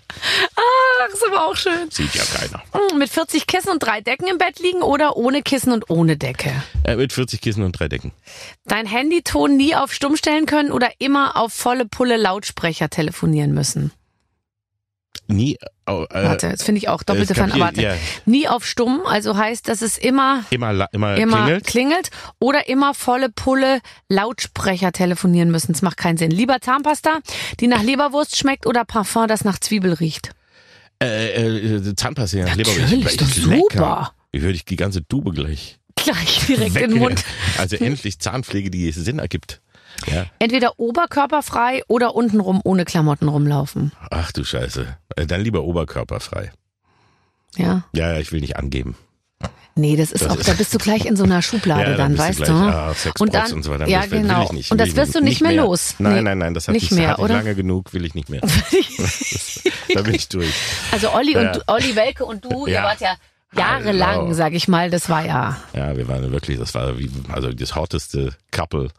Ach, 0.56 1.14
ist 1.14 1.24
aber 1.28 1.48
auch 1.48 1.56
schön. 1.56 1.90
Sieht 1.90 2.14
ja 2.14 2.24
keiner. 2.24 2.62
Hm, 2.74 2.98
Mit 3.00 3.10
40 3.10 3.48
Kissen 3.48 3.70
und 3.70 3.80
drei 3.80 4.02
Decken 4.02 4.28
im 4.28 4.38
Bett 4.38 4.60
liegen 4.60 4.82
oder 4.82 5.18
ohne 5.18 5.42
Kissen 5.42 5.72
und 5.72 5.90
ohne 5.90 6.18
Decke? 6.18 6.52
Äh, 6.84 6.96
mit 6.96 7.14
40 7.14 7.42
Kissen 7.42 7.64
und 7.64 7.74
drei 7.74 7.88
Decken. 7.88 8.12
Dein 8.66 8.86
Handyton 8.86 9.56
nie 9.58 9.76
auf 9.76 9.94
stumm 9.94 10.16
stellen 10.18 10.46
können 10.46 10.72
oder 10.72 10.90
immer 11.00 11.38
auf 11.38 11.54
volle 11.54 11.86
Pulle 11.86 12.18
Lautsprecher 12.18 12.90
telefonieren 12.90 13.54
müssen? 13.54 13.92
Nie, 15.28 15.56
äh, 15.86 15.92
Warte, 15.92 16.50
das 16.52 16.64
finde 16.64 16.80
ich 16.80 16.88
auch 16.90 17.04
doppelte 17.04 17.34
es 17.34 17.38
gab 17.38 17.50
Fan. 17.50 17.54
hier- 17.56 17.64
Warte. 17.66 17.82
ja. 17.82 17.96
Nie 18.26 18.48
auf 18.48 18.66
stumm, 18.66 19.02
also 19.06 19.36
heißt, 19.38 19.68
dass 19.68 19.82
es 19.82 19.98
immer 19.98 20.44
immer, 20.50 20.88
immer, 20.94 21.16
immer 21.18 21.38
klingelt. 21.46 21.68
klingelt 21.68 22.10
oder 22.40 22.70
immer 22.70 22.94
volle 22.94 23.30
Pulle 23.30 23.82
Lautsprecher 24.10 24.92
telefonieren 24.92 25.52
müssen. 25.52 25.74
Das 25.74 25.82
macht 25.82 25.98
keinen 25.98 26.18
Sinn. 26.18 26.32
Lieber 26.32 26.62
Zahnpasta, 26.62 27.20
die 27.60 27.68
nach 27.68 27.84
Leberwurst 27.84 28.38
schmeckt 28.38 28.66
oder 28.66 28.86
Parfum, 28.86 29.28
das 29.28 29.44
nach 29.44 29.60
Zwiebel 29.60 29.94
riecht. 29.94 30.32
Äh, 31.02 31.76
äh, 31.76 31.96
Zahnpasta, 31.96 32.38
ja, 32.40 32.54
Leberwurst. 32.54 32.92
ist 32.94 33.22
doch 33.22 33.28
Echt 33.28 33.38
lecker. 33.46 33.58
super. 33.58 34.12
Wie 34.32 34.42
würde 34.42 34.56
ich 34.56 34.66
die 34.66 34.76
ganze 34.76 35.06
Tube 35.08 35.34
gleich 35.36 35.78
Gleich 35.96 36.46
direkt 36.48 36.74
weg. 36.76 36.84
in 36.84 36.90
den 36.92 37.00
Mund. 37.00 37.24
Also 37.58 37.76
endlich 37.76 38.20
Zahnpflege, 38.20 38.70
die 38.70 38.92
Sinn 38.92 39.20
ergibt. 39.20 39.62
Ja. 40.06 40.26
Entweder 40.40 40.80
oberkörperfrei 40.80 41.82
oder 41.88 42.16
untenrum 42.16 42.62
ohne 42.64 42.86
Klamotten 42.86 43.28
rumlaufen. 43.28 43.92
Ach 44.12 44.32
du 44.32 44.44
Scheiße. 44.44 44.86
Äh, 45.16 45.26
Dann 45.26 45.42
lieber 45.42 45.64
oberkörperfrei. 45.64 46.52
Ja. 47.56 47.84
Ja, 47.94 48.14
ja, 48.14 48.20
ich 48.20 48.32
will 48.32 48.42
nicht 48.42 48.56
angeben. 48.58 48.96
Nee, 49.80 49.96
das 49.96 50.12
ist 50.12 50.24
Das 50.24 50.32
auch, 50.32 50.38
ist- 50.38 50.48
da 50.50 50.54
bist 50.54 50.74
du 50.74 50.80
gleich 50.80 51.06
in 51.06 51.16
so 51.16 51.24
einer 51.24 51.42
Schublade 51.44 51.92
ja, 51.92 51.98
dann, 51.98 52.14
bist 52.14 52.24
weißt 52.24 52.40
du 52.40 52.44
gleich, 52.46 52.56
ah, 52.74 52.94
Sexbots 52.96 53.22
und 53.22 53.34
dann, 53.34 53.54
und 53.54 53.64
so 53.64 53.72
weiter. 53.72 53.88
ja, 53.88 54.10
will- 54.10 54.22
genau. 54.22 54.40
Will 54.40 54.46
ich 54.46 54.52
nicht, 54.54 54.72
und 54.72 54.80
das 54.80 54.96
wirst 54.96 55.14
du 55.16 55.22
nicht 55.22 55.42
mehr, 55.42 55.54
los. 55.54 55.96
Nein, 56.00 56.16
Nee. 56.16 56.22
nein, 56.24 56.38
nein, 56.40 56.54
das 56.56 56.68
hat 56.68 56.74
Nicht 56.74 56.92
ich, 56.92 56.98
mehr, 56.98 57.10
hatte 57.10 57.22
oder? 57.22 57.36
lange 57.36 57.54
genug, 57.54 57.94
will 57.94 58.04
ich 58.06 58.16
nicht 58.16 58.30
mehr. 58.30 58.42
da 59.94 60.02
bin 60.02 60.16
ich 60.16 60.28
durch. 60.30 60.52
Also 60.92 61.12
Olli 61.14 61.34
Ja. 61.34 61.42
und 61.52 61.56
du, 61.58 61.62
Olli 61.68 61.96
Welke 61.96 62.26
und 62.26 62.44
du, 62.46 62.66
ihr 62.68 62.82
wart 62.82 63.02
ja 63.02 63.16
jahrelang, 63.58 64.22
Genau. 64.22 64.34
sag 64.34 64.54
ich 64.54 64.68
mal, 64.68 64.90
das 64.90 65.10
war 65.10 65.26
ja. 65.26 65.58
Ja, 65.74 65.96
wir 65.98 66.08
waren 66.08 66.32
wirklich, 66.32 66.58
das 66.60 66.74
war 66.76 66.98
wie, 67.00 67.10
also 67.32 67.52
das 67.52 67.76
hotteste 67.76 68.34
Couple 68.52 68.90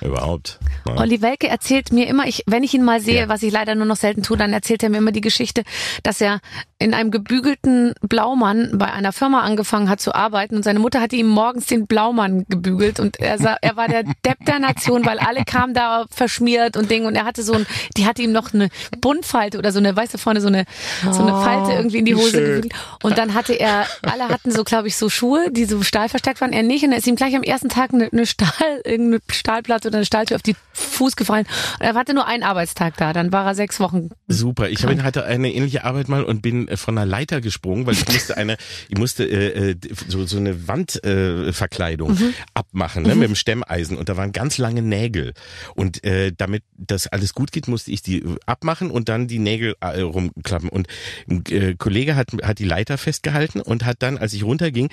überhaupt. 0.00 0.60
Ja. 0.86 0.96
Olli 0.96 1.20
Welke 1.22 1.48
erzählt 1.48 1.90
mir 1.92 2.06
immer, 2.06 2.26
ich, 2.26 2.44
wenn 2.46 2.62
ich 2.62 2.72
ihn 2.72 2.84
mal 2.84 3.00
sehe, 3.00 3.22
Ja. 3.22 3.28
was 3.28 3.42
ich 3.42 3.52
leider 3.52 3.74
nur 3.74 3.84
noch 3.86 3.96
selten 3.96 4.22
tue, 4.22 4.36
dann 4.36 4.52
erzählt 4.52 4.82
er 4.84 4.90
mir 4.90 4.98
immer 4.98 5.10
die 5.10 5.20
Geschichte, 5.20 5.64
dass 6.04 6.20
er 6.20 6.38
in 6.78 6.94
einem 6.94 7.10
gebügelten 7.10 7.94
Blaumann 8.02 8.70
bei 8.78 8.92
einer 8.92 9.12
Firma 9.12 9.40
angefangen 9.40 9.88
hat 9.90 10.00
zu 10.00 10.14
arbeiten 10.14 10.54
und 10.54 10.62
seine 10.62 10.78
Mutter 10.78 11.00
hatte 11.00 11.16
ihm 11.16 11.26
morgens 11.26 11.66
den 11.66 11.88
Blaumann 11.88 12.44
gebügelt 12.48 13.00
und 13.00 13.18
er, 13.18 13.38
sah, 13.38 13.56
er 13.60 13.76
war 13.76 13.88
der 13.88 14.04
Depp 14.24 14.44
der 14.46 14.60
Nation, 14.60 15.04
weil 15.04 15.18
alle 15.18 15.44
kamen 15.44 15.74
da 15.74 16.04
verschmiert 16.10 16.76
und 16.76 16.88
Ding 16.92 17.04
und 17.04 17.16
er 17.16 17.24
hatte 17.24 17.42
so 17.42 17.54
ein, 17.54 17.66
die 17.96 18.06
hatte 18.06 18.22
ihm 18.22 18.30
noch 18.30 18.54
eine 18.54 18.68
Buntfalte 19.00 19.58
oder 19.58 19.72
so 19.72 19.80
eine, 19.80 19.96
weißt 19.96 20.14
du, 20.14 20.18
vorne 20.18 20.40
so 20.40 20.46
eine, 20.46 20.64
so 21.10 21.22
eine 21.22 21.32
Falte 21.32 21.72
irgendwie 21.72 21.98
in 21.98 22.04
die 22.04 22.14
Hose 22.14 22.40
gebügelt 22.40 22.72
und 23.02 23.18
dann 23.18 23.34
hatte 23.34 23.54
er, 23.54 23.84
alle 24.02 24.28
hatten 24.28 24.50
so, 24.50 24.64
glaube 24.64 24.88
ich, 24.88 24.96
so 24.96 25.08
Schuhe, 25.08 25.50
die 25.50 25.64
so 25.64 25.82
stahlverstärkt 25.82 26.40
waren, 26.40 26.52
er 26.52 26.62
nicht. 26.62 26.84
Und 26.84 26.92
er 26.92 26.98
ist 26.98 27.06
ihm 27.06 27.16
gleich 27.16 27.34
am 27.36 27.42
ersten 27.42 27.68
Tag 27.68 27.92
eine, 27.92 28.08
eine 28.12 28.26
Stahl, 28.26 28.50
irgendeine 28.84 29.20
Stahlplatte 29.30 29.88
oder 29.88 29.98
eine 29.98 30.06
Stahltür 30.06 30.36
auf 30.36 30.42
die 30.42 30.56
Fuß 30.72 31.16
gefallen. 31.16 31.46
Und 31.78 31.84
er 31.86 31.94
hatte 31.94 32.14
nur 32.14 32.26
einen 32.26 32.42
Arbeitstag 32.42 32.96
da, 32.96 33.12
dann 33.12 33.32
war 33.32 33.46
er 33.46 33.54
sechs 33.54 33.80
Wochen. 33.80 34.10
Super. 34.28 34.68
Ich 34.70 34.84
hab- 34.84 35.02
hatte 35.02 35.24
eine 35.24 35.52
ähnliche 35.52 35.84
Arbeit 35.84 36.08
mal 36.08 36.24
und 36.24 36.42
bin 36.42 36.68
äh, 36.68 36.76
von 36.76 36.96
einer 36.98 37.06
Leiter 37.06 37.40
gesprungen, 37.40 37.86
weil 37.86 37.94
ich 37.94 38.06
musste 38.08 38.36
eine, 38.36 38.56
ich 38.88 38.98
musste 38.98 39.24
äh, 39.24 39.70
äh, 39.70 39.76
so, 40.08 40.26
so 40.26 40.36
eine 40.38 40.66
Wandverkleidung 40.68 42.10
äh, 42.10 42.18
Mhm. 42.18 42.34
abmachen 42.54 43.02
ne, 43.04 43.14
mit 43.14 43.28
dem 43.28 43.34
Stemmeisen. 43.34 43.96
Und 43.96 44.08
da 44.08 44.16
waren 44.16 44.32
ganz 44.32 44.58
lange 44.58 44.82
Nägel. 44.82 45.34
Und 45.74 46.02
äh, 46.04 46.32
damit 46.36 46.62
das 46.76 47.06
alles 47.06 47.34
gut 47.34 47.52
geht, 47.52 47.68
musste 47.68 47.90
ich 47.90 48.02
die 48.02 48.24
abmachen 48.46 48.90
und 48.90 49.08
dann 49.08 49.28
die 49.28 49.38
Nägel 49.38 49.74
äh, 49.80 50.00
rumklappen. 50.00 50.68
Und 50.68 50.86
ein 51.28 51.44
äh, 51.50 51.74
Kollege 51.76 52.16
hat 52.16 52.28
hat 52.42 52.58
die 52.58 52.64
Leiter 52.64 52.98
festgehalten 52.98 53.60
und 53.60 53.77
hat 53.84 54.02
dann, 54.02 54.18
als 54.18 54.32
ich 54.32 54.44
runterging, 54.44 54.88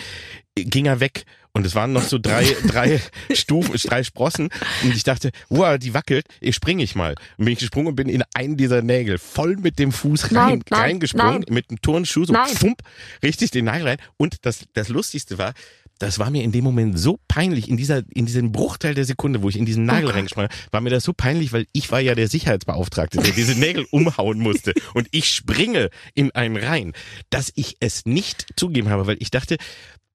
ging 0.55 0.85
er 0.85 0.99
weg 0.99 1.25
Und 1.53 1.65
es 1.65 1.73
waren 1.73 1.93
noch 1.93 2.03
so 2.03 2.17
drei, 2.19 2.43
drei 2.67 2.99
Stufen, 3.33 3.75
drei 3.75 4.03
Sprossen. 4.03 4.49
Und 4.83 4.93
ich 4.95 5.03
dachte, 5.03 5.31
wow, 5.49 5.77
die 5.77 5.93
wackelt, 5.93 6.25
ich 6.41 6.55
springe 6.55 6.83
ich 6.83 6.95
mal. 6.95 7.15
Und 7.37 7.45
bin 7.45 7.53
ich 7.53 7.59
gesprungen 7.59 7.87
und 7.87 7.95
bin 7.95 8.09
in 8.09 8.23
einen 8.33 8.57
dieser 8.57 8.81
Nägel 8.81 9.17
voll 9.17 9.55
mit 9.55 9.79
dem 9.79 9.93
Fuß 9.93 10.25
rein, 10.25 10.33
Nein, 10.33 10.63
nein, 10.69 10.81
reingesprungen, 10.81 11.43
nein. 11.47 11.53
mit 11.53 11.69
einem 11.69 11.81
Turnschuh, 11.81 12.25
so 12.25 12.33
pfump, 12.33 12.81
richtig 13.23 13.51
den 13.51 13.65
Nagel 13.65 13.87
rein. 13.87 13.97
Und 14.17 14.45
das, 14.45 14.65
das 14.73 14.89
Lustigste 14.89 15.37
war, 15.37 15.53
das 15.99 16.19
war 16.19 16.29
mir 16.29 16.43
in 16.43 16.51
dem 16.51 16.63
Moment 16.63 16.99
so 16.99 17.19
peinlich, 17.27 17.69
in 17.69 17.77
dieser, 17.77 18.03
in 18.13 18.25
diesem 18.25 18.51
Bruchteil 18.51 18.93
der 18.95 19.05
Sekunde, 19.05 19.41
wo 19.41 19.49
ich 19.49 19.55
in 19.57 19.65
diesen 19.65 19.85
Nagel 19.85 20.05
Gott. 20.07 20.15
reingesprungen 20.15 20.49
habe, 20.49 20.59
war 20.71 20.81
mir 20.81 20.89
das 20.89 21.03
so 21.05 21.13
peinlich, 21.13 21.53
weil 21.53 21.67
ich 21.71 21.91
war 21.91 21.99
ja 22.01 22.15
der 22.15 22.27
Sicherheitsbeauftragte, 22.27 23.17
der 23.19 23.31
diese 23.31 23.55
Nägel 23.57 23.85
umhauen 23.91 24.39
musste. 24.39 24.73
Und 24.93 25.07
ich 25.11 25.29
springe 25.31 25.89
in 26.13 26.31
einen 26.31 26.57
rein, 26.57 26.93
dass 27.29 27.51
ich 27.55 27.77
es 27.79 28.05
nicht 28.05 28.45
zugeben 28.57 28.89
habe, 28.89 29.07
weil 29.07 29.17
ich 29.21 29.31
dachte, 29.31 29.57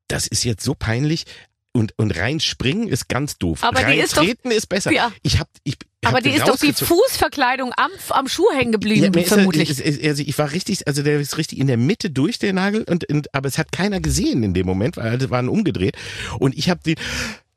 das 0.08 0.26
ist 0.26 0.44
jetzt 0.44 0.64
so 0.64 0.74
peinlich. 0.74 1.24
Und, 1.72 1.96
und 1.98 2.10
reinspringen 2.16 2.88
ist 2.88 3.08
ganz 3.08 3.38
doof. 3.38 3.62
Aber 3.62 3.84
die 3.84 3.98
ist 4.00 4.16
doch- 4.16 4.22
Reintreten 4.22 4.50
ist 4.50 4.66
besser. 4.66 4.90
Ja. 4.92 5.12
Ich 5.22 5.38
hab, 5.38 5.48
ich 5.62 5.76
Aber 6.04 6.20
die 6.20 6.30
ist 6.30 6.48
doch 6.48 6.56
die. 6.58 6.72
Fußverkleidung 6.72 7.72
am, 7.76 7.90
am 8.08 8.28
Schuh 8.28 8.50
hängen 8.54 8.72
geblieben, 8.72 9.12
Ja, 9.14 9.20
er- 9.20 9.26
vermutlich. 9.26 9.68
ist- 9.70 9.80
ist- 9.80 10.02
also 10.02 10.22
ich 10.26 10.38
war 10.38 10.50
richtig, 10.52 10.86
also 10.88 11.02
der 11.02 11.20
ist 11.20 11.36
richtig 11.36 11.58
in 11.58 11.66
der 11.66 11.76
Mitte 11.76 12.10
durch 12.10 12.38
der 12.38 12.52
Nagel 12.52 12.84
und, 12.84 13.08
und 13.10 13.34
aber 13.34 13.48
es 13.48 13.58
hat 13.58 13.70
keiner 13.72 14.00
gesehen 14.00 14.42
in 14.42 14.54
dem 14.54 14.66
Moment, 14.66 14.96
weil 14.96 15.08
alle 15.10 15.30
waren 15.30 15.48
umgedreht 15.48 15.96
und 16.38 16.56
ich 16.56 16.70
habe 16.70 16.80
den 16.84 16.96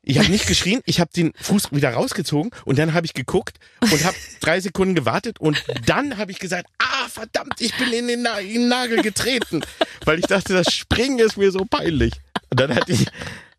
ich 0.06 0.18
habe 0.18 0.28
nicht 0.30 0.46
geschrien, 0.46 0.82
ich 0.84 1.00
habe 1.00 1.10
den 1.16 1.32
Fuß 1.40 1.72
wieder 1.72 1.88
rausgezogen 1.94 2.50
und 2.66 2.78
dann 2.78 2.92
habe 2.92 3.06
ich 3.06 3.14
geguckt 3.14 3.56
und 3.80 4.04
habe 4.04 4.14
drei 4.40 4.60
Sekunden 4.60 4.94
gewartet 4.94 5.40
und 5.40 5.64
dann 5.86 6.18
habe 6.18 6.30
ich 6.30 6.38
gesagt, 6.38 6.66
ah 6.78 7.08
verdammt, 7.08 7.54
ich 7.60 7.74
bin 7.78 7.90
in 7.94 8.08
den, 8.08 8.20
Na 8.20 8.38
in 8.38 8.52
den 8.52 8.68
Nagel 8.68 9.00
getreten, 9.00 9.62
weil 10.04 10.18
ich 10.18 10.26
dachte, 10.26 10.52
das 10.52 10.70
Springen 10.74 11.18
ist 11.20 11.38
mir 11.38 11.50
so 11.50 11.64
peinlich. 11.64 12.12
Und 12.50 12.60
dann 12.60 12.74
hatte 12.74 12.92
ich, 12.92 13.06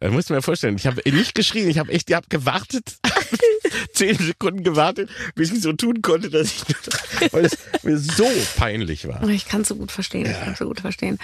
dann 0.06 0.14
musst 0.14 0.30
du 0.30 0.34
mir 0.34 0.41
vorstellen, 0.41 0.76
ich 0.76 0.88
habe 0.88 1.01
nicht 1.10 1.36
geschrien, 1.36 1.70
ich 1.70 1.80
habe 1.80 1.91
echt, 1.91 2.10
ich 2.10 2.16
habe 2.16 2.28
gewartet, 2.30 2.95
zehn 3.93 4.16
Sekunden 4.18 4.64
gewartet, 4.64 5.10
bis 5.36 5.51
ich 5.51 5.62
so 5.62 5.74
tun 5.74 6.01
konnte, 6.01 6.30
dass 6.30 6.47
ich, 6.47 6.64
weil 7.32 7.45
es 7.45 7.58
mir 7.84 7.97
so 7.97 8.28
peinlich 8.56 9.08
war. 9.08 9.28
Ich 9.30 9.47
kann 9.47 9.62
es 9.62 9.70
so 9.70 9.76
gut 9.76 9.91
verstehen, 9.91 10.26
ich 10.26 10.39
kann 10.39 10.53
es 10.53 10.60
so 10.60 10.66
gut 10.66 10.80
verstehen. 10.80 11.18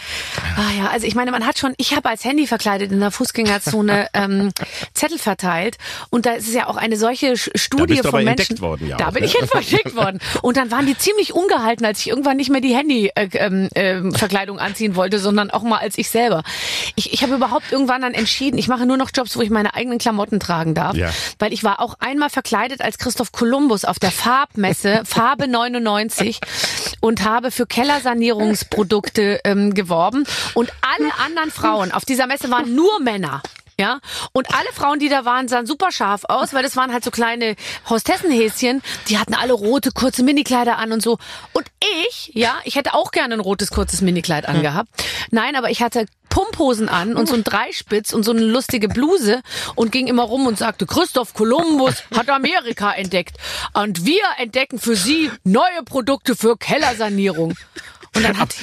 Ah 0.55 0.71
ja, 0.77 0.89
also 0.89 1.05
ich 1.05 1.15
meine, 1.15 1.31
man 1.31 1.45
hat 1.45 1.59
schon, 1.59 1.73
ich 1.77 1.95
habe 1.95 2.09
als 2.09 2.23
Handy 2.23 2.47
verkleidet 2.47 2.91
in 2.91 2.99
der 2.99 3.11
Fußgängerzone 3.11 4.07
ähm, 4.13 4.51
Zettel 4.93 5.19
verteilt 5.19 5.77
und 6.09 6.25
da 6.25 6.33
ist 6.33 6.47
es 6.47 6.53
ja 6.53 6.67
auch 6.67 6.77
eine 6.77 6.97
solche 6.97 7.37
Studie 7.37 7.93
bist 7.93 8.05
du 8.05 8.09
von 8.09 8.23
Menschen. 8.23 8.39
entdeckt 8.39 8.61
worden, 8.61 8.87
ja 8.87 8.97
da 8.97 9.07
auch, 9.07 9.13
bin 9.13 9.23
ne? 9.23 9.27
ich 9.27 9.39
entdeckt 9.39 9.95
worden. 9.95 10.19
Und 10.41 10.57
dann 10.57 10.71
waren 10.71 10.85
die 10.85 10.97
ziemlich 10.97 11.33
ungehalten, 11.33 11.85
als 11.85 11.99
ich 11.99 12.09
irgendwann 12.09 12.37
nicht 12.37 12.49
mehr 12.49 12.61
die 12.61 12.75
Handy-Verkleidung 12.75 13.69
äh, 13.75 13.91
ähm, 13.91 14.13
Verkleidung 14.13 14.59
anziehen 14.59 14.95
wollte, 14.95 15.19
sondern 15.19 15.51
auch 15.51 15.63
mal 15.63 15.77
als 15.77 15.97
ich 15.97 16.09
selber. 16.09 16.43
Ich, 16.95 17.13
ich 17.13 17.23
habe 17.23 17.35
überhaupt 17.35 17.71
irgendwann 17.71 18.01
dann 18.01 18.13
entschieden, 18.13 18.57
ich 18.57 18.67
mache 18.71 18.85
nur 18.85 18.95
noch 18.97 19.09
Jobs, 19.13 19.35
wo 19.35 19.41
ich 19.41 19.49
meine 19.49 19.73
eigenen 19.75 19.99
Klamotten 19.99 20.39
tragen 20.39 20.73
darf, 20.73 20.95
Ja. 20.95 21.09
weil 21.39 21.51
ich 21.53 21.63
war 21.63 21.81
auch 21.81 21.95
einmal 21.99 22.29
verkleidet 22.29 22.81
als 22.81 22.97
Christoph 22.97 23.31
Kolumbus 23.33 23.83
auf 23.85 23.99
der 23.99 24.11
Farbmesse 24.11 25.01
Farbe 25.05 25.47
99 25.49 26.39
und 27.01 27.23
habe 27.25 27.51
für 27.51 27.65
Kellersanierungsprodukte 27.67 29.41
ähm, 29.43 29.73
geworben 29.73 30.25
und 30.53 30.71
alle 30.81 31.11
anderen 31.25 31.51
Frauen 31.51 31.91
auf 31.91 32.05
dieser 32.05 32.27
Messe 32.27 32.49
waren 32.49 32.73
nur 32.73 32.99
Männer. 33.01 33.41
Ja, 33.79 33.99
und 34.31 34.53
alle 34.53 34.67
Frauen, 34.73 34.99
die 34.99 35.09
da 35.09 35.25
waren, 35.25 35.47
sahen 35.47 35.65
super 35.65 35.91
scharf 35.91 36.21
aus, 36.25 36.53
weil 36.53 36.61
das 36.61 36.75
waren 36.75 36.93
halt 36.93 37.03
so 37.03 37.09
kleine 37.09 37.55
Hostessenhäschen, 37.89 38.83
die 39.07 39.17
hatten 39.17 39.33
alle 39.33 39.53
rote, 39.53 39.91
kurze 39.91 40.21
Minikleider 40.21 40.77
an 40.77 40.91
und 40.91 41.01
so. 41.01 41.17
Und 41.53 41.65
ich, 42.05 42.29
ja, 42.35 42.59
ich 42.63 42.75
hätte 42.75 42.93
auch 42.93 43.09
gerne 43.11 43.33
ein 43.33 43.39
rotes, 43.39 43.71
kurzes 43.71 44.01
Minikleid 44.01 44.47
angehabt. 44.47 44.89
Nein, 45.31 45.55
aber 45.55 45.71
ich 45.71 45.81
hatte 45.81 46.05
Pumphosen 46.31 46.89
an 46.89 47.15
und 47.15 47.27
so 47.27 47.35
ein 47.35 47.43
Dreispitz 47.43 48.13
und 48.13 48.23
so 48.23 48.31
eine 48.31 48.41
lustige 48.41 48.87
Bluse 48.87 49.41
und 49.75 49.91
ging 49.91 50.07
immer 50.07 50.23
rum 50.23 50.47
und 50.47 50.57
sagte, 50.57 50.87
Christoph 50.87 51.35
Kolumbus 51.35 52.03
hat 52.15 52.29
Amerika 52.29 52.91
entdeckt. 52.93 53.37
Und 53.73 54.05
wir 54.05 54.23
entdecken 54.39 54.79
für 54.79 54.95
Sie 54.95 55.29
neue 55.43 55.83
Produkte 55.85 56.35
für 56.35 56.57
Kellersanierung. 56.57 57.55
Und 58.15 58.23
dann 58.23 58.37
hat 58.37 58.55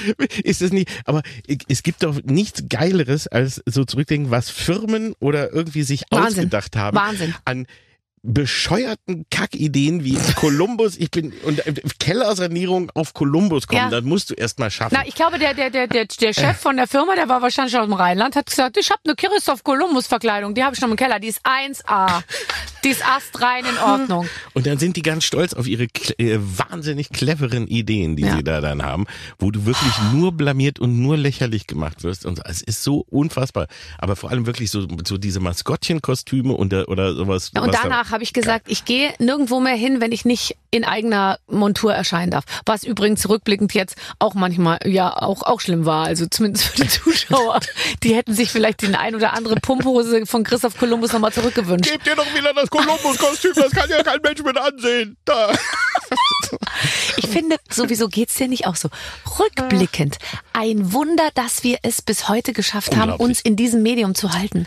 Ist 0.43 0.63
es 0.63 0.73
nicht, 0.73 0.89
aber 1.05 1.23
es 1.69 1.83
gibt 1.83 2.03
doch 2.03 2.21
nichts 2.25 2.65
Geileres, 2.69 3.29
als 3.29 3.63
so 3.67 3.85
zurückdenken, 3.85 4.31
was 4.31 4.51
Firmen 4.51 5.15
oder 5.21 5.53
irgendwie 5.53 5.83
sich 5.83 6.05
Wahnsinn. 6.11 6.27
ausgedacht 6.27 6.77
haben. 6.77 6.97
Wahnsinn. 6.97 7.35
An 7.45 7.67
bescheuerten 8.23 9.25
Kackideen 9.31 10.05
wie 10.05 10.19
Kolumbus, 10.35 10.97
ich 10.97 11.11
bin 11.11 11.33
und 11.45 11.65
äh, 11.67 11.75
Kellersanierung 11.99 12.91
auf 12.95 13.15
Kolumbus 13.15 13.67
kommen, 13.67 13.83
Ja. 13.83 13.91
das 13.91 14.03
musst 14.05 14.31
du 14.31 14.35
erst 14.35 14.59
mal 14.59 14.71
schaffen. 14.71 14.97
Na, 14.99 15.07
ich 15.07 15.15
glaube, 15.15 15.39
der, 15.39 15.55
der, 15.55 15.71
der, 15.71 15.87
der, 15.87 16.07
der 16.07 16.33
Chef 16.33 16.57
von 16.59 16.77
der 16.77 16.87
Firma, 16.87 17.15
der 17.15 17.29
war 17.29 17.43
wahrscheinlich 17.43 17.77
aus 17.77 17.85
dem 17.87 17.93
Rheinland, 17.95 18.37
hat 18.37 18.47
gesagt, 18.47 18.77
ich 18.79 18.91
habe 18.91 19.01
eine 19.05 19.15
Christoph 19.15 19.63
Kolumbus 19.65 20.07
Verkleidung, 20.07 20.55
die 20.55 20.65
habe 20.65 20.75
ich 20.75 20.81
noch 20.81 20.89
im 20.91 20.97
Keller, 20.97 21.19
die 21.21 21.29
ist 21.29 21.41
1A. 21.47 22.23
Die 22.85 22.91
ist 22.91 23.05
astrein 23.05 23.65
in 23.65 23.77
Ordnung. 23.79 24.29
Und 24.55 24.67
dann 24.67 24.79
sind 24.79 24.97
die 24.97 25.03
ganz 25.03 25.25
stolz 25.25 25.53
auf 25.53 25.67
ihre 25.67 25.85
äh, 26.19 26.39
wahnsinnig 26.39 27.11
cleveren 27.11 27.67
Ideen, 27.67 28.15
die 28.15 28.23
Ja. 28.23 28.37
sie 28.37 28.45
da 28.45 28.61
dann 28.61 28.83
haben, 28.85 29.07
wo 29.41 29.51
du 29.51 29.67
wirklich 29.67 29.93
nur 30.13 30.31
blamiert 30.33 30.79
und 30.79 31.01
nur 31.03 31.17
lächerlich 31.17 31.67
gemacht 31.67 32.05
wirst. 32.05 32.25
Und 32.25 32.41
es 32.47 32.63
ist 32.63 32.85
so 32.85 33.05
unfassbar. 33.11 33.67
Aber 33.99 34.15
vor 34.15 34.31
allem 34.31 34.47
wirklich 34.47 34.71
so, 34.71 34.87
so 35.05 35.19
diese 35.19 35.41
Maskottchenkostüme 35.41 36.53
und, 36.55 36.71
der- 36.71 36.89
oder 36.89 37.15
sowas. 37.15 37.51
Und 37.53 37.67
was 37.67 37.73
da- 37.83 37.89
danach 38.09 38.13
habe 38.13 38.23
ich 38.23 38.33
gesagt, 38.33 38.67
ich 38.69 38.85
gehe 38.85 39.13
nirgendwo 39.19 39.61
mehr 39.61 39.75
hin, 39.75 40.01
wenn 40.01 40.13
ich 40.13 40.25
nicht 40.25 40.57
in 40.71 40.85
eigener 40.85 41.39
Montur 41.47 41.95
erscheinen 41.95 42.31
darf. 42.31 42.45
Was 42.67 42.85
übrigens 42.85 43.23
zurückblickend 43.23 43.75
jetzt 43.75 43.97
auch 44.19 44.35
manchmal 44.35 44.79
ja 44.85 45.15
auch 45.15 45.43
auch 45.43 45.61
schlimm 45.61 45.87
war. 45.87 46.07
Also 46.07 46.27
zumindest 46.27 46.67
für 46.67 46.83
die 46.83 46.89
Zuschauer. 46.89 47.61
Die 48.03 48.15
hätten 48.15 48.35
sich 48.35 48.51
vielleicht 48.51 48.83
den 48.83 48.95
ein 48.95 49.15
oder 49.15 49.33
andere 49.33 49.57
Pumphose 49.57 50.27
von 50.27 50.45
Christoph 50.45 50.77
Kolumbus 50.77 51.13
nochmal 51.13 51.33
zurückgewünscht. 51.33 51.91
Gebt 51.91 52.07
ihr 52.07 52.17
doch 52.17 52.35
wieder 52.35 52.53
das 52.55 52.71
Kolumbus-Kostüm, 52.71 53.53
das 53.55 53.71
kann 53.71 53.89
ja 53.89 54.03
kein 54.03 54.21
Mensch 54.23 54.43
mit 54.43 54.57
ansehen. 54.57 55.17
Da. 55.25 55.53
Ich 57.29 57.35
finde, 57.35 57.57
sowieso 57.71 58.09
geht's 58.09 58.37
dir 58.37 58.49
nicht 58.49 58.67
auch 58.67 58.77
so. 58.77 58.89
Rückblickend, 59.39 60.17
ein 60.53 60.93
Wunder, 60.93 61.29
dass 61.35 61.63
wir 61.63 61.79
es 61.83 62.01
bis 62.01 62.29
heute 62.29 62.53
geschafft 62.53 62.97
haben, 62.97 63.13
uns 63.13 63.41
in 63.41 63.55
diesem 63.55 63.83
Medium 63.83 64.15
zu 64.15 64.33
halten. 64.33 64.67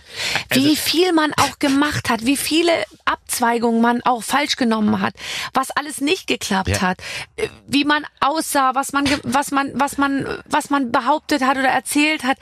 Wie 0.52 0.70
Also- 0.70 0.76
viel 0.76 1.12
man 1.14 1.34
auch 1.34 1.58
gemacht 1.60 2.10
hat, 2.10 2.26
wie 2.26 2.38
viele 2.38 2.72
Abzweigungen 3.06 3.82
man 3.82 4.02
auch 4.04 4.24
falsch 4.24 4.56
genommen 4.58 5.02
hat, 5.02 5.14
was 5.54 5.72
alles 5.72 6.02
nicht 6.02 6.28
geklappt 6.28 6.70
Ja. 6.70 6.82
hat, 6.82 6.98
äh, 7.36 7.48
wie 7.68 7.84
man 7.84 8.06
aussah, 8.20 8.76
was 8.76 8.94
man, 8.94 9.10
was 9.24 9.52
man, 9.52 9.72
was 9.74 9.98
man, 9.98 10.42
was 10.46 10.70
man 10.70 10.92
behauptet 10.92 11.42
hat 11.42 11.58
oder 11.58 11.70
erzählt 11.70 12.24
hat. 12.24 12.38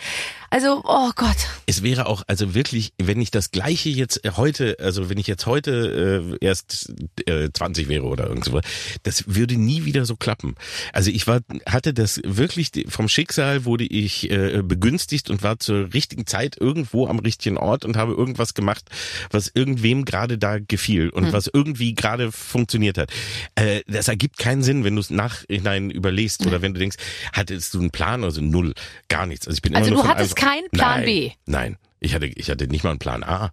Also, 0.51 0.81
oh 0.83 1.11
Gott. 1.15 1.35
Es 1.67 1.83
wäre 1.83 2.07
auch, 2.07 2.23
also 2.27 2.55
wirklich, 2.55 2.93
wenn 2.97 3.21
ich 3.21 3.29
das 3.29 3.51
Gleiche 3.51 3.89
jetzt 3.89 4.25
äh, 4.25 4.31
heute, 4.35 4.77
also 4.79 5.09
wenn 5.09 5.17
ich 5.19 5.27
jetzt 5.27 5.45
heute 5.45 6.35
äh, 6.41 6.45
erst 6.45 6.91
äh, 7.27 7.49
20 7.53 7.87
wäre 7.87 8.03
oder 8.03 8.27
irgend 8.27 8.45
so, 8.45 8.59
das 9.03 9.23
würde 9.27 9.55
nie 9.57 9.85
wieder 9.85 10.05
so 10.05 10.15
klappen. 10.15 10.55
Also 10.91 11.11
ich 11.11 11.27
war, 11.27 11.41
hatte 11.67 11.93
das 11.93 12.19
wirklich, 12.25 12.71
vom 12.87 13.07
Schicksal 13.09 13.65
wurde 13.65 13.85
ich 13.85 14.31
äh, 14.31 14.61
begünstigt 14.63 15.29
und 15.29 15.43
war 15.43 15.59
zur 15.59 15.93
richtigen 15.93 16.25
Zeit 16.25 16.57
irgendwo 16.59 17.07
am 17.07 17.19
richtigen 17.19 17.57
Ort 17.57 17.85
und 17.85 17.95
habe 17.95 18.13
irgendwas 18.13 18.53
gemacht, 18.55 18.85
was 19.29 19.51
irgendwem 19.53 20.03
gerade 20.05 20.37
da 20.39 20.57
gefiel 20.59 21.09
und 21.09 21.31
was 21.31 21.47
irgendwie 21.53 21.93
gerade 21.93 22.31
funktioniert 22.31 22.97
hat. 22.97 23.11
Äh, 23.55 23.81
das 23.87 24.07
ergibt 24.07 24.37
keinen 24.39 24.63
Sinn, 24.63 24.83
wenn 24.83 24.95
du 24.95 25.01
es 25.01 25.11
nachhinein 25.11 25.91
überlegst 25.91 26.45
oder 26.45 26.61
wenn 26.63 26.73
du 26.73 26.79
denkst, 26.79 26.97
hattest 27.33 27.73
du 27.75 27.79
einen 27.79 27.91
Plan 27.91 28.21
oder 28.23 28.31
so? 28.31 28.41
Null, 28.41 28.73
gar 29.09 29.27
nichts. 29.27 29.47
Also 29.47 29.57
ich 29.57 29.61
bin 29.61 29.75
Also 29.75 29.89
immer 29.89 29.97
nur 29.97 30.03
du 30.03 30.09
von 30.09 30.17
einem- 30.17 30.25
keinen 30.39 30.69
Plan 30.71 31.01
Nein, 31.01 31.05
B? 31.05 31.31
Nein, 31.45 31.77
ich 31.99 32.15
hatte, 32.15 32.27
ich 32.27 32.49
hatte 32.49 32.67
nicht 32.67 32.83
mal 32.83 32.91
einen 32.91 32.99
Plan 32.99 33.23
A. 33.23 33.51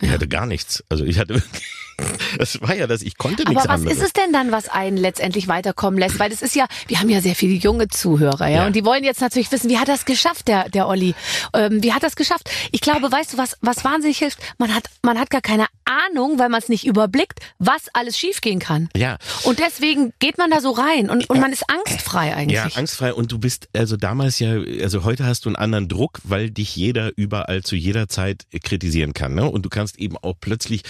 Ich 0.00 0.10
hatte 0.10 0.28
gar 0.28 0.46
nichts. 0.46 0.82
Also 0.88 1.04
ich 1.04 1.18
hatte, 1.18 1.42
das 2.38 2.60
war 2.62 2.74
ja 2.74 2.86
das, 2.86 3.02
ich 3.02 3.18
konnte 3.18 3.42
Aber 3.44 3.50
nichts 3.52 3.68
was 3.68 3.74
anderes. 3.74 3.98
ist 3.98 4.02
es 4.04 4.12
denn 4.12 4.32
dann, 4.32 4.50
was 4.52 4.68
einen 4.68 4.96
letztendlich 4.96 5.48
weiterkommen 5.48 5.98
lässt? 5.98 6.18
Weil 6.18 6.30
das 6.30 6.42
ist 6.42 6.54
ja, 6.54 6.66
wir 6.88 7.00
haben 7.00 7.08
ja 7.10 7.20
sehr 7.20 7.34
viele 7.34 7.54
junge 7.54 7.88
Zuhörer, 7.88 8.48
ja, 8.48 8.58
Ja. 8.62 8.66
und 8.66 8.74
die 8.76 8.84
wollen 8.84 9.04
jetzt 9.04 9.20
natürlich 9.20 9.50
wissen, 9.52 9.68
wie 9.70 9.78
hat 9.78 9.88
das 9.88 10.04
geschafft, 10.04 10.48
der, 10.48 10.68
der 10.68 10.88
Olli? 10.88 11.14
Ähm, 11.54 11.82
wie 11.82 11.92
hat 11.92 12.02
das 12.02 12.16
geschafft? 12.16 12.50
Ich 12.72 12.80
glaube, 12.80 13.10
weißt 13.12 13.34
du, 13.34 13.38
was, 13.38 13.56
was 13.60 13.84
wahnsinnig 13.84 14.18
hilft? 14.18 14.38
Man 14.58 14.74
hat, 14.74 14.84
man 15.02 15.18
hat 15.18 15.30
gar 15.30 15.42
keine 15.42 15.66
Ahnung, 15.84 16.38
weil 16.38 16.48
man 16.48 16.60
es 16.60 16.68
nicht 16.68 16.86
überblickt, 16.86 17.40
was 17.58 17.82
alles 17.92 18.16
schiefgehen 18.16 18.60
kann. 18.60 18.88
Ja. 18.96 19.18
Und 19.42 19.58
deswegen 19.58 20.12
geht 20.20 20.38
man 20.38 20.50
da 20.50 20.60
so 20.60 20.70
rein 20.70 21.10
und, 21.10 21.28
und 21.28 21.40
man 21.40 21.52
ist 21.52 21.64
angstfrei 21.68 22.34
eigentlich. 22.34 22.56
Ja, 22.58 22.68
angstfrei 22.76 23.12
und 23.12 23.32
du 23.32 23.38
bist 23.38 23.68
also 23.74 23.96
damals 23.96 24.38
ja, 24.38 24.54
also 24.82 25.02
heute 25.04 25.26
hast 25.26 25.44
du 25.44 25.48
einen 25.48 25.56
anderen 25.56 25.88
Druck, 25.88 26.20
weil 26.22 26.50
dich 26.50 26.76
jeder 26.76 27.10
überall 27.16 27.62
zu 27.64 27.74
jeder 27.76 28.08
Zeit 28.08 28.46
kritisieren 28.62 29.14
kann, 29.14 29.34
ne? 29.34 29.50
Und 29.50 29.62
du 29.62 29.68
kannst 29.68 29.89
eben 29.98 30.16
auch 30.16 30.34
plötzlich, 30.40 30.82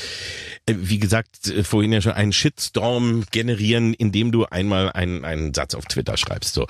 äh, 0.67 0.75
wie 0.77 0.99
gesagt, 0.99 1.49
äh, 1.49 1.65
vorhin 1.65 1.93
ja 1.93 2.01
schon 2.01 2.13
einen 2.13 2.33
Shitstorm 2.33 3.25
generieren, 3.31 3.95
indem 3.95 4.33
du 4.33 4.45
einmal 4.45 4.93
einen, 4.93 5.25
einen 5.25 5.55
Satz 5.55 5.75
auf 5.75 5.87
Twitter 5.87 6.17
schreibst. 6.17 6.55
So, 6.55 6.67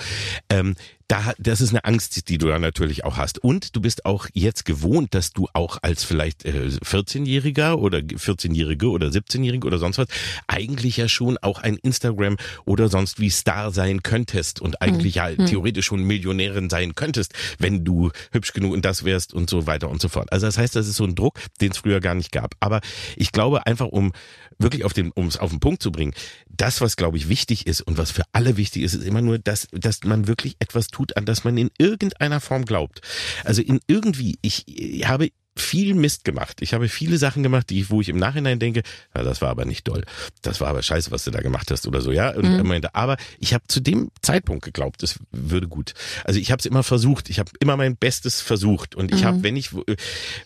ähm, 0.48 0.74
da, 1.10 1.32
das 1.38 1.60
ist 1.60 1.70
eine 1.70 1.84
Angst, 1.84 2.28
die 2.28 2.38
du 2.38 2.46
da 2.46 2.58
natürlich 2.58 3.04
auch 3.04 3.16
hast. 3.16 3.42
Und 3.42 3.74
du 3.74 3.80
bist 3.80 4.04
auch 4.04 4.26
jetzt 4.32 4.64
gewohnt, 4.64 5.14
dass 5.14 5.32
du 5.32 5.48
auch 5.54 5.78
als 5.82 6.04
vielleicht 6.04 6.44
äh, 6.44 6.68
14-Jähriger 6.84 7.74
oder 7.74 7.98
14-Jährige 7.98 8.90
oder 8.90 9.08
17-Jährige 9.08 9.66
oder 9.66 9.78
sonst 9.78 9.98
was 9.98 10.06
eigentlich 10.46 10.98
ja 10.98 11.08
schon 11.08 11.36
auch 11.38 11.58
ein 11.60 11.76
Instagram 11.76 12.36
oder 12.64 12.88
sonst 12.88 13.18
wie 13.18 13.30
Star 13.30 13.72
sein 13.72 14.02
könntest 14.02 14.60
und 14.60 14.80
eigentlich 14.80 15.16
ja 15.16 15.30
Hm. 15.40 15.46
theoretisch 15.46 15.86
schon 15.86 16.02
Millionärin 16.04 16.70
sein 16.70 16.94
könntest, 16.94 17.34
wenn 17.58 17.84
du 17.84 18.10
hübsch 18.32 18.52
genug 18.52 18.72
und 18.72 18.84
das 18.84 19.04
wärst 19.04 19.32
und 19.34 19.48
so 19.48 19.66
weiter 19.66 19.88
und 19.88 20.00
so 20.00 20.08
fort. 20.08 20.32
Also 20.32 20.46
das 20.46 20.58
heißt, 20.58 20.76
das 20.76 20.86
ist 20.86 20.96
so 20.96 21.04
ein 21.04 21.14
Druck, 21.14 21.40
den 21.60 21.72
es 21.72 21.78
früher 21.78 22.00
gar 22.00 22.14
nicht 22.14 22.32
gab. 22.32 22.54
Aber 22.60 22.80
ich 23.16 23.32
glaube 23.32 23.66
einfach, 23.66 23.86
um 23.86 24.12
wirklich 24.60 24.84
auf 24.84 24.92
den, 24.92 25.10
um 25.12 25.26
es 25.26 25.36
auf 25.36 25.50
den 25.50 25.60
Punkt 25.60 25.82
zu 25.82 25.90
bringen, 25.90 26.14
das, 26.48 26.80
was 26.80 26.96
glaube 26.96 27.16
ich 27.16 27.28
wichtig 27.28 27.66
ist 27.66 27.80
und 27.80 27.98
was 27.98 28.10
für 28.10 28.22
alle 28.32 28.56
wichtig 28.56 28.82
ist, 28.82 28.94
ist 28.94 29.04
immer 29.04 29.22
nur, 29.22 29.38
dass, 29.38 29.68
dass 29.72 30.04
man 30.04 30.28
wirklich 30.28 30.56
etwas 30.58 30.88
tut, 30.88 31.16
an 31.16 31.24
das 31.24 31.44
man 31.44 31.56
in 31.56 31.70
irgendeiner 31.78 32.40
Form 32.40 32.64
glaubt. 32.64 33.00
Also 33.44 33.62
in 33.62 33.80
irgendwie, 33.86 34.38
ich, 34.42 34.64
ich 34.66 35.08
habe 35.08 35.30
viel 35.60 35.94
Mist 35.94 36.24
gemacht. 36.24 36.58
Ich 36.62 36.74
habe 36.74 36.88
viele 36.88 37.18
Sachen 37.18 37.42
gemacht, 37.42 37.70
die 37.70 37.88
wo 37.90 38.00
ich 38.00 38.08
im 38.08 38.16
Nachhinein 38.18 38.58
denke, 38.58 38.82
ja, 39.14 39.22
das 39.22 39.40
war 39.42 39.50
aber 39.50 39.64
nicht 39.64 39.86
doll. 39.86 40.04
Das 40.42 40.60
war 40.60 40.68
aber 40.68 40.82
scheiße, 40.82 41.10
was 41.10 41.24
du 41.24 41.30
da 41.30 41.40
gemacht 41.40 41.70
hast 41.70 41.86
oder 41.86 42.00
so, 42.00 42.12
ja. 42.12 42.30
Und 42.34 42.58
Mhm. 42.58 42.66
meinte, 42.66 42.94
aber 42.94 43.16
ich 43.38 43.54
habe 43.54 43.64
zu 43.68 43.80
dem 43.80 44.10
Zeitpunkt 44.22 44.64
geglaubt, 44.64 45.02
es 45.02 45.18
würde 45.32 45.68
gut. 45.68 45.94
Also 46.24 46.40
ich 46.40 46.50
habe 46.50 46.60
es 46.60 46.66
immer 46.66 46.82
versucht. 46.82 47.30
Ich 47.30 47.38
habe 47.38 47.50
immer 47.60 47.76
mein 47.76 47.96
Bestes 47.96 48.40
versucht. 48.40 48.94
Und 48.94 49.12
ich 49.12 49.22
Mhm. 49.22 49.26
habe, 49.26 49.42
wenn 49.42 49.56
ich 49.56 49.72
äh, 49.72 49.96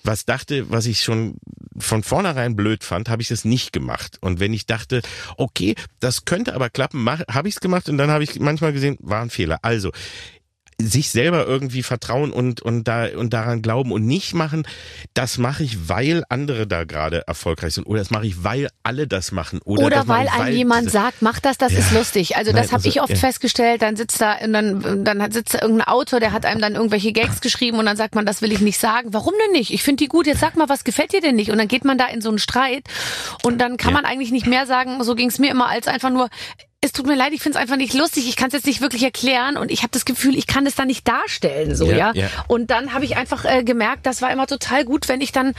was 0.03 0.25
dachte, 0.25 0.71
was 0.71 0.87
ich 0.87 1.03
schon 1.03 1.37
von 1.79 2.03
vornherein 2.03 2.57
blöd 2.57 2.85
fand, 2.85 3.09
habe 3.09 3.23
ich 3.23 3.29
das 3.29 3.45
nicht 3.45 3.73
gemacht. 3.73 4.19
Und 4.21 4.41
wenn 4.41 4.53
ich 4.53 4.67
dachte, 4.67 5.03
okay, 5.37 5.75
das 6.01 6.25
könnte 6.25 6.55
aber 6.55 6.71
klappen, 6.71 7.09
habe 7.09 7.49
ich 7.49 7.55
es 7.55 7.61
gemacht 7.61 7.89
und 7.89 7.99
dann 7.99 8.11
habe 8.11 8.25
ich 8.25 8.39
manchmal 8.41 8.73
gesehen, 8.73 8.97
war 9.01 9.23
ein 9.23 9.31
Fehler. 9.31 9.59
Also 9.63 9.91
sich 10.81 11.11
selber 11.11 11.47
irgendwie 11.47 11.83
vertrauen 11.83 12.33
und 12.33 12.61
und 12.61 12.85
da 12.89 13.07
und 13.17 13.33
daran 13.33 13.63
glauben 13.63 13.93
und 13.93 14.05
nicht 14.07 14.35
machen, 14.35 14.67
das 15.15 15.39
mache 15.39 15.63
ich, 15.63 15.89
weil 15.89 16.25
andere 16.29 16.67
da 16.67 16.85
gerade 16.85 17.27
erfolgreich 17.27 17.75
sind 17.75 17.85
oder 17.87 18.01
das 18.01 18.11
mache 18.11 18.27
ich, 18.27 18.43
weil 18.45 18.69
alle 18.83 19.07
das 19.07 19.31
machen 19.33 19.61
oder, 19.65 19.87
Oder 19.87 20.09
weil 20.09 20.29
einem 20.29 20.57
jemand 20.57 20.91
sagt, 20.91 21.23
mach 21.23 21.39
das, 21.41 21.59
das 21.59 21.73
Ja. 21.73 21.79
ist 21.79 21.93
lustig. 21.93 22.37
Also 22.37 22.53
das 22.53 22.67
habe 22.67 22.77
also, 22.77 22.89
ich 22.89 23.01
oft 23.01 23.11
ja. 23.11 23.17
festgestellt. 23.17 23.83
Dann 23.83 23.97
sitzt 23.97 24.21
da 24.21 24.37
und 24.45 24.53
dann, 24.53 25.05
dann 25.05 25.31
sitzt 25.31 25.55
da 25.55 25.63
irgendein 25.63 25.87
Autor, 25.89 26.21
der 26.21 26.33
hat 26.33 26.45
einem 26.45 26.61
dann 26.61 26.75
irgendwelche 26.75 27.13
Gags 27.13 27.41
geschrieben 27.41 27.79
und 27.79 27.87
dann 27.87 27.97
sagt 27.97 28.15
man, 28.15 28.27
das 28.27 28.43
will 28.43 28.53
ich 28.53 28.61
nicht 28.61 28.79
sagen. 28.79 29.13
Warum 29.13 29.35
denn 29.45 29.53
nicht? 29.53 29.73
Ich 29.73 29.83
finde 29.83 30.03
die 30.05 30.09
gut. 30.09 30.27
Jetzt 30.27 30.41
sag 30.41 30.57
mal, 30.57 30.69
was 30.69 30.85
gefällt 30.85 31.13
dir 31.13 31.21
denn 31.21 31.37
nicht? 31.37 31.51
Und 31.51 31.59
dann 31.59 31.69
geht 31.69 31.85
man 31.85 31.99
da 31.99 32.07
in 32.07 32.21
so 32.21 32.29
einen 32.31 32.39
Streit 32.39 32.85
und 33.43 33.59
dann 33.59 33.77
kann 33.77 33.93
Ja. 33.93 34.01
man 34.01 34.05
eigentlich 34.05 34.33
nicht 34.33 34.47
mehr 34.47 34.67
sagen. 34.67 35.03
So 35.05 35.15
ging 35.15 35.29
es 35.29 35.39
mir 35.39 35.51
immer 35.51 35.69
als 35.69 35.87
einfach 35.89 36.11
nur. 36.11 36.29
Es 36.81 36.93
tut 36.93 37.07
mir 37.07 37.17
leid, 37.17 37.33
ich 37.33 37.41
finde 37.41 37.57
es 37.57 37.63
einfach 37.63 37.77
nicht 37.77 37.95
lustig. 37.95 38.29
Ich 38.29 38.37
kann 38.37 38.49
es 38.49 38.53
jetzt 38.53 38.67
nicht 38.67 38.81
wirklich 38.81 39.03
erklären 39.03 39.57
und 39.57 39.71
ich 39.71 39.83
habe 39.83 39.91
das 39.93 40.05
Gefühl, 40.05 40.37
ich 40.37 40.47
kann 40.47 40.67
es 40.67 40.75
dann 40.75 40.87
nicht 40.87 41.09
darstellen, 41.09 41.75
so 41.75 41.87
ja. 41.87 41.97
Ja, 41.97 42.13
ja. 42.15 42.29
Und 42.47 42.71
dann 42.71 42.93
habe 42.93 43.05
ich 43.05 43.17
einfach 43.17 43.45
äh, 43.45 43.65
gemerkt, 43.65 44.05
das 44.07 44.21
war 44.21 44.31
immer 44.31 44.47
total 44.47 44.85
gut, 44.85 45.09
wenn 45.09 45.21
ich 45.23 45.33
dann, 45.33 45.55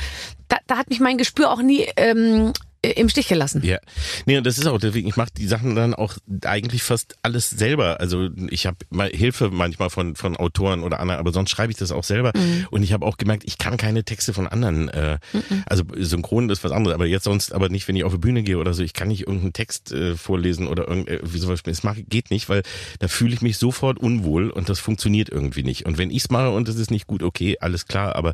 da, 0.47 0.57
da 0.67 0.77
hat 0.77 0.89
mich 0.89 0.99
mein 0.99 1.17
Gespür 1.17 1.49
auch 1.51 1.61
nie 1.61 1.87
ähm, 1.97 2.49
äh, 2.49 2.51
im 2.91 3.09
Stich 3.09 3.27
gelassen. 3.27 3.61
Ja, 3.63 3.77
nee, 4.25 4.37
und 4.37 4.45
das 4.45 4.57
ist 4.57 4.67
auch 4.67 4.79
deswegen, 4.79 5.07
ich 5.07 5.15
mache 5.15 5.29
die 5.37 5.47
Sachen 5.47 5.75
dann 5.75 5.93
auch 5.93 6.13
eigentlich 6.43 6.83
fast 6.83 7.15
alles 7.21 7.49
selber. 7.49 7.99
Also 7.99 8.29
ich 8.49 8.65
habe 8.65 8.77
Hilfe 9.11 9.49
manchmal 9.49 9.89
von 9.89 10.15
von 10.15 10.35
Autoren 10.37 10.83
oder 10.83 10.99
anderen, 10.99 11.19
aber 11.19 11.31
sonst 11.31 11.51
schreibe 11.51 11.71
ich 11.71 11.77
das 11.77 11.91
auch 11.91 12.03
selber. 12.03 12.31
Mhm. 12.35 12.67
Und 12.71 12.83
ich 12.83 12.93
habe 12.93 13.05
auch 13.05 13.17
gemerkt, 13.17 13.43
ich 13.45 13.57
kann 13.57 13.77
keine 13.77 14.03
Texte 14.03 14.33
von 14.33 14.47
anderen. 14.47 14.89
Äh, 14.89 15.17
Also 15.65 15.83
synchron 15.95 16.49
ist 16.49 16.63
was 16.63 16.71
anderes, 16.71 16.95
aber 16.95 17.05
jetzt 17.05 17.23
sonst 17.23 17.53
aber 17.53 17.69
nicht, 17.69 17.87
wenn 17.87 17.95
ich 17.95 18.03
auf 18.03 18.11
die 18.13 18.17
Bühne 18.19 18.43
gehe 18.43 18.57
oder 18.57 18.73
so. 18.73 18.83
Ich 18.83 18.93
kann 18.93 19.07
nicht 19.07 19.21
irgendeinen 19.21 19.53
Text 19.53 19.91
äh, 19.91 20.15
vorlesen 20.15 20.67
oder 20.67 20.87
irgend 20.87 21.09
äh, 21.09 21.19
wie 21.23 21.37
sowas. 21.39 21.63
Das 21.63 21.83
mach, 21.83 21.95
geht 22.07 22.31
nicht, 22.31 22.49
weil 22.49 22.63
da 22.99 23.07
fühle 23.07 23.33
ich 23.33 23.41
mich 23.41 23.57
sofort 23.57 23.99
unwohl 23.99 24.49
und 24.49 24.69
das 24.69 24.79
funktioniert 24.79 25.29
irgendwie 25.29 25.63
nicht. 25.63 25.85
Und 25.85 25.97
wenn 25.97 26.11
ich's 26.11 26.29
mache 26.29 26.51
und 26.51 26.67
es 26.69 26.75
ist 26.75 26.91
nicht 26.91 27.07
gut, 27.07 27.23
okay, 27.23 27.57
alles 27.59 27.87
klar, 27.87 28.15
aber 28.15 28.33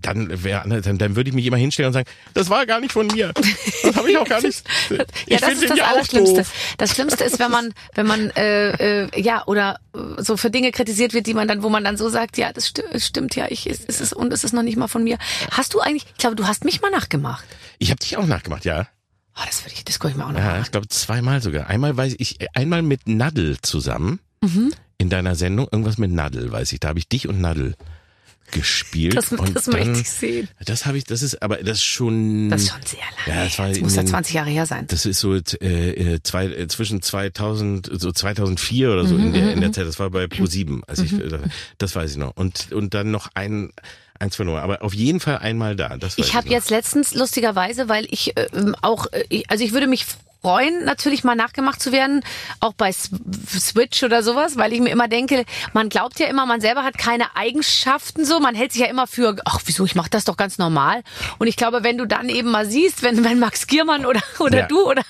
dann 0.00 0.42
wäre 0.44 0.68
dann, 0.68 0.98
dann 0.98 1.16
würde 1.16 1.30
ich 1.30 1.34
mich 1.34 1.46
immer 1.46 1.56
hinstellen 1.56 1.88
und 1.88 1.92
sagen, 1.92 2.08
das 2.34 2.50
war 2.50 2.66
gar 2.66 2.80
nicht 2.80 2.92
von 2.92 3.06
mir. 3.06 3.32
Das 3.82 3.96
habe 3.96 4.10
ich 4.10 4.16
auch 4.18 4.26
gar 4.28 4.40
nicht. 4.42 4.62
Ja, 4.90 5.04
Ich 5.26 5.40
das 5.40 5.52
ist 5.54 5.70
das 5.70 5.80
Allerschlimmste. 5.80 6.44
Das 6.78 6.90
Schlimmste 6.94 7.24
ist, 7.24 7.38
wenn 7.38 7.50
man, 7.50 7.72
wenn 7.94 8.06
man, 8.06 8.30
äh, 8.30 9.04
äh, 9.04 9.20
ja, 9.20 9.44
oder 9.46 9.78
äh, 9.94 10.22
so 10.22 10.36
für 10.36 10.50
Dinge 10.50 10.70
kritisiert 10.72 11.14
wird, 11.14 11.26
die 11.26 11.34
man 11.34 11.48
dann, 11.48 11.62
wo 11.62 11.68
man 11.68 11.84
dann 11.84 11.96
so 11.96 12.08
sagt, 12.08 12.38
ja, 12.38 12.52
das 12.52 12.68
sti 12.68 12.82
stimmt, 12.98 13.34
ja, 13.36 13.46
ich, 13.50 13.66
es 13.68 13.80
ist 14.00 14.12
und 14.12 14.32
es 14.32 14.44
ist 14.44 14.52
noch 14.52 14.62
nicht 14.62 14.76
mal 14.76 14.88
von 14.88 15.04
mir. 15.04 15.18
Hast 15.50 15.74
du 15.74 15.80
eigentlich, 15.80 16.06
ich 16.12 16.18
glaube, 16.18 16.36
du 16.36 16.46
hast 16.46 16.64
mich 16.64 16.80
mal 16.80 16.90
nachgemacht. 16.90 17.44
Ich 17.78 17.90
habe 17.90 17.98
dich 18.00 18.16
auch 18.16 18.26
nachgemacht, 18.26 18.64
ja. 18.64 18.86
Oh, 19.36 19.40
das 19.46 19.64
würde 19.64 19.74
ich, 19.74 19.84
das 19.84 19.98
gucke 19.98 20.12
ich 20.12 20.16
mir 20.16 20.26
auch 20.26 20.32
noch 20.32 20.38
Ja, 20.38 20.54
an. 20.54 20.62
ich 20.62 20.70
glaube 20.70 20.88
zweimal 20.88 21.40
sogar. 21.42 21.66
Einmal 21.68 21.96
weiß 21.96 22.14
ich, 22.18 22.36
einmal 22.54 22.82
mit 22.82 23.08
Nadel 23.08 23.58
zusammen 23.62 24.20
Mhm. 24.42 24.72
in 24.98 25.08
deiner 25.08 25.34
Sendung, 25.36 25.68
irgendwas 25.70 25.98
mit 25.98 26.10
Nadel, 26.10 26.50
weiß 26.52 26.72
ich. 26.72 26.80
Da 26.80 26.88
habe 26.88 26.98
ich 26.98 27.08
dich 27.08 27.28
und 27.28 27.40
Nadel 27.40 27.74
gespielt. 28.52 29.16
Das, 29.16 29.32
und 29.32 29.56
das 29.56 29.64
dann, 29.64 29.74
möchte 29.74 30.00
ich 30.00 30.08
sehen. 30.08 30.48
Das 30.64 30.86
habe 30.86 30.96
ich, 30.98 31.04
das 31.04 31.22
ist, 31.22 31.42
aber 31.42 31.56
das 31.56 31.78
ist 31.78 31.84
schon. 31.84 32.48
Das 32.48 32.62
ist 32.62 32.70
schon 32.70 32.82
sehr 32.82 33.00
lange. 33.26 33.38
Ja, 33.38 33.44
das 33.44 33.58
war 33.58 33.68
das 33.68 33.80
muss 33.80 33.96
ja 33.96 34.02
den- 34.02 34.08
20 34.08 34.34
Jahre 34.34 34.50
her 34.50 34.66
sein. 34.66 34.86
Das 34.86 35.04
ist 35.04 35.18
so 35.18 35.34
äh, 35.34 35.38
äh, 35.40 36.20
zwei, 36.22 36.46
äh, 36.46 36.68
zwischen 36.68 37.02
2000, 37.02 37.90
so 38.00 38.12
2004 38.12 38.92
oder 38.92 39.06
so 39.06 39.16
in 39.16 39.32
der 39.32 39.50
in 39.52 39.56
Mhm, 39.56 39.60
der 39.62 39.72
Zeit. 39.72 39.86
Das 39.86 39.98
war 39.98 40.10
bei 40.10 40.24
Pro7, 40.26 40.82
als 40.86 41.00
ich, 41.00 41.12
äh, 41.12 41.38
das 41.78 41.96
weiß 41.96 42.12
ich 42.12 42.16
noch. 42.16 42.36
Und 42.36 42.70
und 42.72 42.94
dann 42.94 43.10
noch 43.10 43.28
ein 43.34 43.72
eins 44.18 44.36
verloren. 44.36 44.62
Aber 44.62 44.82
auf 44.82 44.94
jeden 44.94 45.18
Fall 45.18 45.38
einmal 45.38 45.74
da. 45.74 45.98
Ich 46.16 46.34
habe 46.34 46.48
jetzt 46.48 46.70
letztens 46.70 47.14
lustigerweise, 47.14 47.88
weil 47.88 48.06
ich 48.10 48.36
äh, 48.36 48.46
auch, 48.82 49.06
äh, 49.12 49.42
also 49.48 49.64
ich 49.64 49.72
würde 49.72 49.88
mich 49.88 50.06
freuen, 50.42 50.84
natürlich 50.84 51.22
mal 51.22 51.36
nachgemacht 51.36 51.80
zu 51.80 51.92
werden, 51.92 52.24
auch 52.60 52.72
bei 52.72 52.90
Switch 52.92 54.02
oder 54.02 54.22
sowas, 54.24 54.56
weil 54.56 54.72
ich 54.72 54.80
mir 54.80 54.90
immer 54.90 55.06
denke, 55.06 55.44
man 55.72 55.88
glaubt 55.88 56.18
ja 56.18 56.26
immer, 56.26 56.46
man 56.46 56.60
selber 56.60 56.82
hat 56.82 56.98
keine 56.98 57.36
Eigenschaften 57.36 58.24
so, 58.24 58.40
man 58.40 58.54
hält 58.56 58.72
sich 58.72 58.82
ja 58.82 58.88
immer 58.88 59.06
für, 59.06 59.36
ach 59.44 59.60
wieso, 59.66 59.84
ich 59.84 59.94
mache 59.94 60.10
das 60.10 60.24
doch 60.24 60.36
ganz 60.36 60.58
normal. 60.58 61.02
Und 61.38 61.46
ich 61.46 61.56
glaube, 61.56 61.84
wenn 61.84 61.96
du 61.96 62.06
dann 62.06 62.28
eben 62.28 62.50
mal 62.50 62.66
siehst, 62.66 63.02
wenn, 63.04 63.22
wenn 63.24 63.38
Max 63.38 63.66
Giermann 63.68 64.04
oder, 64.04 64.20
oder 64.40 64.58
Ja. 64.60 64.66
du 64.66 64.82
oder 64.88 65.02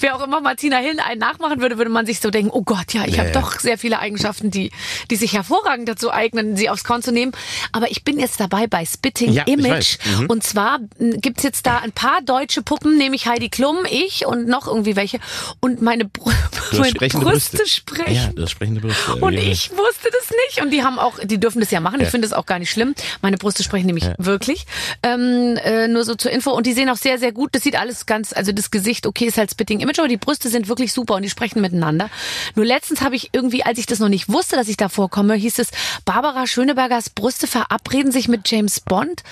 wer 0.00 0.16
auch 0.16 0.22
immer 0.24 0.40
Martina 0.40 0.78
Hill 0.78 0.98
einen 1.00 1.20
nachmachen 1.20 1.60
würde, 1.60 1.78
würde 1.78 1.90
man 1.90 2.04
sich 2.04 2.18
so 2.20 2.30
denken, 2.30 2.50
oh 2.52 2.62
Gott, 2.62 2.92
ja, 2.92 3.04
ich 3.06 3.12
Ja, 3.14 3.18
habe 3.24 3.30
ja. 3.32 3.40
doch 3.40 3.60
sehr 3.60 3.78
viele 3.78 4.00
Eigenschaften, 4.00 4.50
die, 4.50 4.72
die 5.10 5.16
sich 5.16 5.32
hervorragend 5.34 5.88
dazu 5.88 6.10
eignen, 6.12 6.56
sie 6.56 6.68
aufs 6.68 6.82
Korn 6.84 7.02
zu 7.02 7.12
nehmen. 7.12 7.30
Aber 7.70 7.90
ich 7.92 8.02
bin 8.02 8.18
jetzt 8.18 8.40
dabei 8.40 8.66
bei 8.66 8.84
Spitting 8.84 9.34
Image. 9.46 9.98
Mhm. 10.18 10.26
Und 10.26 10.42
zwar 10.42 10.80
m, 10.98 11.20
gibt's 11.20 11.44
jetzt 11.44 11.64
da 11.66 11.78
ein 11.78 11.92
paar 11.92 12.20
deutsche 12.22 12.62
Puppen, 12.62 12.98
nämlich 12.98 13.26
Heidi 13.28 13.48
Klum, 13.50 13.78
ich 13.88 14.26
und 14.26 14.48
noch 14.48 14.66
irgendwie 14.66 14.79
welche. 14.84 15.18
Und 15.60 15.82
meine, 15.82 16.04
Br 16.04 16.32
meine 16.72 16.92
Brüste, 16.92 17.18
Brüste. 17.18 17.66
sprechen. 17.66 18.14
Ja, 18.14 18.30
du 18.34 18.42
hast 18.42 18.50
sprechende 18.50 18.80
Brüste. 18.80 19.16
Und 19.16 19.32
Ja. 19.34 19.40
ich 19.40 19.70
wusste 19.70 20.10
das 20.12 20.30
nicht. 20.48 20.62
Und 20.62 20.70
die 20.70 20.82
haben 20.82 20.98
auch, 20.98 21.18
die 21.22 21.38
dürfen 21.38 21.60
das 21.60 21.70
ja 21.70 21.80
machen. 21.80 21.96
Ich 22.00 22.04
Ja. 22.06 22.10
finde 22.10 22.28
das 22.28 22.36
auch 22.36 22.46
gar 22.46 22.58
nicht 22.58 22.70
schlimm. 22.70 22.94
Meine 23.22 23.36
Brüste 23.36 23.62
sprechen 23.62 23.86
nämlich 23.86 24.06
wirklich. 24.18 24.66
Ähm, 25.02 25.56
äh, 25.62 25.88
nur 25.88 26.04
so 26.04 26.14
zur 26.14 26.30
Info. 26.30 26.50
Und 26.50 26.66
die 26.66 26.72
sehen 26.72 26.88
auch 26.90 26.96
sehr, 26.96 27.18
sehr 27.18 27.32
gut. 27.32 27.50
Das 27.54 27.62
sieht 27.62 27.78
alles 27.78 28.06
ganz, 28.06 28.32
also 28.32 28.52
das 28.52 28.70
Gesicht, 28.70 29.06
okay, 29.06 29.26
ist 29.26 29.38
halt 29.38 29.50
Spitting 29.50 29.80
Image, 29.80 29.98
aber 29.98 30.08
die 30.08 30.16
Brüste 30.16 30.48
sind 30.48 30.68
wirklich 30.68 30.92
super 30.92 31.14
und 31.14 31.22
die 31.22 31.30
sprechen 31.30 31.60
miteinander. 31.60 32.10
Nur 32.54 32.64
letztens 32.66 33.00
habe 33.00 33.16
ich 33.16 33.30
irgendwie, 33.32 33.62
als 33.64 33.78
ich 33.78 33.86
das 33.86 33.98
noch 33.98 34.08
nicht 34.08 34.28
wusste, 34.28 34.56
dass 34.56 34.68
ich 34.68 34.76
da 34.76 34.88
vorkomme, 34.88 35.34
hieß 35.34 35.58
es, 35.58 35.68
Barbara 36.04 36.46
Schönebergers 36.46 37.10
Brüste 37.10 37.46
verabreden 37.46 38.12
sich 38.12 38.28
mit 38.28 38.50
James 38.50 38.80
Bond 38.80 39.22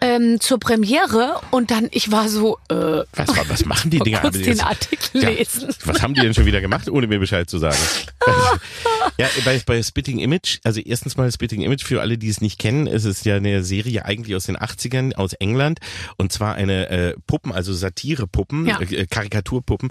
ähm, 0.00 0.40
zur 0.40 0.58
Premiere. 0.58 1.40
Und 1.50 1.70
dann, 1.70 1.88
ich 1.90 2.10
war 2.10 2.28
so, 2.28 2.58
äh, 2.68 2.74
Was, 2.74 3.04
was 3.48 3.64
machen 3.64 3.90
die 3.90 3.98
Dinger? 4.06 4.20
kurz 4.20 4.34
den 4.34 4.44
jetzt- 4.44 4.64
Artikel 4.96 5.22
Ja. 5.22 5.68
Was 5.84 6.02
haben 6.02 6.14
die 6.14 6.20
denn 6.20 6.34
schon 6.34 6.46
wieder 6.46 6.60
gemacht, 6.60 6.88
ohne 6.88 7.06
mir 7.06 7.18
Bescheid 7.18 7.48
zu 7.48 7.58
sagen? 7.58 7.76
ja, 9.18 9.28
bei, 9.44 9.60
bei 9.64 9.82
Spitting 9.82 10.18
Image, 10.18 10.58
also 10.64 10.80
erstens 10.80 11.16
mal 11.16 11.30
Spitting 11.30 11.62
Image, 11.62 11.84
für 11.84 12.00
alle, 12.00 12.18
die 12.18 12.28
es 12.28 12.40
nicht 12.40 12.58
kennen, 12.58 12.86
es 12.86 13.04
ist 13.04 13.24
ja 13.24 13.36
eine 13.36 13.62
Serie 13.62 14.04
eigentlich 14.04 14.34
aus 14.36 14.44
den 14.46 14.56
80ern 14.56 15.14
aus 15.14 15.32
England 15.34 15.78
und 16.16 16.32
zwar 16.32 16.54
eine 16.54 16.88
äh, 16.90 17.14
Puppen, 17.26 17.52
also 17.52 17.72
Satirepuppen, 17.72 18.66
Ja. 18.66 18.80
äh, 18.80 19.06
Karikaturpuppen 19.06 19.90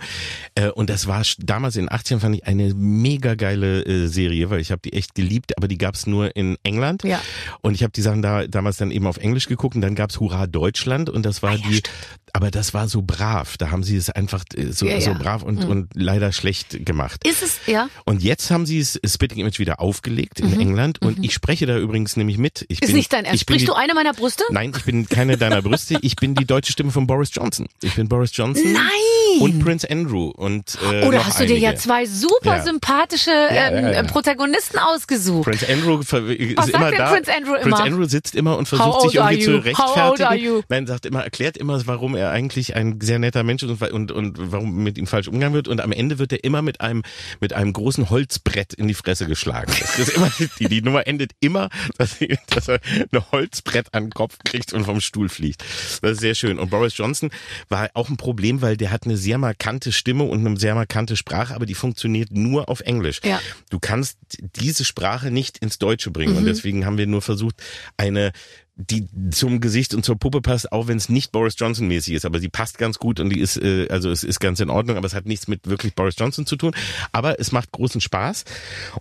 äh, 0.55 0.69
und 0.69 0.89
das 0.89 1.07
war 1.07 1.23
damals 1.39 1.75
in 1.75 1.85
den 1.87 1.89
80ern 1.89 2.19
fand 2.19 2.35
ich 2.35 2.45
eine 2.45 2.73
mega 2.73 3.35
geile 3.35 3.83
äh, 3.85 4.07
Serie, 4.07 4.49
weil 4.49 4.59
ich 4.59 4.71
habe 4.71 4.81
die 4.83 4.93
echt 4.93 5.15
geliebt, 5.15 5.57
aber 5.57 5.67
die 5.67 5.77
gab's 5.77 6.05
nur 6.07 6.35
in 6.35 6.57
England 6.63 7.03
Ja. 7.03 7.21
und 7.61 7.73
ich 7.75 7.83
habe 7.83 7.91
die 7.93 8.01
Sachen 8.01 8.21
da 8.21 8.47
damals 8.47 8.77
dann 8.77 8.91
eben 8.91 9.07
auf 9.07 9.17
Englisch 9.17 9.47
geguckt 9.47 9.75
und 9.75 9.81
dann 9.81 9.95
gab's 9.95 10.19
Hurra 10.19 10.47
Deutschland 10.47 11.09
und 11.09 11.25
das 11.25 11.41
war 11.41 11.51
Ah 11.51 11.55
ja, 11.55 11.67
die 11.67 11.75
stimmt. 11.75 11.89
Aber 12.35 12.51
das 12.51 12.73
war 12.73 12.87
so 12.87 13.01
brav, 13.01 13.57
da 13.57 13.71
haben 13.71 13.83
sie 13.83 13.95
es 13.95 14.09
einfach 14.09 14.43
äh, 14.55 14.71
so, 14.71 14.85
Ja, 14.85 14.99
so 14.99 15.11
ja. 15.11 15.13
Mhm. 15.15 15.19
brav 15.19 15.43
und, 15.43 15.63
und 15.65 15.89
leider 15.93 16.31
schlecht 16.31 16.85
gemacht. 16.85 17.25
ist 17.25 17.41
es, 17.41 17.59
ja? 17.65 17.87
Und 18.05 18.21
jetzt 18.23 18.51
haben 18.51 18.65
sie 18.65 18.79
es 18.79 18.99
Spitting 19.05 19.39
Image 19.39 19.59
wieder 19.59 19.79
aufgelegt 19.79 20.39
in 20.39 20.59
England 20.59 21.01
und 21.01 21.23
ich 21.23 21.33
spreche 21.33 21.65
da 21.65 21.77
übrigens 21.77 22.17
nämlich 22.17 22.37
mit. 22.37 22.65
Ich 22.67 22.79
Mhm. 22.81 22.83
Ist 22.83 22.87
bin, 22.87 22.95
nicht 22.97 23.13
dein 23.13 23.25
Ernst. 23.25 23.41
Sprichst 23.41 23.61
die, 23.63 23.67
du 23.67 23.73
eine 23.73 23.93
meiner 23.93 24.13
Brüste? 24.13 24.43
Nein, 24.51 24.73
ich 24.77 24.83
bin 24.83 25.07
keine 25.07 25.37
deiner 25.37 25.61
Brüste. 25.61 25.97
Ich 26.01 26.15
bin 26.17 26.35
die 26.35 26.45
deutsche 26.45 26.71
Stimme 26.73 26.91
von 26.91 27.07
Boris 27.07 27.29
Johnson. 27.33 27.67
Ich 27.81 27.95
bin 27.95 28.07
Boris 28.09 28.31
Johnson. 28.35 28.73
Nein! 28.73 29.41
Und 29.41 29.59
Prince 29.63 29.89
Andrew 29.89 30.29
und 30.29 30.77
äh, 30.91 31.05
Oder 31.07 31.17
noch 31.17 31.25
hast 31.25 31.39
du 31.39 31.45
dir 31.45 31.57
ja 31.57 31.69
einige. 31.69 31.81
zwei 31.83 32.05
super 32.05 32.57
Ja. 32.57 32.63
sympathische 32.63 33.31
ähm, 33.31 33.85
äh, 33.85 34.03
Protagonisten 34.03 34.77
ausgesucht? 34.79 35.45
Prince 35.45 35.67
Andrew 35.69 35.99
ist 35.99 36.11
Was 36.57 36.65
sagt 36.67 36.75
immer 36.77 36.89
denn 36.89 36.97
da. 36.99 37.11
Prince 37.11 37.33
Andrew 37.33 37.51
Prince 37.53 37.67
immer? 37.67 37.83
Andrew 37.83 38.05
sitzt 38.05 38.35
immer 38.35 38.57
und 38.57 38.67
versucht 38.67 39.01
sich 39.01 39.15
irgendwie 39.15 39.39
zu 39.39 39.57
rechtfertigen. 39.57 40.63
Nein, 40.69 40.87
sagt 40.87 41.05
immer, 41.05 41.23
erklärt 41.23 41.57
immer, 41.57 41.81
warum 41.87 42.15
er 42.15 42.24
eigentlich 42.31 42.75
ein 42.75 42.99
sehr 43.01 43.19
netter 43.19 43.43
Mensch 43.43 43.63
ist 43.63 43.69
und, 43.69 43.81
und, 43.81 44.11
und 44.11 44.51
warum 44.51 44.83
mit 44.83 44.97
ihm 44.97 45.07
falsch 45.07 45.27
umgegangen 45.27 45.53
wird. 45.53 45.67
Und 45.67 45.81
am 45.81 45.91
Ende 45.91 46.19
wird 46.19 46.31
er 46.31 46.43
immer 46.43 46.61
mit 46.61 46.81
einem 46.81 47.03
mit 47.39 47.53
einem 47.53 47.73
großen 47.73 48.09
Holzbrett 48.09 48.73
in 48.73 48.87
die 48.87 48.93
Fresse 48.93 49.25
geschlagen. 49.25 49.71
Das 49.79 49.99
ist 49.99 50.15
immer, 50.15 50.31
die, 50.59 50.67
die 50.67 50.81
Nummer 50.81 51.07
endet 51.07 51.31
immer, 51.39 51.69
dass, 51.97 52.17
dass 52.47 52.67
er 52.67 52.79
ein 53.11 53.31
Holzbrett 53.31 53.93
an 53.93 54.05
den 54.05 54.11
Kopf 54.11 54.37
kriegt 54.43 54.73
und 54.73 54.85
vom 54.85 55.01
Stuhl 55.01 55.29
fliegt. 55.29 55.63
Das 56.01 56.13
ist 56.13 56.21
sehr 56.21 56.35
schön. 56.35 56.59
Und 56.59 56.69
Boris 56.69 56.97
Johnson 56.97 57.29
war 57.69 57.89
auch 57.93 58.09
ein 58.09 58.17
Problem, 58.17 58.61
weil 58.61 58.77
der 58.77 58.91
hat 58.91 59.05
eine 59.05 59.17
sehr 59.17 59.37
markante 59.37 59.91
Stimme 59.91 60.23
und 60.23 60.45
eine 60.45 60.57
sehr 60.57 60.75
markante 60.75 61.15
Sprache, 61.15 61.55
aber 61.55 61.65
die 61.65 61.75
funktioniert 61.75 62.31
nur 62.31 62.69
auf 62.69 62.81
Englisch. 62.81 63.21
Ja. 63.23 63.39
Du 63.69 63.79
kannst 63.79 64.17
diese 64.39 64.85
Sprache 64.85 65.31
nicht 65.31 65.57
ins 65.59 65.77
Deutsche 65.77 66.11
bringen. 66.11 66.33
Mhm. 66.33 66.39
Und 66.39 66.45
deswegen 66.45 66.85
haben 66.85 66.97
wir 66.97 67.07
nur 67.07 67.21
versucht, 67.21 67.61
eine 67.97 68.31
die 68.77 69.07
zum 69.31 69.61
Gesicht 69.61 69.93
und 69.93 70.03
zur 70.03 70.17
Puppe 70.17 70.41
passt, 70.41 70.71
auch 70.71 70.87
wenn 70.87 70.97
es 70.97 71.07
nicht 71.07 71.31
Boris 71.31 71.55
Johnson 71.57 71.87
mäßig 71.87 72.13
ist, 72.13 72.25
aber 72.25 72.39
sie 72.39 72.49
passt 72.49 72.77
ganz 72.77 72.99
gut 72.99 73.21
und 73.21 73.29
die 73.29 73.39
ist 73.39 73.57
äh, 73.57 73.87
also 73.89 74.11
es 74.11 74.23
ist 74.23 74.39
ganz 74.39 74.59
in 74.59 74.69
Ordnung, 74.69 74.97
aber 74.97 75.07
es 75.07 75.15
hat 75.15 75.25
nichts 75.25 75.47
mit 75.47 75.67
wirklich 75.67 75.95
Boris 75.95 76.15
Johnson 76.17 76.45
zu 76.45 76.57
tun, 76.57 76.75
aber 77.13 77.39
es 77.39 77.51
macht 77.53 77.71
großen 77.71 78.01
Spaß. 78.01 78.43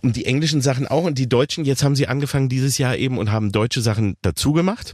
Und 0.01 0.15
die 0.15 0.25
englischen 0.25 0.61
Sachen 0.61 0.87
auch 0.87 1.03
und 1.03 1.17
die 1.17 1.27
deutschen, 1.27 1.65
jetzt 1.65 1.83
haben 1.83 1.95
sie 1.95 2.07
angefangen 2.07 2.47
dieses 2.47 2.77
Jahr 2.77 2.95
eben 2.95 3.17
und 3.17 3.31
haben 3.31 3.51
deutsche 3.51 3.81
Sachen 3.81 4.15
dazu 4.21 4.53
gemacht. 4.53 4.93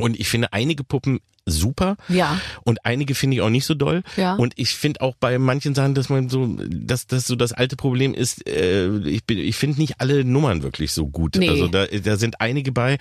Und 0.00 0.18
ich 0.18 0.28
finde 0.28 0.52
einige 0.52 0.84
Puppen 0.84 1.20
super. 1.46 1.96
Ja. 2.08 2.38
Und 2.64 2.84
einige 2.84 3.14
finde 3.14 3.36
ich 3.36 3.40
auch 3.42 3.48
nicht 3.50 3.64
so 3.64 3.74
doll. 3.74 4.02
Ja. 4.16 4.34
Und 4.34 4.52
ich 4.56 4.74
finde 4.74 5.00
auch 5.00 5.14
bei 5.18 5.38
manchen 5.38 5.74
Sachen, 5.74 5.94
dass 5.94 6.08
man 6.08 6.28
so, 6.28 6.46
dass 6.68 7.06
das 7.06 7.26
so 7.26 7.34
das 7.34 7.52
alte 7.52 7.76
Problem 7.76 8.14
ist, 8.14 8.46
äh, 8.46 8.88
ich, 9.08 9.24
bin- 9.24 9.38
ich 9.38 9.56
finde 9.56 9.80
nicht 9.80 10.00
alle 10.00 10.24
Nummern 10.24 10.62
wirklich 10.62 10.92
so 10.92 11.08
gut. 11.08 11.36
Nee. 11.36 11.48
Also 11.48 11.66
da, 11.66 11.86
da 11.86 12.16
sind 12.18 12.40
einige 12.40 12.72
bei, 12.72 12.98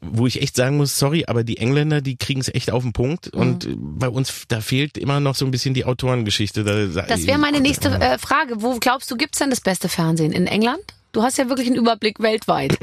wo 0.00 0.26
ich 0.26 0.40
echt 0.42 0.54
sagen 0.56 0.76
muss, 0.76 0.98
sorry, 0.98 1.24
aber 1.26 1.42
die 1.42 1.56
Engländer, 1.56 2.00
die 2.00 2.16
kriegen 2.16 2.40
es 2.40 2.48
echt 2.54 2.70
auf 2.70 2.82
den 2.82 2.92
Punkt. 2.92 3.34
Mhm. 3.34 3.40
Und 3.40 3.68
bei 3.78 4.08
uns, 4.08 4.44
da 4.48 4.60
fehlt 4.60 4.96
immer 4.98 5.18
noch 5.18 5.34
so 5.34 5.44
ein 5.44 5.50
bisschen 5.50 5.74
die 5.74 5.84
Autorengeschichte. 5.86 6.62
Da, 6.62 7.02
Das 7.06 7.26
wäre 7.26 7.38
meine 7.38 7.60
nächste 7.60 7.88
äh, 7.88 8.18
Frage. 8.18 8.62
Wo 8.62 8.78
glaubst 8.78 9.10
du, 9.10 9.16
gibt's 9.16 9.38
denn 9.38 9.50
das 9.50 9.62
beste 9.62 9.88
Fernsehen? 9.88 10.32
In 10.32 10.46
England? 10.46 10.80
Du 11.12 11.22
hast 11.22 11.38
ja 11.38 11.48
wirklich 11.48 11.66
einen 11.66 11.76
Überblick 11.76 12.20
weltweit. 12.20 12.78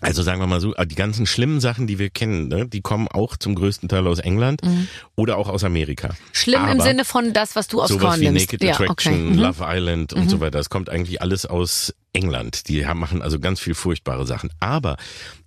Also 0.00 0.22
sagen 0.22 0.40
wir 0.40 0.46
mal 0.46 0.60
so, 0.60 0.74
die 0.74 0.94
ganzen 0.94 1.26
schlimmen 1.26 1.60
Sachen, 1.60 1.86
die 1.86 1.98
wir 1.98 2.10
kennen, 2.10 2.48
ne, 2.48 2.66
die 2.66 2.80
kommen 2.80 3.08
auch 3.08 3.36
zum 3.36 3.54
größten 3.54 3.88
Teil 3.88 4.06
aus 4.06 4.18
England 4.18 4.60
oder 5.14 5.38
auch 5.38 5.48
aus 5.48 5.64
Amerika. 5.64 6.08
Mhm. 6.08 6.12
Schlimm 6.32 6.64
im 6.64 6.80
Aber 6.80 6.82
Sinne 6.82 7.04
von 7.04 7.32
das, 7.32 7.56
was 7.56 7.68
du 7.68 7.80
aufs 7.80 7.88
Sowas 7.88 8.02
Korn 8.02 8.20
wie 8.20 8.30
nimmst. 8.30 8.52
Naked 8.52 8.62
ja, 8.62 8.74
Attraction, 8.74 9.14
okay. 9.14 9.22
Mhm. 9.22 9.38
Love 9.38 9.64
Island 9.66 10.12
und 10.12 10.28
so 10.28 10.40
weiter. 10.40 10.58
Das 10.58 10.68
kommt 10.68 10.90
eigentlich 10.90 11.22
alles 11.22 11.46
aus 11.46 11.94
England. 12.12 12.68
Die 12.68 12.86
haben, 12.86 13.00
machen 13.00 13.22
also 13.22 13.38
ganz 13.38 13.60
viel 13.60 13.74
furchtbare 13.74 14.26
Sachen. 14.26 14.50
Aber 14.60 14.96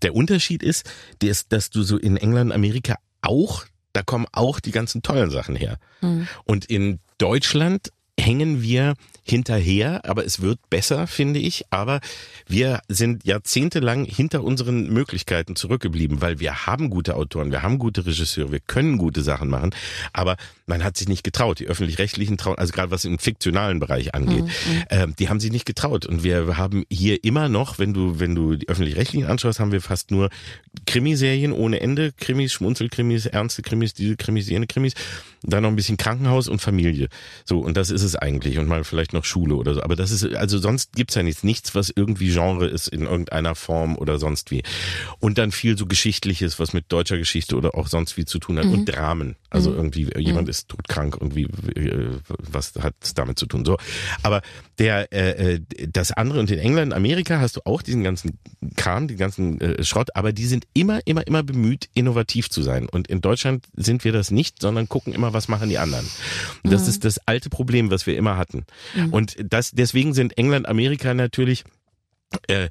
der 0.01 0.15
Unterschied 0.15 0.63
ist, 0.63 0.89
dass, 1.19 1.47
dass 1.47 1.69
du 1.69 1.83
so 1.83 1.97
in 1.97 2.17
England, 2.17 2.51
Amerika 2.51 2.95
auch, 3.21 3.65
da 3.93 4.03
kommen 4.03 4.25
auch 4.31 4.59
die 4.59 4.71
ganzen 4.71 5.01
tollen 5.01 5.29
Sachen 5.29 5.55
her. 5.55 5.77
Mhm. 6.01 6.27
Und 6.45 6.65
in 6.65 6.99
Deutschland 7.17 7.91
hängen 8.19 8.61
wir 8.61 8.93
hinterher, 9.29 10.01
aber 10.05 10.25
es 10.25 10.41
wird 10.41 10.59
besser, 10.69 11.07
finde 11.07 11.39
ich. 11.39 11.65
Aber 11.69 11.99
wir 12.47 12.81
sind 12.87 13.25
jahrzehntelang 13.25 14.05
hinter 14.05 14.43
unseren 14.43 14.89
Möglichkeiten 14.89 15.55
zurückgeblieben, 15.55 16.21
weil 16.21 16.39
wir 16.39 16.65
haben 16.65 16.89
gute 16.89 17.15
Autoren, 17.15 17.51
wir 17.51 17.63
haben 17.63 17.79
gute 17.79 18.05
Regisseure, 18.05 18.51
wir 18.51 18.59
können 18.59 18.97
gute 18.97 19.21
Sachen 19.21 19.49
machen, 19.49 19.73
aber 20.13 20.37
man 20.69 20.83
hat 20.83 20.95
sich 20.95 21.09
nicht 21.09 21.23
getraut. 21.23 21.59
Die 21.59 21.65
öffentlich-rechtlichen 21.65 22.37
trauen, 22.37 22.57
also 22.57 22.71
gerade 22.71 22.91
was 22.91 23.03
im 23.03 23.19
fiktionalen 23.19 23.79
Bereich 23.79 24.13
angeht, 24.15 24.45
ähm, 24.89 25.15
die 25.17 25.27
haben 25.27 25.39
sich 25.39 25.51
nicht 25.51 25.65
getraut. 25.65 26.05
Und 26.05 26.23
wir 26.23 26.55
haben 26.55 26.85
hier 26.89 27.23
immer 27.23 27.49
noch, 27.49 27.79
wenn 27.79 27.93
du, 27.93 28.19
wenn 28.19 28.35
du 28.35 28.55
die 28.55 28.69
öffentlich-rechtlichen 28.69 29.27
anschaust, 29.27 29.59
haben 29.59 29.71
wir 29.71 29.81
fast 29.81 30.11
nur 30.11 30.29
Krimiserien 30.85 31.51
ohne 31.51 31.81
Ende, 31.81 32.13
Krimis, 32.13 32.53
Schmunzelkrimis, 32.53 33.25
ernste 33.25 33.63
Krimis, 33.63 33.93
diese 33.93 34.15
Krimis, 34.15 34.47
jene 34.47 34.67
Krimis, 34.67 34.93
dann 35.41 35.63
noch 35.63 35.69
ein 35.69 35.75
bisschen 35.75 35.97
Krankenhaus 35.97 36.47
und 36.47 36.61
Familie. 36.61 37.09
So, 37.45 37.59
und 37.59 37.75
das 37.75 37.89
ist 37.89 38.03
es 38.03 38.15
eigentlich. 38.15 38.59
Und 38.59 38.67
mal 38.67 38.83
vielleicht 38.83 39.13
noch 39.13 39.25
Schule 39.25 39.55
oder 39.55 39.73
so. 39.73 39.81
Aber 39.81 39.95
das 39.95 40.11
ist, 40.11 40.23
also 40.35 40.59
sonst 40.59 40.93
gibt's 40.93 41.15
ja 41.15 41.23
nichts. 41.23 41.43
Nichts, 41.43 41.73
was 41.73 41.91
irgendwie 41.93 42.31
Genre 42.31 42.67
ist 42.67 42.87
in 42.87 43.03
irgendeiner 43.03 43.55
Form 43.55 43.97
oder 43.97 44.19
sonst 44.19 44.51
wie. 44.51 44.61
Und 45.19 45.37
dann 45.39 45.51
viel 45.51 45.77
so 45.77 45.87
Geschichtliches, 45.87 46.59
was 46.59 46.73
mit 46.73 46.85
deutscher 46.89 47.17
Geschichte 47.17 47.55
oder 47.55 47.73
auch 47.75 47.87
sonst 47.87 48.17
wie 48.17 48.25
zu 48.25 48.37
tun 48.37 48.59
hat. 48.59 48.65
Und 48.65 48.85
Dramen. 48.85 49.35
Also 49.49 49.73
irgendwie, 49.73 50.09
jemand 50.17 50.47
ist 50.49 50.58
todkrank, 50.67 51.17
irgendwie, 51.19 51.43
äh, 51.43 52.17
was 52.27 52.73
hat 52.75 52.95
es 53.01 53.13
damit 53.13 53.39
zu 53.39 53.45
tun? 53.45 53.65
So. 53.65 53.77
Aber 54.23 54.41
der, 54.77 55.11
äh, 55.13 55.55
äh, 55.55 55.59
das 55.91 56.11
andere, 56.11 56.39
und 56.39 56.51
in 56.51 56.59
England, 56.59 56.93
Amerika 56.93 57.39
hast 57.39 57.57
du 57.57 57.61
auch 57.65 57.81
diesen 57.81 58.03
ganzen 58.03 58.39
Kram, 58.75 59.07
den 59.07 59.17
ganzen 59.17 59.59
äh, 59.61 59.83
Schrott, 59.83 60.15
aber 60.15 60.33
die 60.33 60.45
sind 60.45 60.67
immer, 60.73 60.99
immer, 61.05 61.25
immer 61.27 61.43
bemüht, 61.43 61.89
innovativ 61.93 62.49
zu 62.49 62.61
sein. 62.61 62.87
Und 62.87 63.07
in 63.07 63.21
Deutschland 63.21 63.65
sind 63.75 64.03
wir 64.03 64.11
das 64.11 64.31
nicht, 64.31 64.61
sondern 64.61 64.89
gucken 64.89 65.13
immer, 65.13 65.33
was 65.33 65.47
machen 65.47 65.69
die 65.69 65.77
anderen. 65.77 66.05
Und 66.63 66.71
das 66.73 66.87
ist 66.87 67.05
das 67.05 67.19
alte 67.27 67.49
Problem, 67.49 67.91
was 67.91 68.07
wir 68.07 68.17
immer 68.17 68.37
hatten. 68.37 68.65
Und 69.11 69.35
das, 69.43 69.71
deswegen 69.71 70.13
sind 70.13 70.37
England, 70.37 70.67
Amerika 70.67 71.13
natürlich 71.13 71.63
äh, 72.47 72.69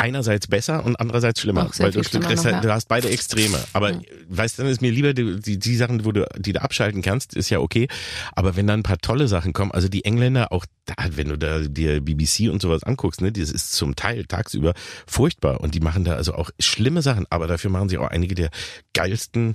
einerseits 0.00 0.46
besser 0.46 0.84
und 0.84 0.96
andererseits 0.96 1.40
schlimmer, 1.40 1.66
Auch 1.66 1.78
weil 1.78 1.92
du, 1.92 2.02
schlimmer 2.02 2.34
noch, 2.34 2.44
ja. 2.44 2.60
du 2.60 2.72
hast 2.72 2.88
beide 2.88 3.10
Extreme. 3.10 3.58
Aber 3.74 4.00
weißt 4.28 4.58
du, 4.58 4.62
dann 4.62 4.72
ist 4.72 4.80
mir 4.80 4.90
lieber 4.90 5.12
die, 5.12 5.38
die, 5.40 5.58
die 5.58 5.76
Sachen, 5.76 6.04
wo 6.04 6.12
du, 6.12 6.26
die 6.38 6.54
du 6.54 6.62
abschalten 6.62 7.02
kannst, 7.02 7.34
ist 7.34 7.50
ja 7.50 7.60
okay. 7.60 7.86
Aber 8.34 8.56
wenn 8.56 8.66
dann 8.66 8.80
ein 8.80 8.82
paar 8.82 8.98
tolle 8.98 9.28
Sachen 9.28 9.52
kommen, 9.52 9.72
also 9.72 9.88
die 9.88 10.04
Engländer 10.04 10.52
auch 10.52 10.64
da, 10.86 10.94
wenn 11.10 11.28
du 11.28 11.36
da 11.36 11.60
dir 11.60 12.00
BBC 12.00 12.50
und 12.50 12.62
sowas 12.62 12.82
anguckst, 12.82 13.20
ne, 13.20 13.30
das 13.30 13.50
ist 13.50 13.72
zum 13.72 13.94
Teil 13.94 14.24
tagsüber 14.24 14.72
furchtbar 15.06 15.60
und 15.60 15.74
die 15.74 15.80
machen 15.80 16.04
da 16.04 16.14
also 16.14 16.34
auch 16.34 16.50
schlimme 16.58 17.02
Sachen, 17.02 17.26
aber 17.28 17.46
dafür 17.46 17.70
machen 17.70 17.90
sie 17.90 17.98
auch 17.98 18.08
einige 18.08 18.34
der 18.34 18.50
geilsten 18.94 19.54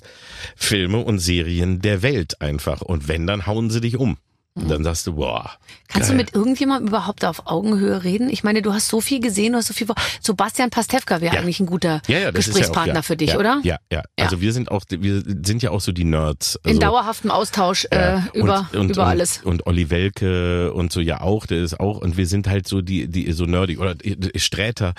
Filme 0.56 1.00
und 1.00 1.20
Serien 1.20 1.82
der 1.82 2.04
Welt 2.04 2.39
einfach. 2.41 2.82
Und 2.82 3.08
wenn, 3.08 3.26
dann 3.26 3.48
hauen 3.48 3.72
sie 3.72 3.82
dich 3.82 3.98
um. 3.98 4.18
Und 4.58 4.70
dann 4.70 4.86
sagst 4.86 5.06
du, 5.06 5.16
boah. 5.16 5.51
Kannst 5.89 6.08
geil. 6.10 6.18
du 6.18 6.24
mit 6.24 6.34
irgendjemandem 6.34 6.88
überhaupt 6.88 7.26
auf 7.26 7.45
Augenhöhe 7.45 8.06
reden? 8.06 8.30
Ich 8.30 8.45
meine, 8.45 8.62
du 8.62 8.74
hast 8.74 8.88
so 8.88 9.01
viel 9.01 9.20
gesehen, 9.20 9.51
du 9.51 9.58
hast 9.58 9.68
so 9.68 9.74
viel. 9.74 9.86
Sebastian 10.22 10.70
Pastewka 10.70 11.20
wäre 11.20 11.36
Ja. 11.36 11.41
eigentlich 11.41 11.60
ein 11.60 11.66
guter 11.66 12.01
ja, 12.08 12.20
ja, 12.20 12.32
Gesprächspartner 12.32 13.03
für 13.03 13.18
dich, 13.18 13.36
oder? 13.36 13.60
Ja, 13.64 13.80
ja, 13.91 14.01
Ja. 14.18 14.26
Also 14.26 14.39
wir 14.39 14.53
sind 14.53 14.72
auch, 14.72 14.84
wir 14.89 15.24
sind 15.45 15.62
ja 15.62 15.72
auch 15.72 15.82
so 15.82 15.91
die 15.91 16.06
Nerds. 16.06 16.58
Also, 16.64 16.74
In 16.74 16.80
dauerhaftem 16.80 17.32
Austausch 17.32 17.86
äh, 17.91 18.20
über, 18.34 18.70
und, 18.72 18.80
und, 18.80 18.89
über 18.91 19.08
alles. 19.08 19.41
Und 19.43 19.68
Olli 19.68 19.89
Welke 19.89 20.72
und 20.72 20.93
so 20.93 21.01
ja 21.01 21.20
auch, 21.20 21.45
der 21.45 21.62
ist 21.62 21.78
auch, 21.82 21.97
und 21.97 22.16
wir 22.16 22.26
sind 22.26 22.47
halt 22.47 22.66
so 22.66 22.82
die, 22.82 23.08
die 23.08 23.30
so 23.34 23.43
nerdig. 23.45 23.80
Oder 23.80 23.95
äh, 24.06 24.39
Sträter. 24.39 24.93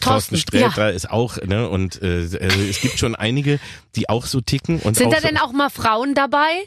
Thorsten 0.00 0.36
Sträter 0.38 0.92
ist 0.92 1.10
auch, 1.10 1.36
ne? 1.42 1.68
Und 1.68 2.00
äh, 2.00 2.26
also 2.40 2.60
es 2.70 2.80
gibt 2.80 2.98
schon 2.98 3.14
einige, 3.14 3.60
die 3.96 4.08
auch 4.08 4.24
so 4.24 4.40
ticken. 4.40 4.78
Und 4.80 4.96
Sind 4.96 5.12
da 5.12 5.20
so, 5.20 5.26
denn 5.28 5.36
auch 5.36 5.52
mal 5.52 5.68
Frauen 5.68 6.14
dabei? 6.14 6.64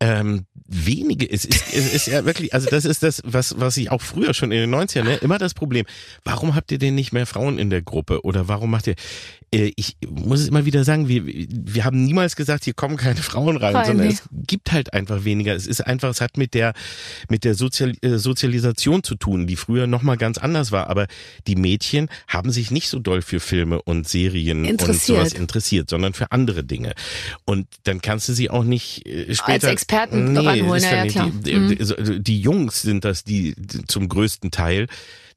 ähm, 0.00 0.46
wenige. 0.70 1.30
Es 1.30 1.44
ist, 1.44 1.74
es 1.74 1.92
ist 1.92 2.06
ja 2.06 2.24
wirklich, 2.24 2.54
also 2.54 2.70
das 2.70 2.84
ist 2.84 3.02
das, 3.02 3.20
was, 3.24 3.58
was 3.58 3.76
ich 3.76 3.90
auch 3.90 4.00
früher 4.00 4.34
schon 4.34 4.52
in 4.52 4.60
den 4.60 4.74
90ern, 4.74 5.02
ne, 5.02 5.16
immer 5.16 5.38
das 5.38 5.52
Problem. 5.52 5.84
Warum 6.24 6.54
habt 6.54 6.70
ihr 6.70 6.78
denn 6.78 6.94
nicht 6.94 7.12
mehr 7.12 7.26
Frauen 7.26 7.58
in 7.58 7.70
der 7.70 7.82
Gruppe? 7.82 8.24
Oder 8.24 8.46
warum 8.48 8.70
macht 8.70 8.86
ihr, 8.86 8.94
äh, 9.52 9.72
ich 9.74 9.96
muss 10.08 10.40
es 10.40 10.48
immer 10.48 10.64
wieder 10.64 10.84
sagen, 10.84 11.08
wir, 11.08 11.26
wir 11.26 11.84
haben 11.84 12.04
niemals 12.04 12.36
gesagt, 12.36 12.64
hier 12.64 12.74
kommen 12.74 12.96
keine 12.96 13.16
Frauen 13.16 13.56
rein, 13.56 13.74
Rein, 13.74 13.86
sondern 13.86 14.06
nee. 14.06 14.12
es 14.12 14.22
gibt 14.46 14.72
halt 14.72 14.92
einfach 14.92 15.24
weniger. 15.24 15.54
Es 15.54 15.66
ist 15.66 15.80
einfach, 15.80 16.10
es 16.10 16.20
hat 16.20 16.36
mit 16.36 16.54
der, 16.54 16.72
mit 17.28 17.44
der 17.44 17.54
Sozial, 17.54 17.94
äh, 18.02 18.18
Sozialisation 18.18 19.02
zu 19.02 19.16
tun, 19.16 19.46
die 19.46 19.56
früher 19.56 19.86
nochmal 19.86 20.16
ganz 20.16 20.38
anders 20.38 20.70
war. 20.70 20.88
Aber 20.88 21.06
die 21.46 21.56
Mädchen 21.56 22.08
haben 22.28 22.52
sich 22.52 22.70
nicht 22.70 22.88
so 22.88 23.00
doll 23.00 23.22
für 23.22 23.40
Filme 23.40 23.82
und 23.82 24.08
Serien 24.08 24.64
und 24.64 24.80
sowas 24.80 25.32
interessiert, 25.32 25.90
sondern 25.90 26.12
für 26.12 26.30
andere 26.30 26.62
Dinge. 26.62 26.94
Und 27.44 27.66
dann 27.84 28.00
kannst 28.00 28.28
du 28.28 28.34
sie 28.34 28.50
auch 28.50 28.64
nicht 28.64 29.06
äh, 29.06 29.34
später 29.34 29.68
Experten 29.68 30.36
ranholen, 30.60 30.82
ja, 30.82 31.04
ja, 31.04 31.06
klar. 31.06 31.26
Mhm. 31.26 31.42
Die, 31.42 31.76
die, 31.76 32.02
die, 32.04 32.22
die 32.22 32.40
Jungs 32.40 32.82
sind 32.82 33.04
das, 33.04 33.24
die 33.24 33.54
zum 33.86 34.08
größten 34.08 34.50
Teil 34.50 34.86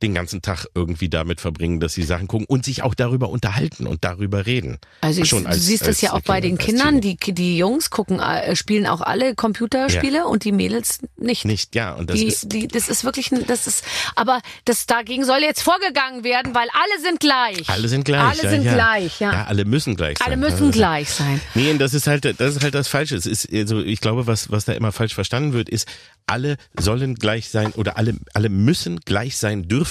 den 0.02 0.14
ganzen 0.14 0.42
Tag 0.42 0.66
irgendwie 0.76 1.10
damit 1.10 1.40
verbringen, 1.42 1.80
dass 1.80 1.94
sie 1.94 2.04
Sachen 2.04 2.28
gucken 2.28 2.46
und 2.48 2.66
sich 2.66 2.84
auch 2.84 2.94
darüber 2.96 3.30
unterhalten 3.30 3.88
und 3.88 4.04
darüber 4.04 4.46
reden. 4.46 4.78
Also 5.02 5.22
ich, 5.22 5.30
Schon 5.30 5.44
du 5.44 5.50
als- 5.50 5.66
siehst 5.66 5.82
das 5.84 5.88
als 5.90 6.02
ja 6.02 6.14
auch 6.14 6.22
bei 6.22 6.42
den 6.42 6.58
Kindern. 6.58 7.02
Die, 7.02 7.18
die 7.18 7.58
Jungs 7.58 7.90
gucken, 7.90 8.20
äh, 8.20 8.56
spielen 8.56 8.88
auch 8.88 9.02
alle 9.02 9.36
Computerspiele 9.36 10.26
und 10.28 10.44
die 10.44 10.52
Mädels 10.52 11.00
nicht. 11.18 11.46
Nicht, 11.46 11.76
ja, 11.76 11.94
und 11.94 12.10
das 12.10 12.18
die, 12.18 12.26
ist 12.28 12.52
die, 12.52 12.68
das 12.68 12.90
ist 12.90 13.04
wirklich, 13.04 13.30
das 13.48 13.68
ist, 13.68 13.84
aber 14.16 14.42
das 14.66 14.86
dagegen 14.86 15.26
soll 15.26 15.40
jetzt 15.42 15.62
vorgegangen 15.62 16.24
werden, 16.24 16.54
weil 16.56 16.68
alle 16.74 17.02
sind 17.02 17.20
gleich. 17.20 17.70
alle 17.70 17.88
sind 17.88 18.06
gleich. 18.06 18.22
Alle 18.22 18.44
ja, 18.44 18.50
sind 18.50 18.64
ja. 18.64 18.74
gleich, 18.74 19.20
ja. 19.20 19.32
Ja, 19.34 19.44
alle 19.46 19.66
müssen 19.66 19.96
gleich 19.96 20.18
sein. 20.18 20.28
alle 20.28 20.38
müssen 20.38 20.66
Ja, 20.68 20.72
gleich 20.72 21.10
sein. 21.10 21.42
Nee, 21.56 21.72
und 21.72 21.80
das 21.80 21.94
ist 21.94 22.08
halt, 22.08 22.26
das 22.26 22.56
ist 22.56 22.64
halt 22.64 22.74
das 22.74 22.88
Falsche. 22.88 23.16
Es 23.16 23.26
ist, 23.26 23.52
also 23.54 23.82
ich 23.82 24.02
glaube, 24.02 24.28
was, 24.28 24.52
was 24.52 24.66
da 24.66 24.74
immer 24.74 24.92
falsch 24.92 25.14
verstanden 25.14 25.54
wird, 25.54 25.70
ist, 25.70 25.88
alle 26.26 26.58
sollen 26.80 27.16
gleich 27.16 27.50
sein 27.50 27.72
oder 27.74 27.98
alle, 27.98 28.16
alle 28.34 28.50
müssen 28.50 29.00
gleich 29.02 29.38
sein 29.38 29.68
dürfen, 29.68 29.83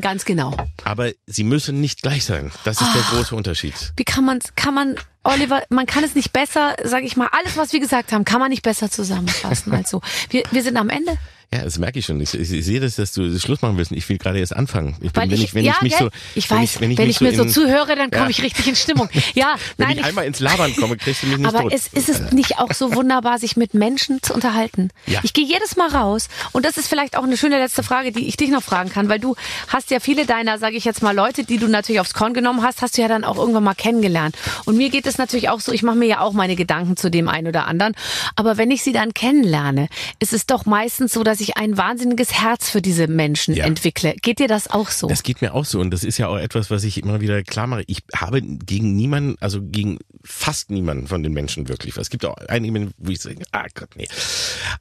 Ganz 0.00 0.24
genau. 0.24 0.56
aber 0.84 1.10
sie 1.26 1.44
müssen 1.44 1.80
nicht 1.80 2.02
gleich 2.02 2.24
sein. 2.24 2.50
Das 2.64 2.80
ist 2.80 2.94
der 2.94 3.02
Ah. 3.02 3.10
große 3.10 3.34
Unterschied. 3.34 3.74
Wie 3.96 4.04
kann 4.04 4.24
man, 4.24 4.38
kann 4.56 4.74
man, 4.74 4.96
Oliver, 5.24 5.62
man 5.70 5.86
kann 5.86 6.04
es 6.04 6.14
nicht 6.14 6.32
besser, 6.32 6.76
sage 6.84 7.06
ich 7.06 7.16
mal, 7.16 7.28
alles, 7.32 7.56
was 7.56 7.72
wir 7.72 7.80
gesagt 7.80 8.12
haben, 8.12 8.24
kann 8.24 8.40
man 8.40 8.50
nicht 8.50 8.62
besser 8.62 8.90
zusammenfassen 8.90 9.72
als 9.72 9.90
so. 9.90 10.00
Wir, 10.30 10.42
wir 10.50 10.62
sind 10.62 10.76
am 10.76 10.90
Ende. 10.90 11.16
Ja, 11.52 11.64
das 11.64 11.78
merke 11.78 11.98
ich 11.98 12.04
schon. 12.04 12.20
Ich, 12.20 12.34
ich, 12.34 12.52
ich 12.52 12.64
sehe 12.66 12.78
das, 12.78 12.96
dass 12.96 13.12
du 13.12 13.38
Schluss 13.38 13.62
machen 13.62 13.78
willst. 13.78 13.90
Ich 13.92 14.06
will 14.10 14.18
gerade 14.18 14.38
erst 14.38 14.54
anfangen. 14.54 14.96
Ich 15.00 15.16
Weil 15.16 15.30
wenn 15.30 15.40
ich, 15.40 15.54
wenn 15.54 15.64
ja, 15.64 15.72
ich 15.76 15.80
mich 15.82 15.96
gell? 15.96 16.08
so, 16.12 16.18
ich 16.34 16.50
wenn 16.50 16.58
weiß, 16.58 16.74
ich, 16.74 16.80
wenn 16.82 16.90
ich, 16.90 16.98
wenn 16.98 17.08
ich 17.08 17.20
mir 17.22 17.34
so 17.34 17.44
in, 17.44 17.48
zuhöre, 17.48 17.96
dann 17.96 18.10
komme 18.10 18.24
Ja. 18.24 18.28
ich 18.28 18.42
richtig 18.42 18.68
in 18.68 18.76
Stimmung. 18.76 19.08
Ja, 19.34 19.54
wenn 19.78 19.88
nein, 19.88 19.98
ich 19.98 20.04
einmal 20.04 20.26
ins 20.26 20.40
Labern 20.40 20.76
komme, 20.76 20.98
kriegst 20.98 21.22
du 21.22 21.26
mich 21.28 21.38
nicht 21.38 21.48
aber 21.48 21.62
tot. 21.62 21.72
es 21.72 21.86
ist 21.86 22.10
es 22.10 22.32
nicht 22.32 22.58
auch 22.58 22.74
so 22.74 22.94
wunderbar, 22.94 23.38
sich 23.38 23.56
mit 23.56 23.72
Menschen 23.72 24.22
zu 24.22 24.34
unterhalten. 24.34 24.90
Ja. 25.06 25.20
Ich 25.22 25.32
gehe 25.32 25.46
jedes 25.46 25.76
Mal 25.76 25.88
raus 25.88 26.28
und 26.52 26.66
das 26.66 26.76
ist 26.76 26.86
vielleicht 26.86 27.16
auch 27.16 27.22
eine 27.24 27.38
schöne 27.38 27.56
letzte 27.56 27.82
Frage, 27.82 28.12
die 28.12 28.28
ich 28.28 28.36
dich 28.36 28.50
noch 28.50 28.62
fragen 28.62 28.90
kann, 28.90 29.08
weil 29.08 29.18
du 29.18 29.34
hast 29.68 29.90
ja 29.90 30.00
viele 30.00 30.26
deiner, 30.26 30.58
sage 30.58 30.76
ich 30.76 30.84
jetzt 30.84 31.02
mal, 31.02 31.14
Leute, 31.16 31.44
die 31.44 31.56
du 31.56 31.66
natürlich 31.68 32.00
aufs 32.00 32.12
Korn 32.12 32.34
genommen 32.34 32.62
hast, 32.62 32.82
hast 32.82 32.98
du 32.98 33.00
ja 33.02 33.08
dann 33.08 33.24
auch 33.24 33.38
irgendwann 33.38 33.64
mal 33.64 33.74
kennengelernt. 33.74 34.36
Und 34.66 34.76
mir 34.76 34.90
geht 34.90 35.06
es 35.06 35.16
natürlich 35.16 35.48
auch 35.48 35.60
so, 35.60 35.72
ich 35.72 35.82
mache 35.82 35.96
mir 35.96 36.06
ja 36.08 36.20
auch 36.20 36.34
meine 36.34 36.56
Gedanken 36.56 36.98
zu 36.98 37.10
dem 37.10 37.26
einen 37.26 37.46
oder 37.46 37.66
anderen, 37.66 37.94
aber 38.36 38.58
wenn 38.58 38.70
ich 38.70 38.82
sie 38.82 38.92
dann 38.92 39.14
kennenlerne, 39.14 39.88
ist 40.18 40.34
es 40.34 40.44
doch 40.44 40.66
meistens 40.66 41.14
so, 41.14 41.24
dass 41.24 41.37
ich 41.40 41.56
ein 41.56 41.76
wahnsinniges 41.76 42.32
Herz 42.32 42.70
für 42.70 42.82
diese 42.82 43.06
Menschen 43.08 43.54
Ja. 43.54 43.64
entwickle. 43.64 44.14
Geht 44.22 44.38
dir 44.38 44.48
das 44.48 44.68
auch 44.68 44.90
so? 44.90 45.08
Das 45.08 45.22
geht 45.22 45.40
mir 45.42 45.54
auch 45.54 45.64
so 45.64 45.80
und 45.80 45.90
das 45.90 46.04
ist 46.04 46.18
ja 46.18 46.28
auch 46.28 46.36
etwas, 46.38 46.70
was 46.70 46.84
ich 46.84 47.02
immer 47.02 47.20
wieder 47.20 47.42
klar 47.42 47.66
mache. 47.66 47.84
Ich 47.86 48.02
habe 48.14 48.40
gegen 48.42 48.94
niemanden, 48.96 49.36
also 49.40 49.60
gegen 49.62 49.98
fast 50.24 50.70
niemanden 50.70 51.06
von 51.06 51.22
den 51.22 51.32
Menschen 51.32 51.68
wirklich. 51.68 51.96
was. 51.96 52.02
Es 52.02 52.10
gibt 52.10 52.24
auch 52.24 52.36
einige, 52.48 52.90
wo 52.98 53.10
ich 53.10 53.20
sage, 53.20 53.36
ah 53.52 53.66
Gott, 53.74 53.90
nee. 53.96 54.08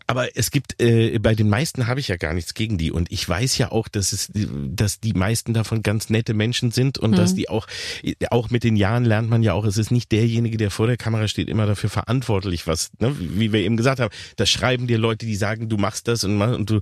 Aber 0.07 0.35
es 0.35 0.51
gibt, 0.51 0.81
äh, 0.81 1.19
bei 1.19 1.35
den 1.35 1.49
meisten 1.49 1.87
habe 1.87 1.99
ich 1.99 2.07
ja 2.07 2.17
gar 2.17 2.33
nichts 2.33 2.53
gegen 2.53 2.77
die 2.77 2.91
und 2.91 3.11
ich 3.11 3.27
weiß 3.27 3.57
ja 3.57 3.71
auch, 3.71 3.87
dass 3.87 4.13
es, 4.13 4.31
dass 4.33 4.99
die 4.99 5.13
meisten 5.13 5.53
davon 5.53 5.83
ganz 5.83 6.09
nette 6.09 6.33
Menschen 6.33 6.71
sind 6.71 6.97
und 6.97 7.17
dass 7.17 7.33
die 7.35 7.49
auch, 7.49 7.67
auch 8.29 8.49
mit 8.49 8.63
den 8.63 8.75
Jahren 8.75 9.05
lernt 9.05 9.29
man 9.29 9.43
ja 9.43 9.53
auch, 9.53 9.65
es 9.65 9.77
ist 9.77 9.91
nicht 9.91 10.11
derjenige, 10.11 10.57
der 10.57 10.71
vor 10.71 10.87
der 10.87 10.97
Kamera 10.97 11.27
steht, 11.27 11.49
immer 11.49 11.65
dafür 11.65 11.89
verantwortlich, 11.89 12.67
was, 12.67 12.91
ne, 12.99 13.15
wie 13.19 13.51
wir 13.53 13.59
eben 13.61 13.77
gesagt 13.77 13.99
haben, 13.99 14.13
das 14.35 14.49
schreiben 14.49 14.87
dir 14.87 14.97
Leute, 14.97 15.25
die 15.25 15.35
sagen, 15.35 15.69
du 15.69 15.77
machst 15.77 16.07
das 16.07 16.23
und, 16.23 16.37
mach- 16.49 16.57
und 16.57 16.69
du, 16.69 16.79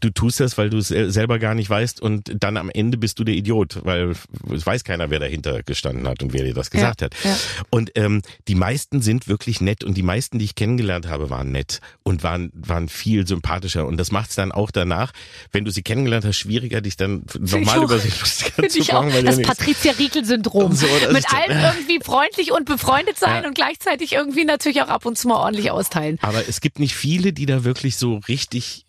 du 0.00 0.10
tust 0.10 0.40
das, 0.40 0.58
weil 0.58 0.70
du 0.70 0.78
es 0.78 0.88
selber 0.88 1.38
gar 1.38 1.54
nicht 1.54 1.68
weißt 1.70 2.00
und 2.00 2.30
dann 2.42 2.56
am 2.56 2.70
Ende 2.70 2.98
bist 2.98 3.18
du 3.18 3.24
der 3.24 3.34
Idiot, 3.34 3.80
weil 3.84 4.12
es 4.54 4.66
weiß 4.66 4.84
keiner, 4.84 5.10
wer 5.10 5.18
dahinter 5.18 5.62
gestanden 5.62 6.06
hat 6.08 6.22
und 6.22 6.32
wer 6.32 6.44
dir 6.44 6.54
das 6.54 6.70
gesagt 6.70 7.02
hat. 7.02 7.14
ja. 7.24 7.36
Und 7.70 7.92
ähm, 7.96 8.22
die 8.48 8.54
meisten 8.54 9.02
sind 9.02 9.28
wirklich 9.28 9.60
nett 9.60 9.84
und 9.84 9.96
die 9.96 10.02
meisten, 10.02 10.38
die 10.38 10.44
ich 10.44 10.54
kennengelernt 10.54 11.08
habe, 11.08 11.30
waren 11.30 11.50
nett 11.52 11.80
und 12.02 12.22
waren, 12.22 12.50
waren 12.54 12.88
viel 12.88 13.26
sympathischer 13.26 13.86
und 13.86 13.96
das 13.96 14.10
macht 14.12 14.30
es 14.30 14.36
dann 14.36 14.52
auch 14.52 14.70
danach, 14.70 15.12
wenn 15.52 15.64
du 15.64 15.70
sie 15.70 15.82
kennengelernt 15.82 16.24
hast, 16.24 16.36
schwieriger, 16.36 16.80
dich 16.80 16.96
dann 16.96 17.24
nochmal 17.38 17.82
über 17.82 17.98
sie 17.98 18.08
auch. 18.58 18.62
anzufangen, 18.64 19.12
weil 19.12 19.24
Das 19.24 19.38
ja 19.38 19.46
Patricia-Riekel-Syndrom. 19.46 20.72
So, 20.74 20.86
Mit 21.12 21.24
allen 21.32 21.60
irgendwie 21.78 21.98
freundlich 22.02 22.52
und 22.52 22.64
befreundet 22.66 23.18
sein 23.18 23.42
Ja. 23.42 23.48
und 23.48 23.54
gleichzeitig 23.54 24.12
irgendwie 24.12 24.44
natürlich 24.44 24.82
auch 24.82 24.88
ab 24.88 25.04
und 25.06 25.18
zu 25.18 25.28
mal 25.28 25.36
ordentlich 25.36 25.70
austeilen. 25.70 26.18
Aber 26.22 26.48
es 26.48 26.60
gibt 26.60 26.78
nicht 26.78 26.94
viele, 26.94 27.32
die 27.32 27.46
da 27.46 27.64
wirklich 27.64 27.96
so 27.96 28.20
richtig, 28.28 28.84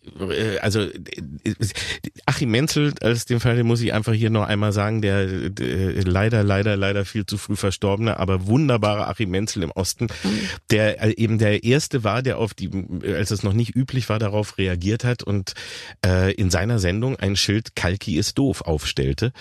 also 0.62 0.82
äh, 0.82 0.92
Achim 2.26 2.52
Menzel, 2.52 2.94
als 3.02 3.26
dem 3.26 3.40
Fall, 3.40 3.56
den 3.56 3.68
muss 3.68 3.82
ich 3.82 3.94
einfach 3.94 4.14
hier 4.14 4.30
noch 4.30 4.48
einmal 4.48 4.72
sagen, 4.72 5.02
der 5.02 5.20
äh, 5.20 6.02
leider, 6.02 6.44
leider, 6.44 6.78
leider 6.78 7.06
viel 7.06 7.26
zu 7.26 7.38
früh 7.38 7.56
verstorbene, 7.56 8.18
aber 8.18 8.48
wunderbare 8.48 9.08
Achim 9.08 9.30
Menzel 9.30 9.64
im 9.64 9.72
Osten, 9.72 10.08
der 10.70 11.02
äh, 11.04 11.14
eben 11.18 11.38
der 11.38 11.64
erste 11.64 12.04
war, 12.04 12.22
der 12.22 12.38
auf 12.38 12.54
die, 12.54 12.70
als 13.04 13.32
es 13.32 13.44
noch 13.44 13.54
nicht 13.54 13.76
üblich 13.76 14.10
war, 14.10 14.20
darauf 14.20 14.58
reagiert 14.58 15.04
hat 15.04 15.24
und 15.24 15.54
äh, 16.06 16.34
in 16.34 16.50
seiner 16.50 16.80
Sendung 16.80 17.16
ein 17.18 17.36
Schild 17.36 17.76
Kalki 17.76 18.18
ist 18.18 18.38
doof 18.38 18.62
aufstellte, 18.62 19.32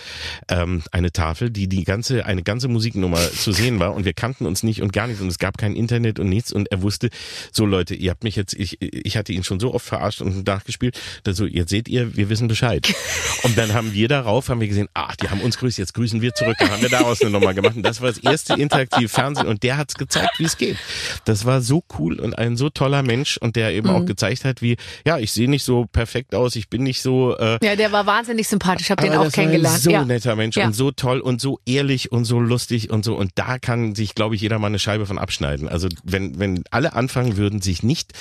ähm, 0.49 0.83
eine 0.93 1.13
Tafel, 1.13 1.51
die 1.51 1.69
die 1.69 1.85
ganze, 1.85 2.27
eine 2.27 2.43
ganze 2.43 2.69
Musiknummer 2.69 3.19
zu 3.19 3.53
sehen 3.53 3.81
war 3.81 3.95
und 3.95 4.05
wir 4.05 4.15
kannten 4.15 4.47
uns 4.47 4.63
nicht 4.63 4.83
und 4.83 4.93
gar 4.93 5.07
nichts 5.07 5.23
und 5.23 5.29
es 5.29 5.39
gab 5.39 5.59
kein 5.59 5.77
Internet 5.77 6.19
und 6.19 6.29
nichts 6.29 6.53
und 6.53 6.71
er 6.71 6.83
wusste, 6.83 7.11
so 7.53 7.67
Leute, 7.67 7.95
ihr 7.95 8.11
habt 8.11 8.25
mich 8.25 8.37
jetzt, 8.37 8.55
ich, 8.55 8.81
ich 8.81 9.17
hatte 9.17 9.33
ihn 9.33 9.45
schon 9.45 9.61
so 9.61 9.75
oft 9.75 9.87
verarscht 9.87 10.21
und 10.21 10.47
nachgespielt, 10.59 11.01
dass 11.23 11.37
so, 11.37 11.47
jetzt 11.47 11.71
seht 11.71 11.89
ihr, 11.89 12.17
wir 12.17 12.29
wissen 12.29 12.49
Bescheid. 12.49 12.93
Und 13.43 13.57
dann 13.57 13.73
haben 13.73 13.93
wir 13.93 14.09
darauf, 14.09 14.49
haben 14.49 14.61
wir 14.61 14.69
gesehen, 14.69 14.89
ach, 14.95 15.15
die 15.17 15.31
haben 15.31 15.41
uns 15.41 15.59
grüßt, 15.59 15.79
jetzt 15.79 15.95
grüßen 15.95 16.21
wir 16.21 16.35
zurück. 16.35 16.57
Dann 16.59 16.71
haben 16.71 16.83
wir 16.83 16.89
daraus 16.89 17.21
eine 17.21 17.31
Nummer 17.31 17.55
gemacht 17.55 17.77
und 17.77 17.83
das 17.83 18.01
war 18.01 18.09
das 18.09 18.19
erste 18.19 18.55
interaktive 18.55 19.09
Fernsehen 19.09 19.47
und 19.47 19.63
der 19.63 19.77
hat's 19.77 19.95
gezeigt, 19.95 20.39
wie 20.39 20.45
es 20.45 20.57
geht. 20.57 20.77
Das 21.25 21.45
war 21.45 21.61
so 21.61 21.85
cool 21.99 22.19
und 22.19 22.37
ein 22.37 22.57
so 22.57 22.69
toller 22.69 23.03
Mensch 23.03 23.37
und 23.37 23.55
der 23.57 23.73
eben 23.73 23.89
auch 23.89 24.05
gezeigt 24.05 24.45
hat, 24.45 24.61
wie, 24.61 24.77
ja, 25.07 25.19
ich 25.19 25.33
sehe 25.33 25.49
nicht 25.49 25.63
so 25.63 25.87
perfekt 25.87 26.35
aus, 26.35 26.57
ich 26.57 26.69
bin 26.69 26.83
nicht 26.83 27.01
so, 27.01 27.37
äh, 27.37 27.59
Ja, 27.63 27.77
der 27.77 27.93
war 27.93 28.07
wahnsinnig 28.07 28.49
sympathisch. 28.49 28.87
Ich 28.87 28.91
habe 28.91 29.03
den 29.03 29.13
aber 29.13 29.29
auch 29.29 29.33
kennengelernt. 29.33 29.81
So 29.81 29.91
ja. 29.91 30.05
netter 30.05 30.35
Mensch 30.35 30.57
Ja. 30.57 30.67
und 30.67 30.73
so 30.75 30.91
toll 30.91 31.21
und 31.21 31.41
so 31.41 31.61
ehrlich 31.65 32.11
und 32.11 32.25
so 32.25 32.41
lustig 32.41 32.91
und 32.91 33.05
so. 33.05 33.15
Und 33.15 33.33
da 33.37 33.59
kann 33.59 33.95
sich, 33.95 34.15
glaube 34.15 34.35
ich, 34.35 34.41
jeder 34.41 34.59
mal 34.59 34.67
eine 34.67 34.79
Scheibe 34.79 35.07
von 35.07 35.19
abschneiden. 35.19 35.69
Also 35.69 35.89
wenn, 36.03 36.39
wenn 36.39 36.65
alle 36.71 36.95
anfangen 36.95 37.37
würden, 37.37 37.63
sich 37.63 37.83
nicht 37.83 38.13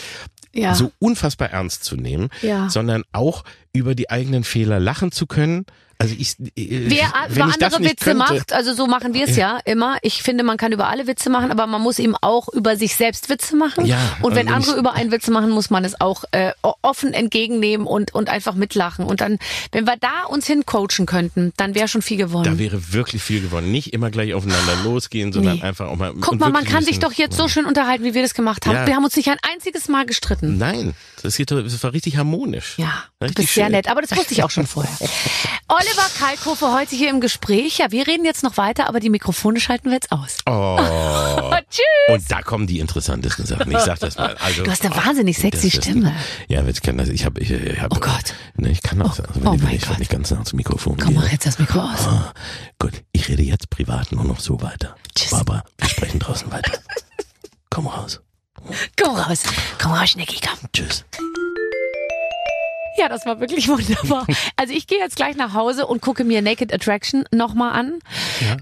Ja. 0.53 0.75
so 0.75 0.91
unfassbar 0.99 1.49
ernst 1.51 1.83
zu 1.83 1.95
nehmen, 1.95 2.29
Ja. 2.41 2.69
sondern 2.69 3.03
auch 3.11 3.43
über 3.73 3.95
die 3.95 4.09
eigenen 4.09 4.43
Fehler 4.43 4.79
lachen 4.79 5.11
zu 5.11 5.27
können. 5.27 5.65
Also 5.99 6.13
ich, 6.17 6.35
äh, 6.39 6.45
Wer 6.55 7.11
wenn 7.29 7.37
über 7.47 7.47
ich 7.57 7.63
andere 7.63 7.83
Witze 7.83 7.95
könnte, 8.05 8.17
macht, 8.19 8.53
also 8.53 8.73
so 8.73 8.85
machen 8.85 9.13
wir 9.15 9.27
es 9.27 9.35
ja. 9.35 9.57
immer. 9.65 9.97
Ich 10.03 10.21
finde, 10.21 10.43
man 10.43 10.57
kann 10.57 10.71
über 10.71 10.87
alle 10.89 11.07
Witze 11.07 11.29
machen, 11.31 11.49
aber 11.51 11.65
man 11.65 11.81
muss 11.81 11.97
eben 11.97 12.15
auch 12.21 12.49
über 12.49 12.75
sich 12.77 12.95
selbst 12.95 13.29
Witze 13.29 13.55
machen. 13.55 13.85
Ja, 13.85 13.97
und 14.21 14.35
wenn 14.35 14.47
also 14.47 14.49
wenn 14.49 14.53
andere 14.53 14.71
ich- 14.73 14.77
über 14.79 14.93
einen 14.93 15.11
Witze 15.11 15.31
machen, 15.31 15.49
muss 15.49 15.69
man 15.71 15.83
es 15.85 15.99
auch 15.99 16.23
äh, 16.31 16.51
offen 16.83 17.13
entgegennehmen 17.13 17.87
und, 17.87 18.13
und 18.13 18.29
einfach 18.29 18.53
mitlachen. 18.53 19.05
Und 19.05 19.21
dann, 19.21 19.39
wenn 19.71 19.85
wir 19.87 19.95
da 19.97 20.25
uns 20.29 20.45
hincoachen 20.45 21.05
könnten, 21.07 21.51
dann 21.57 21.73
wäre 21.73 21.87
schon 21.87 22.01
viel 22.03 22.17
gewonnen. 22.17 22.43
da 22.43 22.59
wäre 22.59 22.93
wirklich 22.93 23.23
viel 23.23 23.41
gewonnen. 23.41 23.71
Nicht 23.71 23.91
immer 23.93 24.11
gleich 24.11 24.33
aufeinander 24.35 24.75
losgehen, 24.83 25.33
sondern 25.33 25.57
Nee. 25.57 25.63
einfach 25.63 25.87
auch 25.87 25.95
mal. 25.95 26.13
Guck 26.21 26.39
mal, 26.39 26.51
man 26.51 26.63
kann 26.65 26.83
sich 26.83 26.99
doch 26.99 27.13
jetzt 27.13 27.35
so 27.37 27.47
schön 27.47 27.65
unterhalten, 27.65 28.03
wie 28.03 28.13
wir 28.13 28.21
das 28.21 28.35
gemacht 28.35 28.67
haben. 28.67 28.75
Ja. 28.75 28.85
Wir 28.85 28.95
haben 28.95 29.03
uns 29.03 29.15
nicht 29.15 29.29
ein 29.29 29.37
einziges 29.51 29.87
Mal 29.87 30.05
gestritten. 30.05 30.57
Nein, 30.59 30.93
das, 31.23 31.37
geht, 31.37 31.49
das 31.49 31.81
war 31.83 31.93
richtig 31.93 32.17
harmonisch. 32.17 32.75
Ja, 32.77 33.05
du 33.19 33.25
Richtig 33.25 33.45
bist 33.45 33.55
sehr 33.55 33.65
schön. 33.65 33.71
nett, 33.71 33.89
aber 33.89 34.01
das 34.01 34.15
wusste 34.15 34.33
ich 34.33 34.43
auch 34.43 34.51
schon 34.51 34.67
vorher. 34.67 34.95
Oliver 35.87 36.09
Kalkofe 36.19 36.73
heute 36.73 36.95
hier 36.95 37.09
im 37.09 37.21
Gespräch. 37.21 37.77
Ja, 37.77 37.91
wir 37.91 38.07
reden 38.07 38.25
jetzt 38.25 38.43
noch 38.43 38.57
weiter, 38.57 38.87
aber 38.89 38.99
die 38.99 39.09
Mikrofone 39.09 39.59
schalten 39.59 39.85
wir 39.85 39.93
jetzt 39.93 40.11
aus. 40.11 40.37
Oh. 40.45 40.77
Tschüss! 41.69 41.83
Und 42.09 42.29
da 42.31 42.41
kommen 42.41 42.67
die 42.67 42.79
interessantesten 42.79 43.45
Sachen. 43.45 43.71
Ich 43.71 43.79
sag 43.79 43.99
das 43.99 44.17
mal. 44.17 44.35
Also, 44.37 44.63
Du 44.63 44.71
hast 44.71 44.83
eine 44.85 44.95
wahnsinnig 44.95 45.37
sexy 45.37 45.67
das 45.69 45.75
ist- 45.79 45.83
Stimme. 45.85 46.13
Ja, 46.47 46.65
ich 46.65 46.81
kann 46.81 46.97
das. 46.97 47.09
Ich 47.09 47.25
habe. 47.25 47.39
Ich, 47.41 47.51
ich 47.51 47.79
hab, 47.81 47.95
Oh 47.95 47.99
Gott. 47.99 48.33
Ne, 48.55 48.69
ich 48.69 48.81
kann 48.81 48.99
das. 48.99 49.19
Oh, 49.19 49.23
Also, 49.23 49.35
wenn 49.41 49.47
oh 49.47 49.53
ich, 49.53 49.59
wenn 49.61 49.65
mein 49.67 49.75
ich, 49.75 49.87
Gott. 49.87 49.97
ich 49.99 50.09
ganz 50.09 50.31
nah 50.31 50.43
zum 50.43 50.57
Mikrofon 50.57 50.97
Komm, 50.97 51.09
gehe. 51.13 51.19
mach 51.19 51.31
jetzt 51.31 51.45
das 51.45 51.59
Mikro 51.59 51.79
aus. 51.79 51.99
Ah, 52.07 52.33
gut, 52.79 52.93
ich 53.13 53.29
rede 53.29 53.43
jetzt 53.43 53.69
privat 53.69 54.11
nur 54.11 54.23
noch 54.25 54.39
so 54.39 54.61
weiter. 54.61 54.95
Tschüss. 55.15 55.31
Barbara, 55.31 55.63
wir 55.77 55.89
sprechen 55.89 56.19
draußen 56.19 56.51
weiter. 56.51 56.71
Komm 57.69 57.87
raus. 57.87 58.19
Komm 59.01 59.15
raus. 59.15 59.43
Komm 59.81 59.93
raus, 59.93 60.09
Schnecki, 60.09 60.37
komm. 60.45 60.57
Tschüss. 60.73 61.05
Ja, 62.97 63.09
das 63.09 63.25
war 63.25 63.39
wirklich 63.39 63.67
wunderbar. 63.67 64.25
Also 64.55 64.73
ich 64.73 64.87
gehe 64.87 64.97
jetzt 64.99 65.15
gleich 65.15 65.35
nach 65.35 65.53
Hause 65.53 65.85
und 65.87 66.01
gucke 66.01 66.23
mir 66.23 66.41
Naked 66.41 66.73
Attraction 66.73 67.25
nochmal 67.31 67.73
an. 67.73 67.99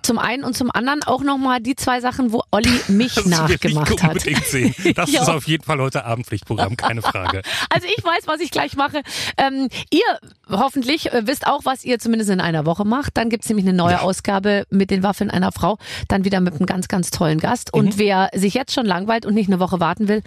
Zum 0.02 0.18
einen 0.20 0.44
und 0.44 0.56
zum 0.58 0.72
anderen 0.72 1.04
auch 1.04 1.22
nochmal 1.24 1.60
die 1.62 1.76
zwei 1.76 2.02
Sachen, 2.02 2.32
wo 2.34 2.44
Olli 2.52 2.70
mich 2.88 3.16
Das 3.16 3.26
ich 3.26 3.32
nachgemacht 3.32 4.04
hat. 4.04 4.12
unbedingt 4.14 4.46
sehen. 4.46 4.76
Das 4.96 5.12
Ja. 5.16 5.22
ist 5.22 5.30
auf 5.30 5.48
jeden 5.48 5.64
Fall 5.64 5.80
heute 5.80 6.04
Abendpflichtprogramm, 6.06 6.76
keine 6.78 7.02
Frage. 7.02 7.42
Also 7.70 7.88
ich 7.96 8.04
weiß, 8.04 8.24
was 8.28 8.42
ich 8.42 8.52
gleich 8.52 8.76
mache. 8.76 9.02
Ähm, 9.38 9.70
ihr 9.90 10.02
hoffentlich 10.50 11.12
äh, 11.14 11.26
wisst 11.28 11.48
auch, 11.48 11.62
was 11.64 11.86
ihr 11.86 12.00
zumindest 12.00 12.30
in 12.32 12.42
einer 12.42 12.66
Woche 12.66 12.84
macht. 12.86 13.16
Dann 13.18 13.30
gibt's 13.30 13.48
nämlich 13.48 13.66
eine 13.66 13.76
neue 13.78 14.02
Ausgabe 14.02 14.66
mit 14.70 14.92
den 14.92 15.04
Waffeln 15.04 15.30
einer 15.32 15.52
Frau. 15.52 15.78
Dann 16.08 16.26
wieder 16.26 16.40
mit 16.42 16.56
einem 16.56 16.66
ganz, 16.66 16.88
ganz 16.88 17.12
tollen 17.12 17.40
Gast. 17.40 17.72
Mhm. 17.74 17.80
Und 17.80 17.98
wer 17.98 18.30
sich 18.34 18.54
jetzt 18.54 18.74
schon 18.74 18.86
langweilt 18.86 19.26
und 19.26 19.34
nicht 19.34 19.48
eine 19.50 19.60
Woche 19.60 19.80
warten 19.80 20.08
will, 20.08 20.22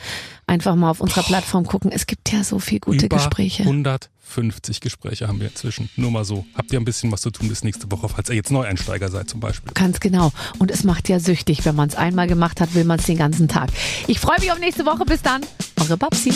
einfach 0.47 0.75
mal 0.77 0.91
auf 0.91 1.01
unserer 1.01 1.23
Plattform 1.25 1.67
gucken. 1.67 1.91
Es 1.93 2.07
gibt 2.07 2.33
ja 2.33 2.43
so 2.45 2.59
viel 2.59 2.81
gute 2.81 3.07
Über 3.07 3.17
Gespräche. 3.17 3.65
150 4.31 4.81
Gespräche 4.81 5.29
haben 5.29 5.41
wir 5.41 5.49
inzwischen. 5.49 5.89
Nur 5.97 6.11
mal 6.11 6.25
so. 6.25 6.45
Habt 6.55 6.73
ihr 6.73 6.79
ein 6.79 6.85
bisschen 6.85 7.11
was 7.11 7.23
zu 7.23 7.31
tun 7.31 7.49
bis 7.49 7.65
nächste 7.65 7.91
Woche, 7.91 8.09
falls 8.09 8.29
ihr 8.29 8.37
jetzt 8.37 8.51
Neueinsteiger 8.51 9.11
seid 9.11 9.29
zum 9.29 9.41
Beispiel. 9.41 9.73
Ganz 9.75 10.01
genau. 10.01 10.33
Und 10.59 10.71
es 10.71 10.85
macht 10.85 11.09
ja 11.09 11.19
süchtig. 11.21 11.65
Wenn 11.65 11.75
man 11.75 11.89
es 11.89 11.95
einmal 11.95 12.27
gemacht 12.27 12.61
hat, 12.61 12.75
will 12.75 12.85
man 12.85 12.99
es 12.99 13.07
den 13.07 13.19
ganzen 13.19 13.49
Tag. 13.49 13.71
Ich 14.07 14.21
freue 14.21 14.39
mich 14.41 14.53
auf 14.53 14.59
nächste 14.59 14.85
Woche. 14.87 15.05
Bis 15.05 15.23
dann. 15.23 15.43
Eure 15.81 15.97
Babsi. 15.97 16.33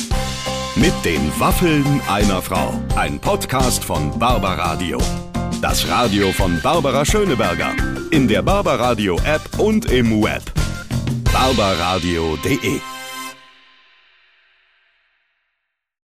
Mit 0.77 0.95
den 1.05 1.21
Waffeln 1.39 2.01
einer 2.09 2.41
Frau. 2.41 2.73
Ein 2.97 3.21
Podcast 3.21 3.85
von 3.85 4.19
Barbaradio. 4.19 4.99
Das 5.61 5.87
Radio 5.87 6.33
von 6.33 6.61
Barbara 6.61 7.05
Schöneberger. 7.05 7.75
In 8.11 8.27
der 8.27 8.43
Barbaradio 8.43 9.19
App 9.25 9.59
und 9.59 9.85
im 9.91 10.23
Web. 10.23 10.43
barbaradio.de 11.33 12.92